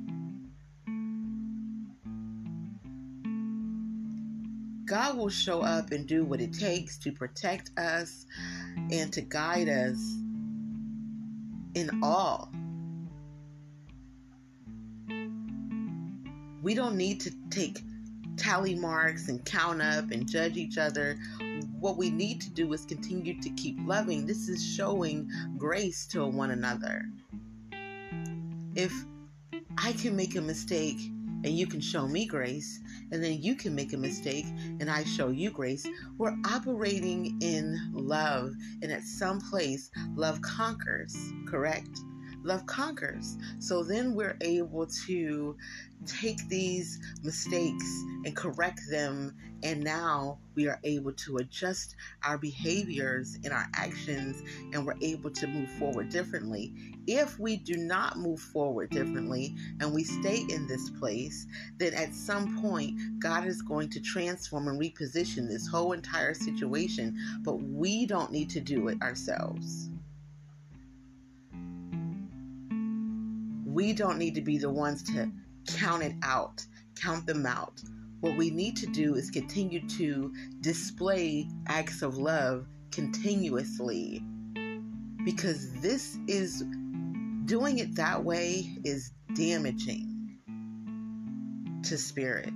God 4.87 5.17
will 5.17 5.29
show 5.29 5.61
up 5.61 5.93
and 5.93 6.05
do 6.09 6.25
what 6.25 6.41
it 6.41 6.53
takes 6.53 6.99
to 6.99 7.13
protect 7.13 7.71
us 7.79 8.27
and 8.91 9.13
to 9.13 9.21
guide 9.21 9.69
us 9.69 9.99
in 11.75 12.01
all. 12.03 12.51
We 16.61 16.75
don't 16.75 16.97
need 16.97 17.21
to 17.21 17.31
take 17.51 17.79
tally 18.37 18.75
marks 18.75 19.29
and 19.29 19.45
count 19.45 19.81
up 19.83 20.11
and 20.11 20.29
judge 20.29 20.57
each 20.57 20.79
other. 20.79 21.17
What 21.81 21.97
we 21.97 22.11
need 22.11 22.41
to 22.43 22.51
do 22.51 22.73
is 22.73 22.85
continue 22.85 23.41
to 23.41 23.51
keep 23.51 23.77
loving. 23.85 24.27
This 24.27 24.49
is 24.49 24.65
showing 24.65 25.31
grace 25.57 26.07
to 26.09 26.27
one 26.27 26.51
another. 26.51 27.05
If 28.75 28.93
I 29.79 29.93
can 29.93 30.17
make 30.17 30.37
a 30.37 30.41
mistake 30.41 30.99
and 31.45 31.57
you 31.57 31.67
can 31.67 31.81
show 31.81 32.09
me 32.09 32.27
grace, 32.27 32.81
and 33.13 33.23
then 33.23 33.41
you 33.41 33.55
can 33.55 33.75
make 33.75 33.93
a 33.93 33.97
mistake 33.97 34.47
and 34.81 34.91
I 34.91 35.05
show 35.05 35.29
you 35.29 35.51
grace. 35.51 35.87
We're 36.19 36.37
operating 36.45 37.39
in 37.41 37.93
love, 37.93 38.53
and 38.83 38.91
at 38.91 39.05
some 39.05 39.41
place, 39.41 39.91
love 40.15 40.41
conquers, 40.43 41.17
correct? 41.47 42.01
Love 42.47 42.65
conquers. 42.67 43.37
So 43.59 43.83
then 43.83 44.15
we're 44.15 44.37
able 44.41 44.87
to 45.07 45.57
take 46.07 46.49
these 46.49 47.01
mistakes 47.23 48.05
and 48.25 48.37
correct 48.37 48.81
them. 48.91 49.35
And 49.63 49.83
now 49.83 50.39
we 50.55 50.69
are 50.69 50.79
able 50.85 51.13
to 51.13 51.39
adjust 51.39 51.97
our 52.23 52.39
behaviors 52.39 53.37
and 53.43 53.53
our 53.53 53.67
actions, 53.75 54.43
and 54.73 54.87
we're 54.87 54.99
able 55.01 55.31
to 55.31 55.47
move 55.47 55.71
forward 55.73 56.11
differently. 56.11 56.75
If 57.07 57.39
we 57.39 57.57
do 57.57 57.77
not 57.77 58.19
move 58.19 58.41
forward 58.41 58.91
differently 58.91 59.55
and 59.81 59.93
we 59.95 60.05
stay 60.05 60.45
in 60.49 60.67
this 60.69 60.91
place, 60.91 61.47
then 61.79 61.95
at 61.95 62.15
some 62.15 62.61
point, 62.61 63.01
God 63.19 63.47
is 63.47 63.63
going 63.63 63.89
to 63.91 64.01
transform 64.01 64.69
and 64.69 64.81
reposition 64.81 65.49
this 65.49 65.67
whole 65.67 65.93
entire 65.93 66.35
situation. 66.35 67.17
But 67.43 67.57
we 67.57 68.07
don't 68.07 68.31
need 68.31 68.51
to 68.51 68.61
do 68.61 68.89
it 68.89 69.01
ourselves. 69.03 69.91
We 73.77 73.93
don't 73.93 74.17
need 74.17 74.35
to 74.35 74.41
be 74.41 74.57
the 74.57 74.71
ones 74.71 75.03
to 75.03 75.13
mm-hmm. 75.13 75.77
count 75.77 76.03
it 76.03 76.15
out, 76.23 76.65
count 76.99 77.27
them 77.27 77.45
out. 77.45 77.83
What 78.21 78.35
we 78.39 78.49
need 78.49 78.75
to 78.79 78.87
do 78.87 79.15
is 79.17 79.31
continue 79.31 79.87
to 79.87 80.33
display 80.63 81.47
acts 81.69 82.01
of 82.01 82.17
love 82.17 82.67
continuously. 82.91 84.25
Because 85.27 85.71
this 85.83 86.17
is 86.27 86.65
doing 87.45 87.79
it 87.79 87.95
that 87.97 88.25
way 88.25 88.67
is 88.83 89.13
damaging 89.35 90.39
to 91.83 91.99
spirit 91.99 92.55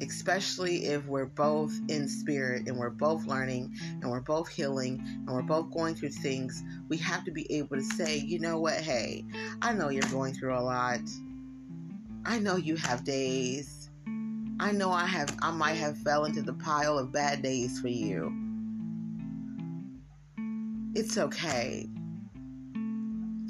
especially 0.00 0.86
if 0.86 1.06
we're 1.06 1.26
both 1.26 1.72
in 1.88 2.08
spirit 2.08 2.68
and 2.68 2.76
we're 2.76 2.90
both 2.90 3.26
learning 3.26 3.74
and 4.00 4.10
we're 4.10 4.20
both 4.20 4.48
healing 4.48 5.02
and 5.04 5.28
we're 5.28 5.42
both 5.42 5.70
going 5.72 5.94
through 5.94 6.10
things, 6.10 6.62
we 6.88 6.96
have 6.98 7.24
to 7.24 7.30
be 7.30 7.50
able 7.52 7.76
to 7.76 7.82
say, 7.82 8.18
you 8.18 8.38
know 8.38 8.60
what, 8.60 8.74
hey, 8.74 9.24
I 9.62 9.72
know 9.72 9.88
you're 9.88 10.02
going 10.10 10.34
through 10.34 10.56
a 10.56 10.60
lot. 10.60 11.00
I 12.24 12.38
know 12.38 12.56
you 12.56 12.76
have 12.76 13.04
days. 13.04 13.90
I 14.60 14.72
know 14.72 14.90
I 14.90 15.06
have 15.06 15.36
I 15.40 15.50
might 15.50 15.74
have 15.74 15.96
fell 15.98 16.24
into 16.24 16.42
the 16.42 16.54
pile 16.54 16.98
of 16.98 17.12
bad 17.12 17.42
days 17.42 17.80
for 17.80 17.88
you. 17.88 18.32
It's 20.94 21.16
okay. 21.16 21.88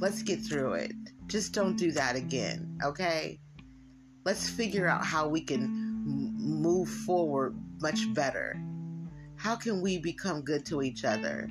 Let's 0.01 0.23
get 0.23 0.41
through 0.41 0.75
it. 0.75 0.93
Just 1.27 1.53
don't 1.53 1.77
do 1.77 1.93
that 1.93 2.15
again, 2.15 2.79
okay? 2.85 3.41
Let's 4.25 4.49
figure 4.49 4.87
out 4.87 5.05
how 5.05 5.29
we 5.29 5.41
can 5.41 5.88
move 6.59 6.89
forward 6.89 7.57
much 7.81 8.13
better? 8.15 8.61
How 9.37 9.55
can 9.55 9.81
we 9.81 9.99
become 9.99 10.43
good 10.43 10.67
to 10.67 10.83
each 10.83 11.05
other? 11.05 11.49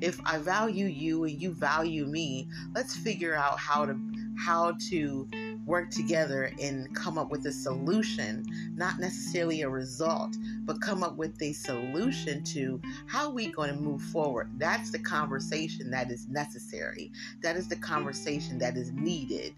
If 0.00 0.20
I 0.24 0.38
value 0.38 0.86
you 0.86 1.24
and 1.24 1.40
you 1.40 1.52
value 1.52 2.06
me, 2.06 2.48
let's 2.74 2.96
figure 2.96 3.34
out 3.34 3.58
how 3.58 3.86
to 3.86 3.98
how 4.38 4.74
to 4.88 5.28
work 5.66 5.90
together 5.90 6.50
and 6.60 6.92
come 6.96 7.18
up 7.18 7.30
with 7.30 7.46
a 7.46 7.52
solution, 7.52 8.44
not 8.74 8.98
necessarily 8.98 9.62
a 9.62 9.68
result, 9.68 10.34
but 10.64 10.80
come 10.80 11.02
up 11.02 11.16
with 11.16 11.40
a 11.42 11.52
solution 11.52 12.42
to 12.42 12.80
how 13.06 13.30
we 13.30 13.48
going 13.48 13.68
to 13.68 13.80
move 13.80 14.00
forward. 14.00 14.50
That's 14.56 14.90
the 14.90 14.98
conversation 14.98 15.90
that 15.90 16.10
is 16.10 16.26
necessary. 16.28 17.12
That 17.42 17.56
is 17.56 17.68
the 17.68 17.76
conversation 17.76 18.58
that 18.58 18.76
is 18.76 18.90
needed. 18.92 19.54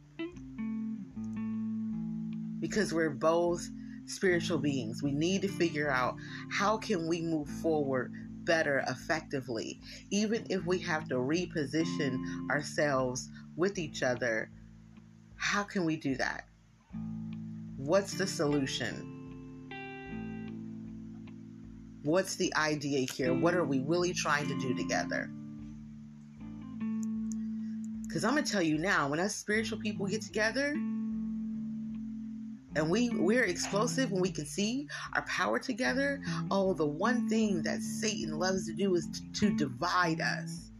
Because 2.61 2.93
we're 2.93 3.11
both 3.11 3.71
spiritual 4.07 4.59
beings. 4.59 5.03
We 5.03 5.13
need 5.13 5.43
to 5.43 5.49
figure 5.49 5.91
out 5.91 6.17
how 6.51 6.77
can 6.77 7.07
we 7.07 7.21
move 7.23 7.49
forward 7.49 8.13
better 8.45 8.83
effectively 8.89 9.81
even 10.11 10.45
if 10.51 10.65
we 10.67 10.79
have 10.79 11.09
to 11.09 11.15
reposition 11.15 12.51
ourselves 12.51 13.31
with 13.57 13.79
each 13.79 14.03
other. 14.03 14.51
How 15.37 15.63
can 15.63 15.85
we 15.85 15.97
do 15.97 16.17
that? 16.17 16.47
What's 17.77 18.15
the 18.15 18.27
solution? 18.27 19.09
What's 22.05 22.37
the 22.37 22.55
idea 22.57 23.07
here? 23.13 23.33
What 23.33 23.55
are 23.55 23.65
we 23.65 23.81
really 23.81 24.13
trying 24.13 24.49
to 24.49 24.59
do 24.59 24.75
together? 24.75 25.31
Because 28.03 28.25
I'm 28.25 28.33
going 28.33 28.45
to 28.45 28.53
tell 28.53 28.63
you 28.63 28.77
now, 28.77 29.09
when 29.09 29.21
us 29.21 29.35
spiritual 29.37 29.79
people 29.79 30.07
get 30.07 30.21
together, 30.21 30.75
and 32.75 32.91
we 32.91 33.11
we're 33.11 33.45
explosive 33.45 34.11
when 34.11 34.23
we 34.23 34.31
can 34.31 34.47
see 34.47 34.89
our 35.15 35.23
power 35.23 35.59
together. 35.59 36.21
Oh 36.51 36.75
the 36.75 36.87
one 36.87 37.29
thing 37.29 37.63
that 37.63 37.83
satan 37.83 38.39
loves 38.39 38.67
to 38.67 38.75
do 38.75 38.95
is 38.95 39.07
to, 39.07 39.41
to 39.41 39.57
divide 39.57 40.21
us. 40.21 40.71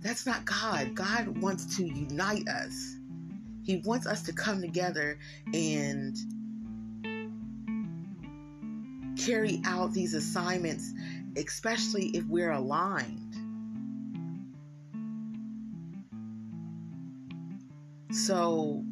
That's 0.00 0.26
not 0.26 0.44
god. 0.44 0.94
God 0.94 1.38
wants 1.38 1.76
to 1.76 1.84
unite 1.84 2.48
us. 2.48 2.96
He 3.64 3.78
wants 3.78 4.06
us 4.06 4.22
to 4.22 4.32
come 4.32 4.60
together 4.60 5.18
and 5.52 6.16
carry 9.18 9.60
out 9.64 9.92
these 9.92 10.14
assignments 10.14 10.92
especially 11.36 12.06
if 12.08 12.24
we're 12.26 12.52
aligned. 12.52 13.34
So 18.10 18.82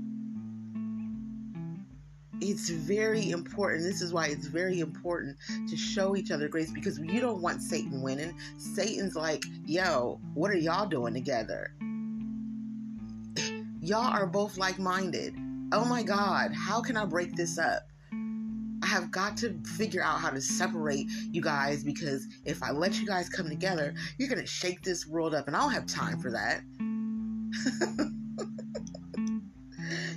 it's 2.51 2.71
very 2.71 3.31
important. 3.31 3.83
This 3.83 4.03
is 4.03 4.13
why 4.13 4.27
it's 4.27 4.47
very 4.47 4.81
important 4.81 5.37
to 5.69 5.77
show 5.77 6.17
each 6.17 6.31
other 6.31 6.49
grace 6.49 6.71
because 6.71 6.99
you 6.99 7.21
don't 7.21 7.43
want 7.43 7.63
Satan 7.63 8.03
winning. 8.03 8.39
Satan's 8.57 9.17
like, 9.17 9.45
yo, 9.67 10.21
what 10.35 10.51
are 10.51 10.57
y'all 10.57 10.87
doing 10.87 11.15
together? 11.15 11.75
y'all 13.85 14.15
are 14.15 14.27
both 14.27 14.57
like 14.57 14.79
minded. 14.79 15.35
Oh 15.73 15.85
my 15.85 16.03
God, 16.03 16.53
how 16.55 16.81
can 16.81 16.97
I 16.97 17.05
break 17.05 17.37
this 17.37 17.59
up? 17.59 17.83
I 18.83 18.87
have 18.87 19.11
got 19.11 19.37
to 19.39 19.59
figure 19.77 20.03
out 20.03 20.21
how 20.21 20.31
to 20.31 20.41
separate 20.41 21.07
you 21.31 21.43
guys 21.43 21.85
because 21.85 22.27
if 22.45 22.63
I 22.63 22.71
let 22.71 22.99
you 22.99 23.07
guys 23.07 23.29
come 23.29 23.49
together, 23.49 23.95
you're 24.19 24.29
going 24.29 24.41
to 24.41 24.47
shake 24.47 24.83
this 24.83 25.07
world 25.07 25.35
up, 25.35 25.47
and 25.49 25.57
I 25.57 25.61
don't 25.61 25.73
have 25.73 25.87
time 25.87 26.19
for 26.21 26.31
that. 26.31 26.63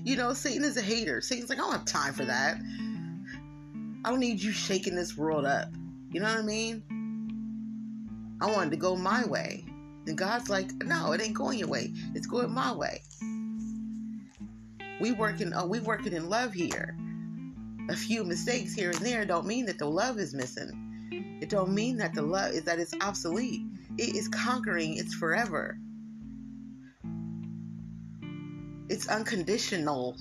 You 0.08 0.16
know, 0.16 0.32
Satan 0.32 0.64
is 0.64 0.78
a 0.78 0.82
hater. 0.82 1.20
Satan's 1.20 1.50
like, 1.50 1.60
I 1.60 1.64
don't 1.64 1.74
have 1.74 1.84
time 1.84 2.14
for 2.14 2.24
that. 2.24 2.56
I 4.06 4.10
don't 4.10 4.22
need 4.22 4.42
you 4.42 4.54
shaking 4.54 4.96
this 4.96 5.18
world 5.18 5.44
up. 5.44 5.68
You 6.14 6.22
know 6.22 6.30
what 6.30 6.38
I 6.38 6.44
mean? 6.44 8.38
I 8.40 8.46
wanted 8.50 8.70
to 8.70 8.78
go 8.78 8.96
my 8.96 9.26
way. 9.26 9.66
And 10.06 10.18
God's 10.18 10.50
like, 10.50 10.72
no, 10.86 11.12
it 11.12 11.22
ain't 11.22 11.34
going 11.34 11.60
your 11.60 11.68
way. 11.68 11.92
It's 12.16 12.26
going 12.26 12.54
my 12.54 12.74
way. 12.74 13.02
We 15.02 15.12
working 15.12 15.52
oh, 15.54 15.68
we 15.68 15.82
working 15.82 16.14
in 16.14 16.30
love 16.30 16.54
here. 16.54 16.96
A 17.90 17.96
few 17.98 18.24
mistakes 18.24 18.74
here 18.74 18.92
and 18.92 19.00
there 19.00 19.26
don't 19.26 19.46
mean 19.46 19.66
that 19.66 19.78
the 19.78 19.90
love 19.90 20.20
is 20.20 20.34
missing. 20.34 21.42
It 21.42 21.50
don't 21.50 21.74
mean 21.74 21.98
that 21.98 22.14
the 22.14 22.22
love 22.22 22.54
is 22.54 22.64
that 22.64 22.80
it's 22.80 22.94
obsolete. 23.02 23.60
It 23.98 24.16
is 24.16 24.30
conquering, 24.30 24.96
it's 24.96 25.16
forever. 25.16 25.78
It's 28.90 29.10
unconditional. 29.10 30.16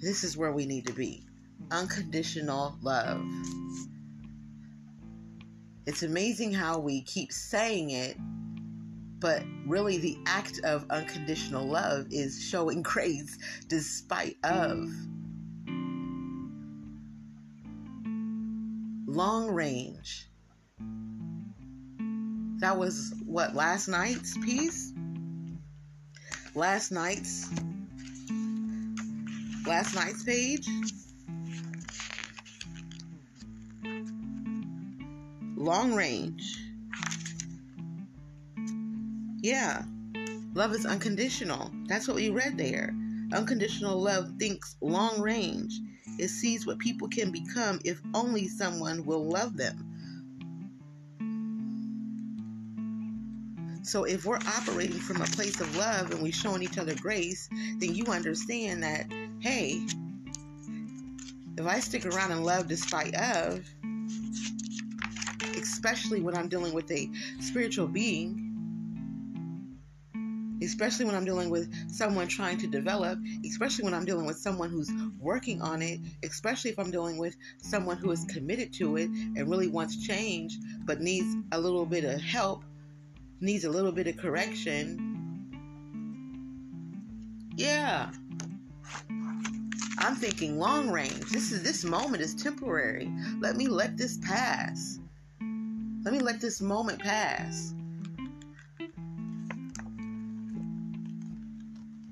This 0.00 0.24
is 0.24 0.36
where 0.36 0.52
we 0.52 0.66
need 0.66 0.86
to 0.88 0.92
be. 0.92 1.24
Unconditional 1.70 2.76
love. 2.82 3.24
It's 5.86 6.02
amazing 6.02 6.52
how 6.52 6.80
we 6.80 7.02
keep 7.02 7.32
saying 7.32 7.90
it, 7.90 8.16
but 9.20 9.44
really 9.66 9.98
the 9.98 10.18
act 10.26 10.60
of 10.64 10.84
unconditional 10.90 11.64
love 11.64 12.06
is 12.10 12.42
showing 12.42 12.82
grace 12.82 13.38
despite 13.68 14.36
of 14.42 14.88
long 19.06 19.48
range. 19.48 20.28
That 22.58 22.76
was 22.76 23.14
what 23.24 23.54
last 23.54 23.86
night's 23.86 24.36
piece? 24.38 24.92
Last 26.58 26.90
night's 26.90 27.48
last 29.64 29.94
night's 29.94 30.24
page. 30.24 30.66
Long 35.56 35.94
range. 35.94 36.58
Yeah. 39.40 39.84
Love 40.54 40.74
is 40.74 40.84
unconditional. 40.84 41.70
That's 41.86 42.08
what 42.08 42.16
we 42.16 42.30
read 42.30 42.58
there. 42.58 42.92
Unconditional 43.32 44.00
love 44.02 44.32
thinks 44.40 44.74
long 44.80 45.20
range. 45.20 45.78
It 46.18 46.28
sees 46.28 46.66
what 46.66 46.80
people 46.80 47.06
can 47.06 47.30
become 47.30 47.78
if 47.84 48.00
only 48.14 48.48
someone 48.48 49.06
will 49.06 49.28
love 49.28 49.56
them. 49.56 49.87
So 53.88 54.04
if 54.04 54.26
we're 54.26 54.36
operating 54.36 54.98
from 54.98 55.22
a 55.22 55.24
place 55.24 55.62
of 55.62 55.74
love 55.74 56.10
and 56.10 56.20
we're 56.20 56.30
showing 56.30 56.62
each 56.62 56.76
other 56.76 56.94
grace, 56.94 57.48
then 57.78 57.94
you 57.94 58.04
understand 58.04 58.82
that 58.82 59.10
hey, 59.40 59.80
if 61.56 61.66
I 61.66 61.80
stick 61.80 62.04
around 62.04 62.32
and 62.32 62.44
love 62.44 62.68
despite 62.68 63.14
of, 63.14 63.64
especially 65.56 66.20
when 66.20 66.36
I'm 66.36 66.50
dealing 66.50 66.74
with 66.74 66.90
a 66.90 67.08
spiritual 67.40 67.88
being, 67.88 68.44
especially 70.62 71.06
when 71.06 71.14
I'm 71.14 71.24
dealing 71.24 71.48
with 71.48 71.72
someone 71.90 72.28
trying 72.28 72.58
to 72.58 72.66
develop, 72.66 73.18
especially 73.46 73.84
when 73.84 73.94
I'm 73.94 74.04
dealing 74.04 74.26
with 74.26 74.36
someone 74.36 74.68
who's 74.68 74.90
working 75.18 75.62
on 75.62 75.80
it, 75.80 75.98
especially 76.22 76.70
if 76.70 76.78
I'm 76.78 76.90
dealing 76.90 77.16
with 77.16 77.38
someone 77.56 77.96
who 77.96 78.10
is 78.10 78.26
committed 78.26 78.70
to 78.74 78.98
it 78.98 79.08
and 79.08 79.48
really 79.48 79.68
wants 79.68 79.96
change 80.06 80.58
but 80.84 81.00
needs 81.00 81.34
a 81.52 81.58
little 81.58 81.86
bit 81.86 82.04
of 82.04 82.20
help, 82.20 82.64
needs 83.40 83.64
a 83.64 83.70
little 83.70 83.92
bit 83.92 84.06
of 84.06 84.16
correction. 84.16 85.16
Yeah. 87.56 88.10
I'm 89.98 90.14
thinking 90.14 90.58
long 90.58 90.90
range. 90.90 91.30
This 91.30 91.50
is 91.50 91.62
this 91.62 91.84
moment 91.84 92.22
is 92.22 92.34
temporary. 92.34 93.10
Let 93.40 93.56
me 93.56 93.66
let 93.66 93.96
this 93.96 94.18
pass. 94.18 94.98
Let 96.04 96.12
me 96.12 96.20
let 96.20 96.40
this 96.40 96.60
moment 96.60 97.00
pass. 97.00 97.74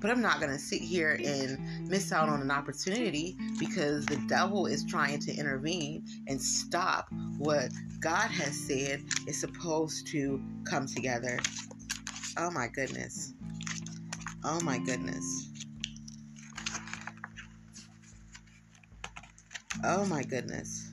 But 0.06 0.12
I'm 0.12 0.22
not 0.22 0.38
going 0.38 0.52
to 0.52 0.58
sit 0.60 0.80
here 0.80 1.18
and 1.24 1.88
miss 1.88 2.12
out 2.12 2.28
on 2.28 2.40
an 2.40 2.52
opportunity 2.52 3.36
because 3.58 4.06
the 4.06 4.14
devil 4.28 4.66
is 4.66 4.84
trying 4.84 5.18
to 5.18 5.34
intervene 5.34 6.04
and 6.28 6.40
stop 6.40 7.08
what 7.38 7.72
God 7.98 8.30
has 8.30 8.56
said 8.68 9.02
is 9.26 9.40
supposed 9.40 10.06
to 10.12 10.40
come 10.64 10.86
together. 10.86 11.40
Oh 12.36 12.52
my 12.52 12.68
goodness. 12.68 13.34
Oh 14.44 14.60
my 14.60 14.78
goodness. 14.78 15.48
Oh 19.82 20.06
my 20.06 20.22
goodness. 20.22 20.88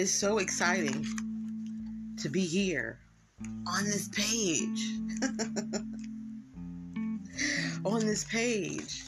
Is 0.00 0.12
so 0.12 0.38
exciting 0.38 1.06
to 2.16 2.28
be 2.30 2.40
here 2.40 2.98
on 3.66 3.84
this 3.84 4.08
page. 4.08 4.92
on 7.84 8.00
this 8.00 8.24
page. 8.24 9.04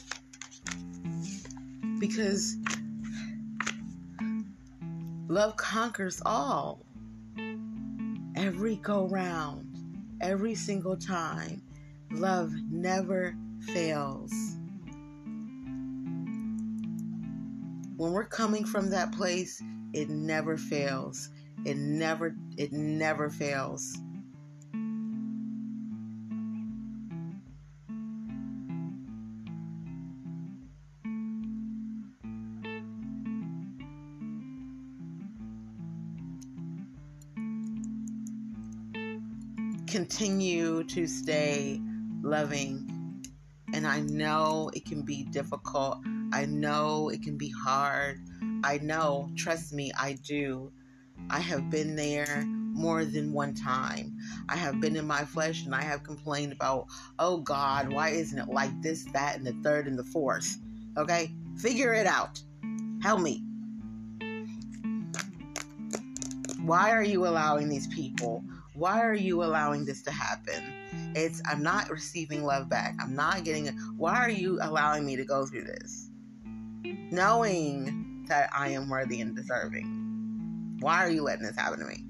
Because 1.99 2.57
love 5.27 5.57
conquers 5.57 6.21
all. 6.27 6.85
Every 8.35 8.75
go 8.75 9.07
round, 9.07 9.65
every 10.21 10.53
single 10.53 10.95
time, 10.95 11.63
love 12.11 12.51
never 12.69 13.35
fails. 13.73 14.31
When 17.97 18.11
we're 18.11 18.25
coming 18.25 18.63
from 18.63 18.91
that 18.91 19.11
place, 19.11 19.59
it 19.93 20.09
never 20.09 20.57
fails. 20.57 21.29
It 21.65 21.77
never 21.77 22.35
it 22.57 22.73
never 22.73 23.29
fails. 23.29 23.97
Continue 39.87 40.83
to 40.85 41.05
stay 41.05 41.79
loving. 42.23 42.89
And 43.73 43.85
I 43.85 44.01
know 44.01 44.71
it 44.73 44.85
can 44.85 45.03
be 45.03 45.23
difficult. 45.25 45.99
I 46.31 46.45
know 46.47 47.09
it 47.09 47.21
can 47.21 47.37
be 47.37 47.49
hard. 47.63 48.19
I 48.63 48.79
know, 48.79 49.29
trust 49.35 49.73
me, 49.73 49.91
I 49.99 50.13
do. 50.23 50.71
I 51.29 51.39
have 51.39 51.69
been 51.69 51.95
there 51.95 52.45
more 52.47 53.05
than 53.05 53.33
one 53.33 53.53
time. 53.53 54.17
I 54.49 54.55
have 54.55 54.81
been 54.81 54.95
in 54.95 55.05
my 55.05 55.25
flesh 55.25 55.65
and 55.65 55.75
I 55.75 55.81
have 55.81 56.03
complained 56.03 56.53
about, 56.53 56.87
oh 57.19 57.37
God, 57.37 57.91
why 57.91 58.09
isn't 58.09 58.37
it 58.37 58.49
like 58.49 58.81
this, 58.81 59.05
that, 59.13 59.37
and 59.37 59.45
the 59.45 59.53
third 59.63 59.87
and 59.87 59.97
the 59.97 60.03
fourth? 60.03 60.57
Okay? 60.97 61.33
Figure 61.57 61.93
it 61.93 62.07
out. 62.07 62.41
Help 63.01 63.21
me. 63.21 63.43
Why 66.63 66.91
are 66.91 67.03
you 67.03 67.27
allowing 67.27 67.67
these 67.67 67.87
people? 67.87 68.43
Why 68.73 69.01
are 69.01 69.13
you 69.13 69.43
allowing 69.43 69.85
this 69.85 70.01
to 70.03 70.11
happen? 70.11 70.63
It's, 71.15 71.41
I'm 71.45 71.61
not 71.61 71.89
receiving 71.89 72.43
love 72.43 72.69
back. 72.69 72.95
I'm 72.99 73.15
not 73.15 73.43
getting 73.43 73.67
it. 73.67 73.75
Why 73.97 74.15
are 74.15 74.29
you 74.29 74.57
allowing 74.61 75.05
me 75.05 75.15
to 75.15 75.25
go 75.25 75.45
through 75.45 75.65
this? 75.65 76.09
Knowing 77.11 78.02
that 78.27 78.49
I 78.55 78.69
am 78.69 78.89
worthy 78.89 79.21
and 79.21 79.35
deserving. 79.35 80.77
Why 80.79 81.05
are 81.05 81.09
you 81.09 81.23
letting 81.23 81.45
this 81.45 81.55
happen 81.55 81.79
to 81.79 81.85
me? 81.85 82.05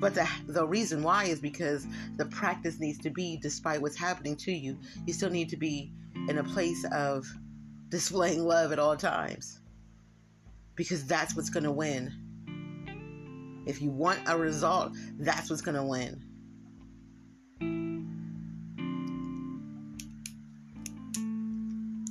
But 0.00 0.14
the, 0.14 0.28
the 0.48 0.66
reason 0.66 1.02
why 1.02 1.24
is 1.24 1.38
because 1.38 1.86
the 2.16 2.24
practice 2.26 2.80
needs 2.80 2.98
to 2.98 3.10
be, 3.10 3.38
despite 3.40 3.80
what's 3.80 3.96
happening 3.96 4.34
to 4.38 4.52
you, 4.52 4.76
you 5.06 5.12
still 5.12 5.30
need 5.30 5.48
to 5.50 5.56
be 5.56 5.92
in 6.28 6.38
a 6.38 6.44
place 6.44 6.84
of 6.92 7.24
displaying 7.88 8.44
love 8.44 8.72
at 8.72 8.80
all 8.80 8.96
times. 8.96 9.60
Because 10.74 11.04
that's 11.04 11.36
what's 11.36 11.50
going 11.50 11.64
to 11.64 11.70
win. 11.70 12.12
If 13.66 13.80
you 13.80 13.90
want 13.90 14.20
a 14.26 14.36
result, 14.36 14.92
that's 15.20 15.48
what's 15.50 15.62
going 15.62 15.76
to 15.76 15.84
win. 15.84 16.24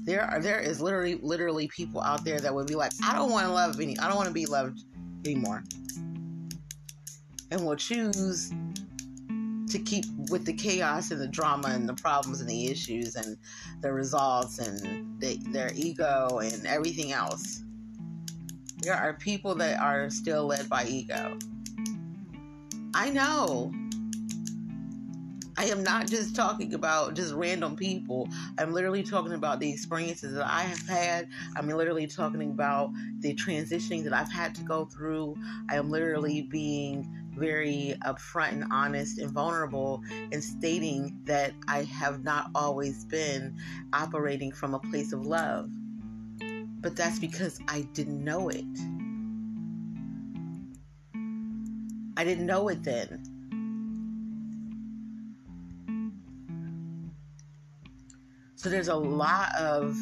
There 0.03 0.23
are 0.23 0.39
there 0.39 0.59
is 0.59 0.81
literally 0.81 1.15
literally 1.21 1.67
people 1.67 2.01
out 2.01 2.23
there 2.25 2.39
that 2.39 2.53
would 2.53 2.67
be 2.67 2.75
like, 2.75 2.91
I 3.03 3.13
don't 3.13 3.31
want 3.31 3.45
to 3.45 3.53
love 3.53 3.79
any, 3.79 3.97
I 3.99 4.07
don't 4.07 4.17
want 4.17 4.27
to 4.27 4.33
be 4.33 4.45
loved 4.45 4.83
anymore, 5.25 5.63
and 7.51 7.65
will 7.65 7.75
choose 7.75 8.51
to 9.69 9.79
keep 9.79 10.05
with 10.29 10.45
the 10.45 10.53
chaos 10.53 11.11
and 11.11 11.21
the 11.21 11.27
drama 11.27 11.69
and 11.69 11.87
the 11.87 11.93
problems 11.93 12.41
and 12.41 12.49
the 12.49 12.67
issues 12.67 13.15
and 13.15 13.37
the 13.81 13.91
results 13.91 14.59
and 14.59 15.21
the, 15.21 15.37
their 15.51 15.71
ego 15.75 16.39
and 16.43 16.65
everything 16.65 17.13
else. 17.13 17.63
There 18.79 18.95
are 18.95 19.13
people 19.13 19.55
that 19.55 19.79
are 19.79 20.09
still 20.09 20.47
led 20.47 20.67
by 20.67 20.85
ego. 20.85 21.37
I 22.93 23.09
know 23.11 23.71
I 25.57 25.65
am 25.65 25.83
not 25.83 26.07
just 26.07 26.35
talking 26.35 26.73
about 26.73 27.13
just 27.13 27.33
random 27.33 27.75
people. 27.75 28.27
I'm 28.57 28.71
literally 28.71 29.03
talking 29.03 29.33
about 29.33 29.59
the 29.59 29.71
experiences 29.71 30.35
that 30.35 30.47
I 30.47 30.61
have 30.61 30.87
had. 30.87 31.27
I'm 31.55 31.67
literally 31.67 32.07
talking 32.07 32.51
about 32.51 32.91
the 33.19 33.35
transitioning 33.35 34.03
that 34.05 34.13
I've 34.13 34.31
had 34.31 34.55
to 34.55 34.63
go 34.63 34.85
through. 34.85 35.35
I 35.69 35.75
am 35.75 35.89
literally 35.89 36.43
being 36.43 37.07
very 37.35 37.95
upfront 38.05 38.53
and 38.53 38.65
honest 38.71 39.19
and 39.19 39.31
vulnerable 39.31 40.01
in 40.31 40.41
stating 40.41 41.19
that 41.25 41.53
I 41.67 41.83
have 41.83 42.23
not 42.23 42.49
always 42.55 43.05
been 43.05 43.57
operating 43.93 44.51
from 44.51 44.73
a 44.73 44.79
place 44.79 45.11
of 45.11 45.25
love. 45.25 45.69
But 46.81 46.95
that's 46.95 47.19
because 47.19 47.59
I 47.67 47.81
didn't 47.93 48.23
know 48.23 48.49
it. 48.49 48.65
I 52.17 52.23
didn't 52.23 52.45
know 52.45 52.69
it 52.69 52.83
then. 52.83 53.30
So 58.62 58.70
there's 58.70 58.89
a 58.89 58.95
lot 58.95 59.55
of 59.55 59.97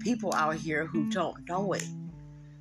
people 0.00 0.32
out 0.32 0.54
here 0.54 0.86
who 0.86 1.10
don't 1.10 1.46
know 1.46 1.74
it. 1.74 1.86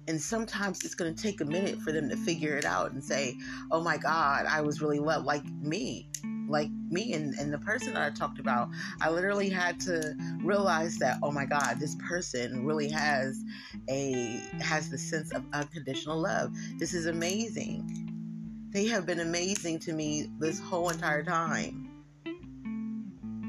And 0.10 0.22
sometimes 0.22 0.84
it's 0.84 0.96
going 0.96 1.16
to 1.16 1.24
take 1.24 1.40
a 1.40 1.46
minute 1.46 1.80
for 1.80 1.94
them 1.94 2.10
to 2.10 2.18
figure 2.18 2.58
it 2.58 2.66
out 2.66 2.92
and 2.92 3.02
say, 3.02 3.38
oh 3.72 3.80
my 3.82 3.96
God, 3.96 4.46
I 4.46 4.60
was 4.60 4.82
really 4.82 5.00
loved 5.00 5.26
like 5.26 5.46
me. 5.46 6.10
Like 6.50 6.68
me 6.90 7.14
and, 7.14 7.34
and 7.36 7.54
the 7.54 7.60
person 7.60 7.94
that 7.94 8.02
I 8.02 8.10
talked 8.10 8.38
about, 8.38 8.68
I 9.00 9.10
literally 9.10 9.48
had 9.48 9.80
to 9.82 10.14
realize 10.44 10.98
that, 10.98 11.20
oh 11.24 11.32
my 11.32 11.46
God, 11.46 11.78
this 11.80 11.96
person 12.10 12.66
really 12.66 12.90
has 12.90 13.42
a 13.90 14.42
has 14.60 14.90
the 14.90 14.98
sense 14.98 15.32
of 15.32 15.46
unconditional 15.54 16.20
love. 16.20 16.52
This 16.80 16.94
is 16.94 17.06
amazing. 17.06 18.68
They 18.72 18.88
have 18.88 19.06
been 19.06 19.22
amazing 19.22 19.80
to 19.80 19.94
me 19.94 20.30
this 20.38 20.60
whole 20.60 20.90
entire 20.90 21.24
time. 21.24 21.90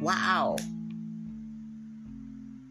Wow. 0.00 0.54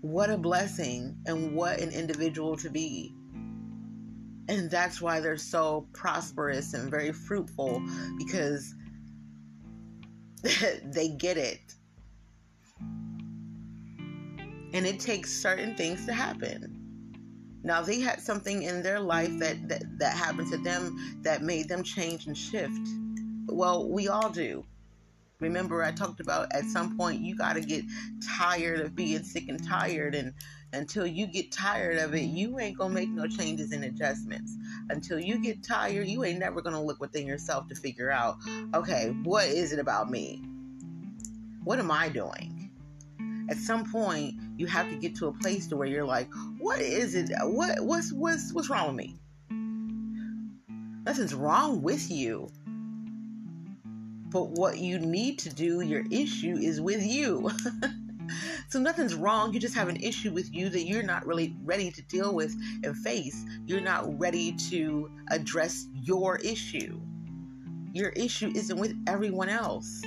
What 0.06 0.30
a 0.30 0.38
blessing 0.38 1.18
and 1.26 1.56
what 1.56 1.80
an 1.80 1.90
individual 1.90 2.56
to 2.58 2.70
be. 2.70 3.16
And 4.48 4.70
that's 4.70 5.02
why 5.02 5.20
they're 5.20 5.36
so 5.36 5.88
prosperous 5.94 6.76
and 6.76 6.92
very 6.92 7.12
fruitful 7.12 7.82
because 8.20 8.76
they 10.84 11.08
get 11.10 11.38
it. 11.38 11.74
And 14.74 14.86
it 14.86 15.00
takes 15.00 15.42
certain 15.42 15.76
things 15.76 16.06
to 16.06 16.14
happen. 16.14 17.60
Now 17.64 17.82
they 17.82 18.00
had 18.00 18.22
something 18.22 18.62
in 18.62 18.84
their 18.84 19.00
life 19.00 19.36
that, 19.40 19.68
that 19.70 19.98
that 19.98 20.16
happened 20.16 20.52
to 20.52 20.58
them 20.58 21.18
that 21.24 21.42
made 21.42 21.68
them 21.68 21.82
change 21.82 22.28
and 22.28 22.38
shift. 22.38 22.88
Well, 23.48 23.90
we 23.90 24.08
all 24.08 24.30
do. 24.30 24.66
Remember, 25.40 25.84
I 25.84 25.92
talked 25.92 26.20
about 26.20 26.54
at 26.54 26.66
some 26.66 26.96
point 26.98 27.22
you 27.22 27.36
got 27.36 27.54
to 27.54 27.62
get 27.62 27.84
tired 28.38 28.80
of 28.80 28.96
being 28.96 29.24
sick 29.24 29.50
and 29.50 29.62
tired, 29.66 30.16
and 30.16 30.34
until 30.72 31.06
you 31.06 31.28
get 31.28 31.52
tired 31.52 31.98
of 31.98 32.14
it, 32.16 32.24
you 32.24 32.60
ain't 32.60 32.78
gonna 32.78 32.94
make 32.94 33.10
no 33.10 33.28
changes 33.28 33.72
and 33.72 33.84
adjustments. 33.84 34.56
Until 34.90 35.20
you 35.20 35.40
get 35.40 35.64
tired, 35.64 36.08
you 36.08 36.24
ain't 36.24 36.40
never 36.40 36.62
gonna 36.62 36.82
look 36.82 37.00
within 37.02 37.28
yourself 37.28 37.68
to 37.68 37.76
figure 37.76 38.12
out, 38.12 38.38
okay, 38.74 39.16
what 39.24 39.46
is 39.46 39.74
it 39.74 39.80
about 39.80 40.10
me? 40.10 40.44
What 41.64 41.80
am 41.80 41.92
I 41.92 42.10
doing? 42.10 42.72
At 43.50 43.58
some 43.58 43.90
point, 43.92 44.36
you 44.58 44.68
have 44.68 44.90
to 44.90 44.96
get 44.96 45.16
to 45.18 45.28
a 45.28 45.34
place 45.34 45.68
to 45.68 45.78
where 45.78 45.88
you're 45.88 46.06
like, 46.06 46.30
what 46.58 46.80
is 46.80 47.16
it? 47.16 47.30
What 47.44 47.80
what's 47.82 48.12
what's 48.12 48.54
what's 48.54 48.70
wrong 48.70 48.88
with 48.88 48.96
me? 48.96 49.20
Nothing's 51.06 51.34
wrong 51.34 51.82
with 51.82 52.10
you. 52.10 52.50
But 54.36 54.50
what 54.50 54.80
you 54.80 55.00
need 55.00 55.40
to 55.40 55.50
do, 55.50 55.80
your 55.80 56.04
issue 56.12 56.58
is 56.58 56.82
with 56.82 57.02
you. 57.02 57.50
so 58.68 58.82
nothing's 58.82 59.16
wrong. 59.16 59.54
You 59.54 59.62
just 59.62 59.76
have 59.76 59.88
an 59.88 59.96
issue 59.96 60.34
with 60.34 60.54
you 60.54 60.68
that 60.68 60.82
you're 60.82 61.04
not 61.04 61.26
really 61.26 61.56
ready 61.64 61.90
to 61.92 62.02
deal 62.02 62.36
with 62.36 62.54
and 62.84 62.98
face. 62.98 63.46
You're 63.66 63.80
not 63.80 64.20
ready 64.20 64.52
to 64.72 65.10
address 65.32 65.88
your 65.94 66.36
issue. 66.40 67.00
Your 67.94 68.10
issue 68.10 68.52
isn't 68.54 68.78
with 68.78 68.94
everyone 69.08 69.48
else. 69.48 70.02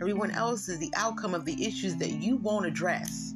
Everyone 0.00 0.30
else 0.30 0.70
is 0.70 0.78
the 0.78 0.94
outcome 0.96 1.34
of 1.34 1.44
the 1.44 1.66
issues 1.66 1.94
that 1.96 2.12
you 2.12 2.38
won't 2.38 2.64
address. 2.64 3.33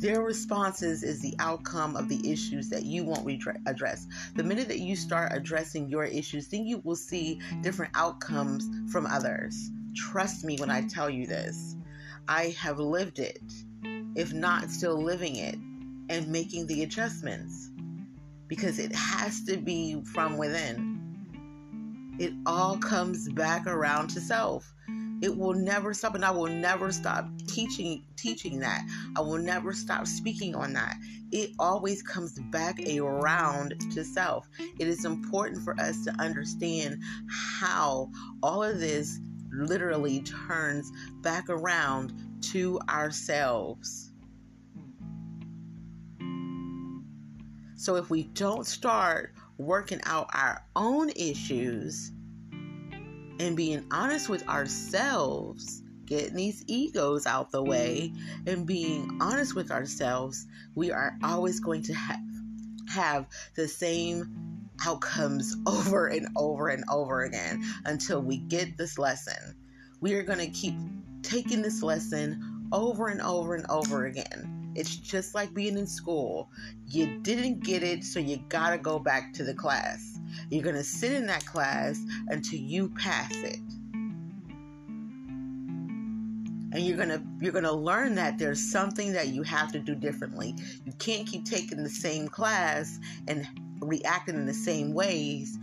Their 0.00 0.22
responses 0.22 1.02
is 1.02 1.20
the 1.20 1.34
outcome 1.38 1.94
of 1.94 2.08
the 2.08 2.32
issues 2.32 2.70
that 2.70 2.86
you 2.86 3.04
won't 3.04 3.26
redre- 3.26 3.60
address. 3.66 4.06
The 4.34 4.42
minute 4.42 4.68
that 4.68 4.78
you 4.78 4.96
start 4.96 5.32
addressing 5.34 5.90
your 5.90 6.04
issues, 6.04 6.48
then 6.48 6.64
you 6.64 6.78
will 6.78 6.96
see 6.96 7.38
different 7.60 7.92
outcomes 7.94 8.66
from 8.90 9.04
others. 9.04 9.70
Trust 9.94 10.42
me 10.42 10.56
when 10.56 10.70
I 10.70 10.88
tell 10.88 11.10
you 11.10 11.26
this. 11.26 11.76
I 12.26 12.56
have 12.58 12.78
lived 12.78 13.18
it, 13.18 13.42
if 14.14 14.32
not 14.32 14.70
still 14.70 14.96
living 14.96 15.36
it, 15.36 15.56
and 16.08 16.28
making 16.28 16.66
the 16.66 16.82
adjustments 16.82 17.70
because 18.48 18.78
it 18.78 18.94
has 18.94 19.44
to 19.44 19.58
be 19.58 20.02
from 20.02 20.38
within. 20.38 22.16
It 22.18 22.32
all 22.46 22.78
comes 22.78 23.28
back 23.28 23.66
around 23.66 24.08
to 24.10 24.20
self. 24.20 24.72
It 25.22 25.36
will 25.36 25.54
never 25.54 25.92
stop, 25.92 26.14
and 26.14 26.24
I 26.24 26.30
will 26.30 26.48
never 26.48 26.92
stop 26.92 27.28
teaching 27.46 28.04
teaching 28.16 28.60
that. 28.60 28.86
I 29.16 29.20
will 29.20 29.38
never 29.38 29.72
stop 29.72 30.06
speaking 30.06 30.54
on 30.54 30.72
that. 30.74 30.96
It 31.30 31.50
always 31.58 32.02
comes 32.02 32.38
back 32.50 32.78
around 32.80 33.74
to 33.92 34.04
self. 34.04 34.48
It 34.78 34.88
is 34.88 35.04
important 35.04 35.62
for 35.62 35.78
us 35.80 36.04
to 36.04 36.12
understand 36.20 37.02
how 37.60 38.10
all 38.42 38.62
of 38.62 38.80
this 38.80 39.20
literally 39.52 40.22
turns 40.22 40.90
back 41.22 41.48
around 41.48 42.12
to 42.42 42.80
ourselves. 42.88 44.12
So 47.76 47.96
if 47.96 48.10
we 48.10 48.24
don't 48.24 48.66
start 48.66 49.34
working 49.56 50.00
out 50.04 50.28
our 50.34 50.64
own 50.76 51.10
issues, 51.10 52.12
and 53.40 53.56
being 53.56 53.82
honest 53.90 54.28
with 54.28 54.46
ourselves, 54.48 55.82
getting 56.04 56.36
these 56.36 56.62
egos 56.66 57.26
out 57.26 57.50
the 57.50 57.62
way, 57.62 58.12
and 58.46 58.66
being 58.66 59.16
honest 59.18 59.54
with 59.54 59.70
ourselves, 59.70 60.46
we 60.74 60.90
are 60.90 61.16
always 61.22 61.58
going 61.58 61.82
to 61.82 61.94
have, 61.94 62.20
have 62.86 63.26
the 63.56 63.66
same 63.66 64.68
outcomes 64.84 65.56
over 65.66 66.08
and 66.08 66.28
over 66.36 66.68
and 66.68 66.84
over 66.90 67.22
again 67.22 67.64
until 67.86 68.20
we 68.20 68.36
get 68.36 68.76
this 68.76 68.98
lesson. 68.98 69.56
We 70.02 70.12
are 70.14 70.22
going 70.22 70.38
to 70.40 70.48
keep 70.48 70.74
taking 71.22 71.62
this 71.62 71.82
lesson 71.82 72.68
over 72.72 73.08
and 73.08 73.22
over 73.22 73.54
and 73.54 73.64
over 73.70 74.04
again. 74.04 74.72
It's 74.76 74.94
just 74.96 75.34
like 75.34 75.54
being 75.54 75.78
in 75.78 75.86
school. 75.86 76.50
You 76.88 77.18
didn't 77.22 77.64
get 77.64 77.82
it, 77.82 78.04
so 78.04 78.20
you 78.20 78.36
got 78.50 78.70
to 78.70 78.78
go 78.78 78.98
back 78.98 79.32
to 79.34 79.44
the 79.44 79.54
class. 79.54 80.19
You're 80.50 80.62
going 80.62 80.76
to 80.76 80.84
sit 80.84 81.12
in 81.12 81.26
that 81.26 81.44
class 81.46 82.00
until 82.28 82.58
you 82.58 82.88
pass 82.90 83.34
it. 83.36 83.58
And 86.72 86.86
you're 86.86 86.96
going 86.96 87.08
to 87.08 87.20
you're 87.40 87.52
going 87.52 87.64
to 87.64 87.72
learn 87.72 88.14
that 88.14 88.38
there's 88.38 88.60
something 88.70 89.12
that 89.14 89.28
you 89.28 89.42
have 89.42 89.72
to 89.72 89.80
do 89.80 89.94
differently. 89.94 90.54
You 90.84 90.92
can't 91.00 91.26
keep 91.26 91.44
taking 91.44 91.82
the 91.82 91.88
same 91.88 92.28
class 92.28 93.00
and 93.26 93.48
reacting 93.80 94.34
in 94.34 94.46
the 94.46 94.54
same 94.54 94.92
ways 94.92 95.58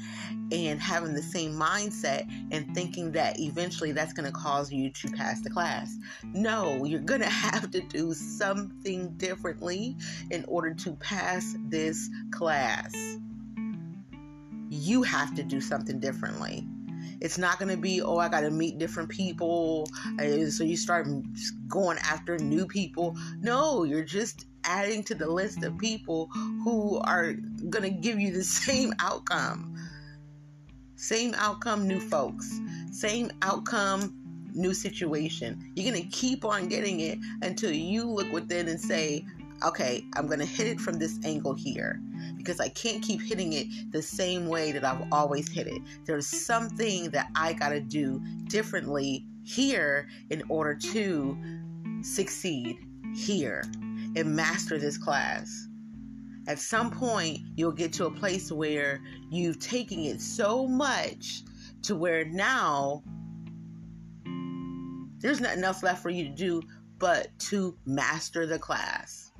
and 0.51 0.79
having 0.79 1.13
the 1.13 1.21
same 1.21 1.53
mindset 1.53 2.29
and 2.51 2.73
thinking 2.73 3.11
that 3.11 3.39
eventually 3.39 3.91
that's 3.91 4.13
going 4.13 4.25
to 4.25 4.31
cause 4.31 4.71
you 4.71 4.89
to 4.89 5.09
pass 5.09 5.41
the 5.41 5.49
class. 5.49 5.97
No, 6.23 6.85
you're 6.85 6.99
going 6.99 7.21
to 7.21 7.29
have 7.29 7.69
to 7.71 7.81
do 7.81 8.13
something 8.13 9.09
differently 9.17 9.95
in 10.31 10.45
order 10.47 10.73
to 10.73 10.91
pass 10.93 11.55
this 11.69 12.09
class 12.31 12.93
you 14.69 15.03
have 15.03 15.35
to 15.35 15.43
do 15.43 15.61
something 15.61 15.99
differently. 15.99 16.67
It's 17.19 17.37
not 17.37 17.57
going 17.57 17.73
to 17.73 17.81
be, 17.81 18.01
oh, 18.01 18.17
I 18.17 18.29
got 18.29 18.41
to 18.41 18.51
meet 18.51 18.77
different 18.77 19.09
people. 19.09 19.89
And 20.19 20.51
So 20.51 20.63
you 20.63 20.77
start 20.77 21.07
going 21.67 21.97
after 21.99 22.37
new 22.37 22.67
people. 22.67 23.17
No, 23.39 23.83
you're 23.83 24.03
just 24.03 24.45
adding 24.63 25.03
to 25.03 25.15
the 25.15 25.29
list 25.29 25.63
of 25.63 25.77
people 25.77 26.27
who 26.63 26.99
are 26.99 27.33
going 27.69 27.83
to 27.83 27.89
give 27.89 28.19
you 28.19 28.31
the 28.31 28.43
same 28.43 28.93
outcome. 28.99 29.75
Same 30.95 31.33
outcome, 31.37 31.87
new 31.87 31.99
folks. 31.99 32.59
Same 32.91 33.31
outcome, 33.41 34.15
new 34.53 34.73
situation. 34.73 35.71
You're 35.75 35.91
going 35.91 36.03
to 36.03 36.09
keep 36.09 36.45
on 36.45 36.67
getting 36.67 36.99
it 36.99 37.19
until 37.41 37.71
you 37.71 38.05
look 38.05 38.31
within 38.31 38.67
and 38.67 38.79
say, 38.79 39.25
okay, 39.65 40.03
I'm 40.15 40.27
going 40.27 40.39
to 40.39 40.45
hit 40.45 40.67
it 40.67 40.79
from 40.79 40.99
this 40.99 41.19
angle 41.23 41.53
here 41.53 41.99
because 42.37 42.59
I 42.59 42.69
can't 42.69 43.03
keep 43.03 43.21
hitting 43.21 43.53
it 43.53 43.67
the 43.91 44.01
same 44.01 44.47
way 44.47 44.71
that 44.71 44.83
I've 44.83 45.07
always 45.11 45.49
hit 45.49 45.67
it. 45.67 45.81
There's 46.05 46.27
something 46.27 47.09
that 47.11 47.29
I 47.35 47.53
got 47.53 47.69
to 47.69 47.81
do 47.81 48.21
differently 48.45 49.25
here 49.43 50.07
in 50.29 50.43
order 50.49 50.75
to 50.75 51.37
succeed 52.01 52.79
here 53.15 53.63
and 54.15 54.35
master 54.35 54.77
this 54.77 54.97
class. 54.97 55.67
At 56.47 56.59
some 56.59 56.91
point, 56.91 57.39
you'll 57.55 57.73
get 57.73 57.91
to 57.93 58.05
a 58.05 58.11
place 58.11 58.51
where 58.51 59.01
you've 59.29 59.59
taken 59.59 59.99
it 59.99 60.21
so 60.21 60.67
much 60.67 61.43
to 61.83 61.95
where 61.95 62.23
now 62.23 63.03
there's 65.19 65.41
nothing 65.41 65.63
else 65.63 65.83
left 65.83 66.01
for 66.01 66.09
you 66.09 66.23
to 66.23 66.29
do 66.29 66.61
but 66.99 67.37
to 67.39 67.77
master 67.85 68.45
the 68.45 68.59
class. 68.59 69.31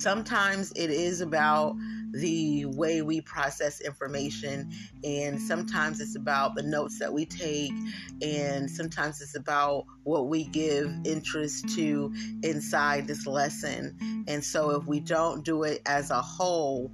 Sometimes 0.00 0.72
it 0.76 0.88
is 0.88 1.20
about 1.20 1.76
the 2.12 2.64
way 2.66 3.02
we 3.02 3.20
process 3.20 3.80
information, 3.80 4.70
and 5.04 5.40
sometimes 5.40 6.00
it's 6.00 6.16
about 6.16 6.54
the 6.54 6.62
notes 6.62 6.98
that 6.98 7.12
we 7.12 7.24
take, 7.24 7.72
and 8.22 8.70
sometimes 8.70 9.20
it's 9.20 9.36
about 9.36 9.86
what 10.04 10.28
we 10.28 10.44
give 10.44 10.92
interest 11.04 11.68
to 11.76 12.12
inside 12.42 13.06
this 13.06 13.26
lesson. 13.26 14.24
And 14.26 14.44
so, 14.44 14.70
if 14.70 14.86
we 14.86 15.00
don't 15.00 15.44
do 15.44 15.62
it 15.64 15.82
as 15.86 16.10
a 16.10 16.20
whole, 16.20 16.92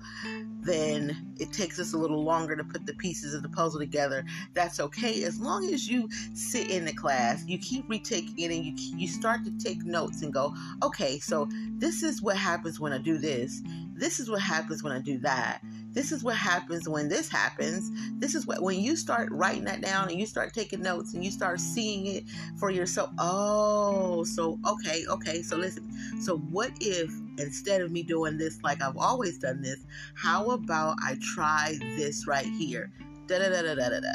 then 0.60 1.34
it 1.38 1.52
takes 1.52 1.78
us 1.78 1.92
a 1.92 1.98
little 1.98 2.22
longer 2.22 2.56
to 2.56 2.64
put 2.64 2.86
the 2.86 2.94
pieces 2.94 3.34
of 3.34 3.42
the 3.42 3.48
puzzle 3.48 3.80
together. 3.80 4.24
That's 4.54 4.80
okay 4.80 5.22
as 5.24 5.40
long 5.40 5.72
as 5.72 5.88
you 5.88 6.08
sit 6.34 6.70
in 6.70 6.84
the 6.84 6.92
class, 6.92 7.44
you 7.46 7.58
keep 7.58 7.88
retaking 7.88 8.38
it, 8.38 8.50
and 8.50 8.64
you 8.64 8.74
you 8.76 9.08
start 9.08 9.44
to 9.44 9.50
take 9.58 9.84
notes 9.84 10.22
and 10.22 10.32
go, 10.32 10.54
okay, 10.82 11.18
so 11.18 11.48
this 11.78 12.02
is 12.02 12.22
what 12.22 12.36
happens 12.36 12.80
when 12.80 12.92
I 12.92 12.98
do 12.98 13.18
this. 13.18 13.62
This 13.96 14.20
is 14.20 14.28
what 14.28 14.42
happens 14.42 14.82
when 14.82 14.92
I 14.92 15.00
do 15.00 15.18
that. 15.20 15.62
This 15.92 16.12
is 16.12 16.22
what 16.22 16.36
happens 16.36 16.86
when 16.86 17.08
this 17.08 17.30
happens. 17.30 17.90
This 18.18 18.34
is 18.34 18.46
what 18.46 18.62
when 18.62 18.78
you 18.78 18.94
start 18.94 19.30
writing 19.32 19.64
that 19.64 19.80
down 19.80 20.10
and 20.10 20.20
you 20.20 20.26
start 20.26 20.52
taking 20.52 20.82
notes 20.82 21.14
and 21.14 21.24
you 21.24 21.30
start 21.30 21.58
seeing 21.58 22.06
it 22.06 22.24
for 22.58 22.70
yourself. 22.70 23.10
Oh, 23.18 24.22
so 24.24 24.58
okay, 24.66 25.04
okay. 25.08 25.40
So 25.40 25.56
listen. 25.56 25.90
So 26.20 26.36
what 26.36 26.72
if 26.80 27.10
instead 27.38 27.80
of 27.80 27.90
me 27.90 28.02
doing 28.02 28.36
this 28.36 28.62
like 28.62 28.82
I've 28.82 28.98
always 28.98 29.38
done 29.38 29.62
this, 29.62 29.86
how 30.14 30.50
about 30.50 30.98
I 31.02 31.16
try 31.34 31.78
this 31.96 32.26
right 32.26 32.46
here? 32.46 32.92
Da 33.26 33.38
da 33.38 33.48
da 33.48 33.62
da 33.62 33.74
da 33.74 33.88
da 33.88 34.00
da. 34.00 34.12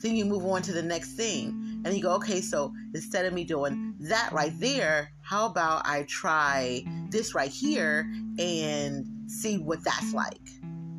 Then 0.00 0.14
you 0.14 0.24
move 0.24 0.46
on 0.46 0.62
to 0.62 0.72
the 0.72 0.82
next 0.82 1.14
thing. 1.14 1.82
And 1.84 1.94
you 1.94 2.02
go, 2.02 2.12
okay, 2.14 2.40
so 2.40 2.72
instead 2.94 3.26
of 3.26 3.32
me 3.32 3.44
doing 3.44 3.87
that 4.00 4.30
right 4.32 4.52
there, 4.58 5.10
how 5.22 5.46
about 5.46 5.86
I 5.86 6.04
try 6.04 6.84
this 7.10 7.34
right 7.34 7.50
here 7.50 8.10
and 8.38 9.06
see 9.30 9.58
what 9.58 9.84
that's 9.84 10.12
like? 10.12 10.48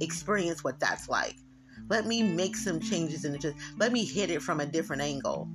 Experience 0.01 0.63
what 0.63 0.79
that's 0.79 1.09
like. 1.09 1.35
Let 1.89 2.05
me 2.05 2.21
make 2.23 2.55
some 2.55 2.79
changes 2.79 3.25
in 3.25 3.35
it. 3.35 3.41
Just 3.41 3.57
let 3.77 3.91
me 3.91 4.05
hit 4.05 4.29
it 4.29 4.41
from 4.41 4.59
a 4.59 4.65
different 4.65 5.01
angle. 5.01 5.47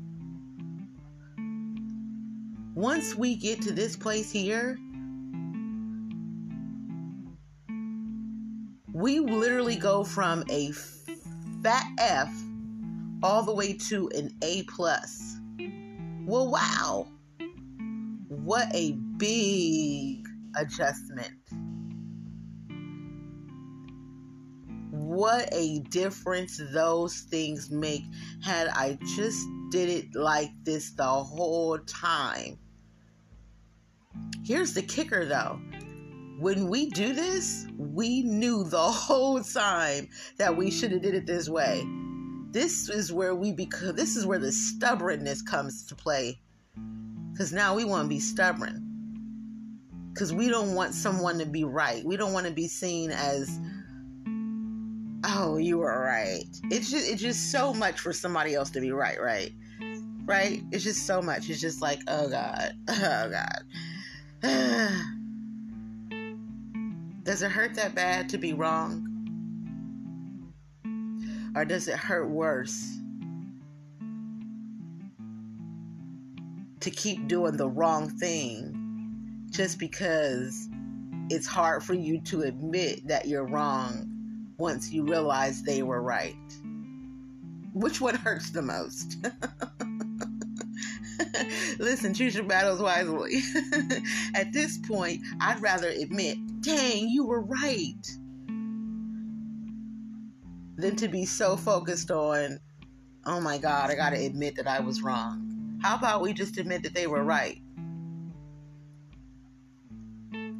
Once 2.74 3.14
we 3.14 3.36
get 3.36 3.62
to 3.62 3.72
this 3.72 3.96
place 3.96 4.32
here, 4.32 4.76
we 8.92 9.20
literally 9.20 9.76
go 9.76 10.02
from 10.02 10.44
a 10.50 10.72
fat 11.62 11.86
F 11.98 12.32
all 13.22 13.42
the 13.42 13.54
way 13.54 13.74
to 13.74 14.08
an 14.14 14.30
A 14.42 14.64
plus. 14.64 15.36
Well, 16.26 16.50
wow. 16.50 17.06
What 18.44 18.68
a 18.74 18.92
big 19.16 20.28
adjustment. 20.54 21.32
What 24.90 25.48
a 25.50 25.78
difference 25.88 26.60
those 26.70 27.20
things 27.20 27.70
make 27.70 28.02
had 28.42 28.68
I 28.68 28.98
just 29.16 29.48
did 29.70 29.88
it 29.88 30.14
like 30.14 30.50
this 30.62 30.90
the 30.90 31.04
whole 31.06 31.78
time. 31.78 32.58
Here's 34.44 34.74
the 34.74 34.82
kicker 34.82 35.24
though. 35.24 35.58
When 36.38 36.68
we 36.68 36.90
do 36.90 37.14
this, 37.14 37.66
we 37.78 38.24
knew 38.24 38.64
the 38.64 38.76
whole 38.78 39.42
time 39.42 40.10
that 40.36 40.54
we 40.54 40.70
should 40.70 40.92
have 40.92 41.00
did 41.00 41.14
it 41.14 41.26
this 41.26 41.48
way. 41.48 41.82
This 42.50 42.90
is 42.90 43.10
where 43.10 43.34
we 43.34 43.52
become 43.52 43.96
this 43.96 44.16
is 44.16 44.26
where 44.26 44.38
the 44.38 44.52
stubbornness 44.52 45.40
comes 45.40 45.86
to 45.86 45.94
play. 45.94 46.40
Cuz 47.36 47.52
now 47.52 47.74
we 47.74 47.84
want 47.84 48.04
to 48.04 48.08
be 48.08 48.20
stubborn. 48.20 48.80
Cuz 50.14 50.32
we 50.32 50.48
don't 50.48 50.74
want 50.74 50.94
someone 50.94 51.38
to 51.38 51.46
be 51.46 51.64
right. 51.64 52.04
We 52.04 52.16
don't 52.16 52.32
want 52.32 52.46
to 52.46 52.52
be 52.52 52.68
seen 52.68 53.10
as 53.10 53.58
oh, 55.26 55.56
you 55.56 55.78
were 55.78 56.00
right. 56.02 56.44
It's 56.70 56.90
just 56.90 57.08
it's 57.08 57.22
just 57.22 57.50
so 57.50 57.74
much 57.74 58.00
for 58.00 58.12
somebody 58.12 58.54
else 58.54 58.70
to 58.70 58.80
be 58.80 58.92
right, 58.92 59.20
right? 59.20 59.52
Right? 60.24 60.62
It's 60.70 60.84
just 60.84 61.06
so 61.06 61.20
much. 61.20 61.50
It's 61.50 61.60
just 61.60 61.82
like, 61.82 62.00
oh 62.08 62.28
god. 62.28 62.72
Oh 62.88 63.30
god. 63.30 63.64
does 67.24 67.42
it 67.42 67.50
hurt 67.50 67.74
that 67.74 67.94
bad 67.94 68.28
to 68.28 68.38
be 68.38 68.52
wrong? 68.52 69.10
Or 71.56 71.64
does 71.64 71.88
it 71.88 71.96
hurt 71.96 72.28
worse 72.28 72.98
to 76.84 76.90
keep 76.90 77.26
doing 77.28 77.56
the 77.56 77.66
wrong 77.66 78.10
thing 78.10 79.46
just 79.48 79.78
because 79.78 80.68
it's 81.30 81.46
hard 81.46 81.82
for 81.82 81.94
you 81.94 82.20
to 82.20 82.42
admit 82.42 83.08
that 83.08 83.26
you're 83.26 83.46
wrong 83.46 84.06
once 84.58 84.92
you 84.92 85.02
realize 85.02 85.62
they 85.62 85.82
were 85.82 86.02
right? 86.02 86.36
Which 87.72 88.02
one 88.02 88.16
hurts 88.16 88.50
the 88.50 88.60
most? 88.60 89.16
Listen, 91.78 92.12
choose 92.12 92.34
your 92.34 92.44
battles 92.44 92.82
wisely. 92.82 93.40
At 94.34 94.52
this 94.52 94.76
point, 94.76 95.22
I'd 95.40 95.62
rather 95.62 95.88
admit, 95.88 96.36
dang, 96.60 97.08
you 97.08 97.24
were 97.24 97.40
right, 97.40 98.06
than 100.76 100.96
to 100.96 101.08
be 101.08 101.24
so 101.24 101.56
focused 101.56 102.10
on, 102.10 102.60
oh 103.24 103.40
my 103.40 103.56
God, 103.56 103.90
I 103.90 103.94
gotta 103.94 104.18
admit 104.18 104.56
that 104.56 104.66
I 104.66 104.80
was 104.80 105.00
wrong. 105.00 105.43
How 105.84 105.96
about 105.96 106.22
we 106.22 106.32
just 106.32 106.56
admit 106.56 106.82
that 106.84 106.94
they 106.94 107.06
were 107.06 107.22
right? 107.22 107.60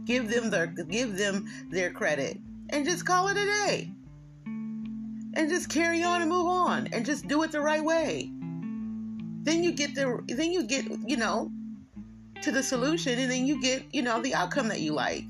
Give 0.05 0.29
them 0.29 0.51
their 0.51 0.66
give 0.66 1.16
them 1.16 1.47
their 1.70 1.91
credit 1.91 2.39
and 2.68 2.85
just 2.85 3.07
call 3.07 3.29
it 3.29 3.39
a 3.39 3.45
day. 3.45 3.91
And 4.47 5.49
just 5.49 5.70
carry 5.70 6.03
on 6.03 6.20
and 6.20 6.31
move 6.31 6.47
on 6.47 6.89
and 6.93 7.07
just 7.07 7.27
do 7.27 7.43
it 7.43 7.51
the 7.53 7.61
right 7.61 7.83
way 7.83 8.31
then 9.45 9.62
you 9.62 9.72
get 9.72 9.95
the 9.95 10.22
then 10.29 10.51
you 10.53 10.66
get 10.66 10.85
you 11.07 11.16
know 11.16 11.51
to 12.41 12.51
the 12.51 12.62
solution 12.62 13.18
and 13.18 13.31
then 13.31 13.47
you 13.47 13.61
get 13.61 13.83
you 13.93 14.03
know 14.03 14.20
the 14.22 14.35
outcome 14.35 14.68
that 14.68 14.81
you 14.81 14.93
like 14.93 15.29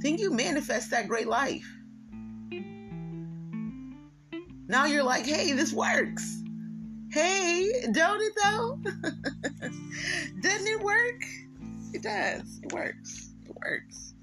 then 0.00 0.16
you 0.18 0.30
manifest 0.30 0.90
that 0.90 1.06
great 1.06 1.28
life 1.28 1.66
now 4.66 4.86
you're 4.86 5.02
like 5.02 5.26
hey 5.26 5.52
this 5.52 5.72
works 5.72 6.42
hey 7.10 7.70
don't 7.92 8.20
it 8.20 8.32
though? 8.42 8.78
Doesn't 10.40 10.66
it 10.66 10.80
work? 10.80 11.22
It 11.94 12.02
does. 12.02 12.60
It 12.62 12.72
works. 12.72 13.30
It 13.46 13.56
works. 13.56 14.14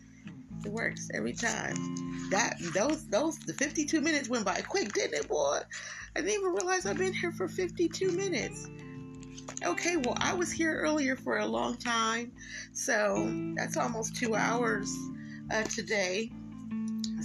It 0.66 0.72
works 0.72 1.10
every 1.14 1.34
time. 1.34 1.76
That 2.32 2.58
those 2.74 3.08
those 3.08 3.38
the 3.40 3.54
52 3.54 4.02
minutes 4.02 4.30
went 4.30 4.46
by 4.46 4.62
quick 4.62 4.94
didn't 4.94 5.14
it 5.14 5.28
boy? 5.28 5.60
I 6.16 6.22
didn't 6.22 6.32
even 6.32 6.54
realize 6.54 6.86
i've 6.86 6.98
been 6.98 7.14
here 7.14 7.32
for 7.32 7.48
52 7.48 8.12
minutes. 8.12 8.68
Okay, 9.64 9.98
well, 9.98 10.18
I 10.20 10.34
was 10.34 10.52
here 10.52 10.76
earlier 10.80 11.16
for 11.16 11.38
a 11.38 11.46
long 11.46 11.78
time, 11.78 12.32
so 12.74 13.32
that's 13.56 13.78
almost 13.78 14.16
two 14.16 14.36
hours 14.36 14.92
uh, 15.52 15.64
today. 15.64 16.32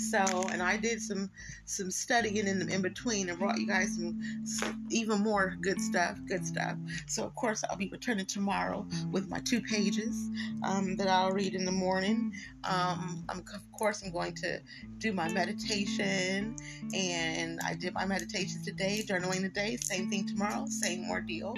So, 0.00 0.48
and 0.52 0.62
I 0.62 0.76
did 0.76 1.00
some 1.00 1.30
some 1.64 1.90
studying 1.90 2.46
in 2.46 2.68
in 2.70 2.82
between 2.82 3.28
and 3.28 3.38
brought 3.38 3.58
you 3.58 3.66
guys 3.66 3.96
some, 3.96 4.20
some, 4.44 4.86
even 4.90 5.20
more 5.20 5.56
good 5.60 5.80
stuff, 5.80 6.18
good 6.26 6.44
stuff. 6.46 6.76
So, 7.06 7.24
of 7.24 7.34
course, 7.34 7.62
I'll 7.68 7.76
be 7.76 7.88
returning 7.88 8.26
tomorrow 8.26 8.86
with 9.10 9.28
my 9.28 9.40
two 9.40 9.60
pages 9.60 10.30
um, 10.64 10.96
that 10.96 11.08
I'll 11.08 11.32
read 11.32 11.54
in 11.54 11.64
the 11.64 11.72
morning. 11.72 12.32
Um, 12.64 13.24
I'm, 13.28 13.38
of 13.38 13.72
course, 13.72 14.02
I'm 14.02 14.10
going 14.10 14.34
to 14.36 14.60
do 14.98 15.12
my 15.12 15.28
meditation, 15.30 16.56
and 16.94 17.60
I 17.64 17.74
did 17.74 17.94
my 17.94 18.06
meditation 18.06 18.62
today, 18.64 19.04
journaling 19.06 19.42
today. 19.42 19.76
Same 19.76 20.08
thing 20.10 20.26
tomorrow, 20.26 20.66
same 20.66 21.08
ordeal. 21.10 21.54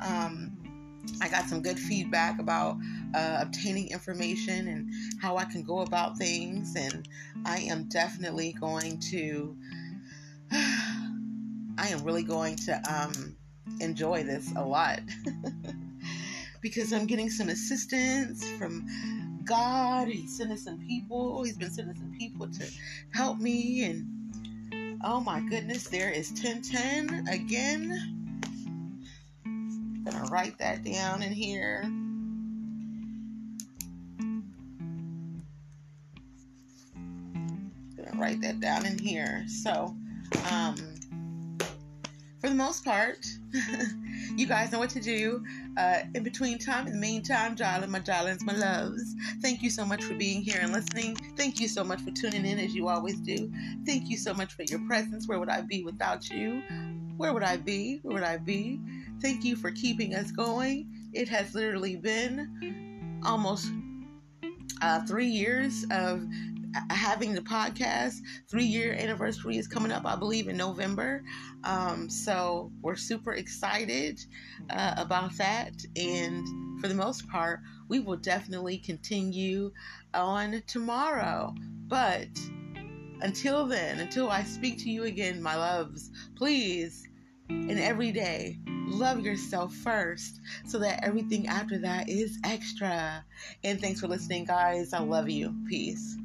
Um, 0.00 0.56
I 1.20 1.28
got 1.28 1.44
some 1.44 1.62
good 1.62 1.78
feedback 1.78 2.38
about 2.40 2.76
uh, 3.14 3.38
obtaining 3.40 3.90
information 3.90 4.68
and 4.68 4.92
how 5.20 5.36
I 5.36 5.44
can 5.44 5.62
go 5.62 5.80
about 5.80 6.16
things, 6.16 6.74
and 6.76 7.06
I 7.44 7.58
am 7.60 7.88
definitely 7.88 8.54
going 8.58 9.00
to. 9.10 9.56
I 10.52 11.88
am 11.88 12.04
really 12.04 12.24
going 12.24 12.56
to 12.56 12.82
um, 12.92 13.36
enjoy 13.80 14.22
this 14.22 14.52
a 14.54 14.62
lot 14.62 15.00
because 16.60 16.92
I'm 16.92 17.06
getting 17.06 17.30
some 17.30 17.48
assistance 17.48 18.46
from 18.58 19.40
God. 19.44 20.08
He's 20.08 20.36
sending 20.36 20.58
some 20.58 20.78
people. 20.86 21.42
He's 21.44 21.56
been 21.56 21.70
sending 21.70 21.96
some 21.96 22.12
people 22.18 22.48
to 22.50 22.70
help 23.14 23.38
me, 23.38 23.84
and 23.84 24.98
oh 25.04 25.20
my 25.20 25.40
goodness, 25.40 25.88
there 25.88 26.10
is 26.10 26.30
1010 26.30 27.28
again 27.28 28.19
gonna 30.04 30.24
write 30.30 30.58
that 30.58 30.84
down 30.84 31.22
in 31.22 31.32
here. 31.32 31.82
Gonna 37.96 38.18
write 38.20 38.40
that 38.40 38.60
down 38.60 38.86
in 38.86 38.98
here. 38.98 39.44
So, 39.48 39.94
um, 40.50 40.76
for 42.40 42.48
the 42.48 42.54
most 42.54 42.84
part, 42.84 43.26
you 44.36 44.46
guys 44.46 44.72
know 44.72 44.78
what 44.78 44.90
to 44.90 45.00
do. 45.00 45.44
Uh, 45.76 46.00
in 46.14 46.22
between 46.22 46.58
time, 46.58 46.86
in 46.86 46.94
the 46.94 46.98
meantime, 46.98 47.54
darling, 47.54 47.90
my 47.90 47.98
darlings, 47.98 48.42
my 48.42 48.54
loves, 48.54 49.14
thank 49.42 49.62
you 49.62 49.68
so 49.68 49.84
much 49.84 50.02
for 50.02 50.14
being 50.14 50.40
here 50.40 50.58
and 50.60 50.72
listening. 50.72 51.16
Thank 51.36 51.60
you 51.60 51.68
so 51.68 51.84
much 51.84 52.00
for 52.00 52.10
tuning 52.10 52.46
in 52.46 52.58
as 52.58 52.74
you 52.74 52.88
always 52.88 53.16
do. 53.20 53.52
Thank 53.84 54.08
you 54.08 54.16
so 54.16 54.32
much 54.32 54.54
for 54.54 54.62
your 54.62 54.80
presence. 54.86 55.28
Where 55.28 55.38
would 55.38 55.50
I 55.50 55.60
be 55.60 55.84
without 55.84 56.30
you? 56.30 56.62
Where 57.20 57.34
would 57.34 57.42
I 57.42 57.58
be? 57.58 57.98
Where 58.00 58.14
would 58.14 58.22
I 58.22 58.38
be? 58.38 58.80
Thank 59.20 59.44
you 59.44 59.54
for 59.54 59.70
keeping 59.70 60.14
us 60.14 60.32
going. 60.32 60.90
It 61.12 61.28
has 61.28 61.54
literally 61.54 61.94
been 61.94 63.20
almost 63.26 63.70
uh, 64.80 65.04
three 65.04 65.26
years 65.26 65.84
of 65.90 66.24
having 66.88 67.34
the 67.34 67.42
podcast. 67.42 68.14
Three 68.50 68.64
year 68.64 68.94
anniversary 68.94 69.58
is 69.58 69.68
coming 69.68 69.92
up, 69.92 70.06
I 70.06 70.16
believe, 70.16 70.48
in 70.48 70.56
November. 70.56 71.22
Um, 71.62 72.08
so 72.08 72.72
we're 72.80 72.96
super 72.96 73.34
excited 73.34 74.18
uh, 74.70 74.94
about 74.96 75.36
that. 75.36 75.74
And 75.96 76.80
for 76.80 76.88
the 76.88 76.94
most 76.94 77.28
part, 77.28 77.60
we 77.88 78.00
will 78.00 78.16
definitely 78.16 78.78
continue 78.78 79.72
on 80.14 80.62
tomorrow. 80.66 81.54
But 81.86 82.28
until 83.20 83.66
then, 83.66 84.00
until 84.00 84.30
I 84.30 84.42
speak 84.42 84.78
to 84.78 84.90
you 84.90 85.04
again, 85.04 85.42
my 85.42 85.54
loves, 85.54 86.10
please 86.34 87.06
and 87.50 87.78
every 87.78 88.12
day. 88.12 88.58
Love 88.86 89.20
yourself 89.20 89.72
first 89.72 90.40
so 90.66 90.78
that 90.78 91.04
everything 91.04 91.46
after 91.46 91.78
that 91.78 92.08
is 92.08 92.38
extra. 92.44 93.24
And 93.62 93.80
thanks 93.80 94.00
for 94.00 94.08
listening, 94.08 94.44
guys. 94.44 94.92
I 94.92 95.00
love 95.00 95.28
you. 95.28 95.54
Peace. 95.68 96.16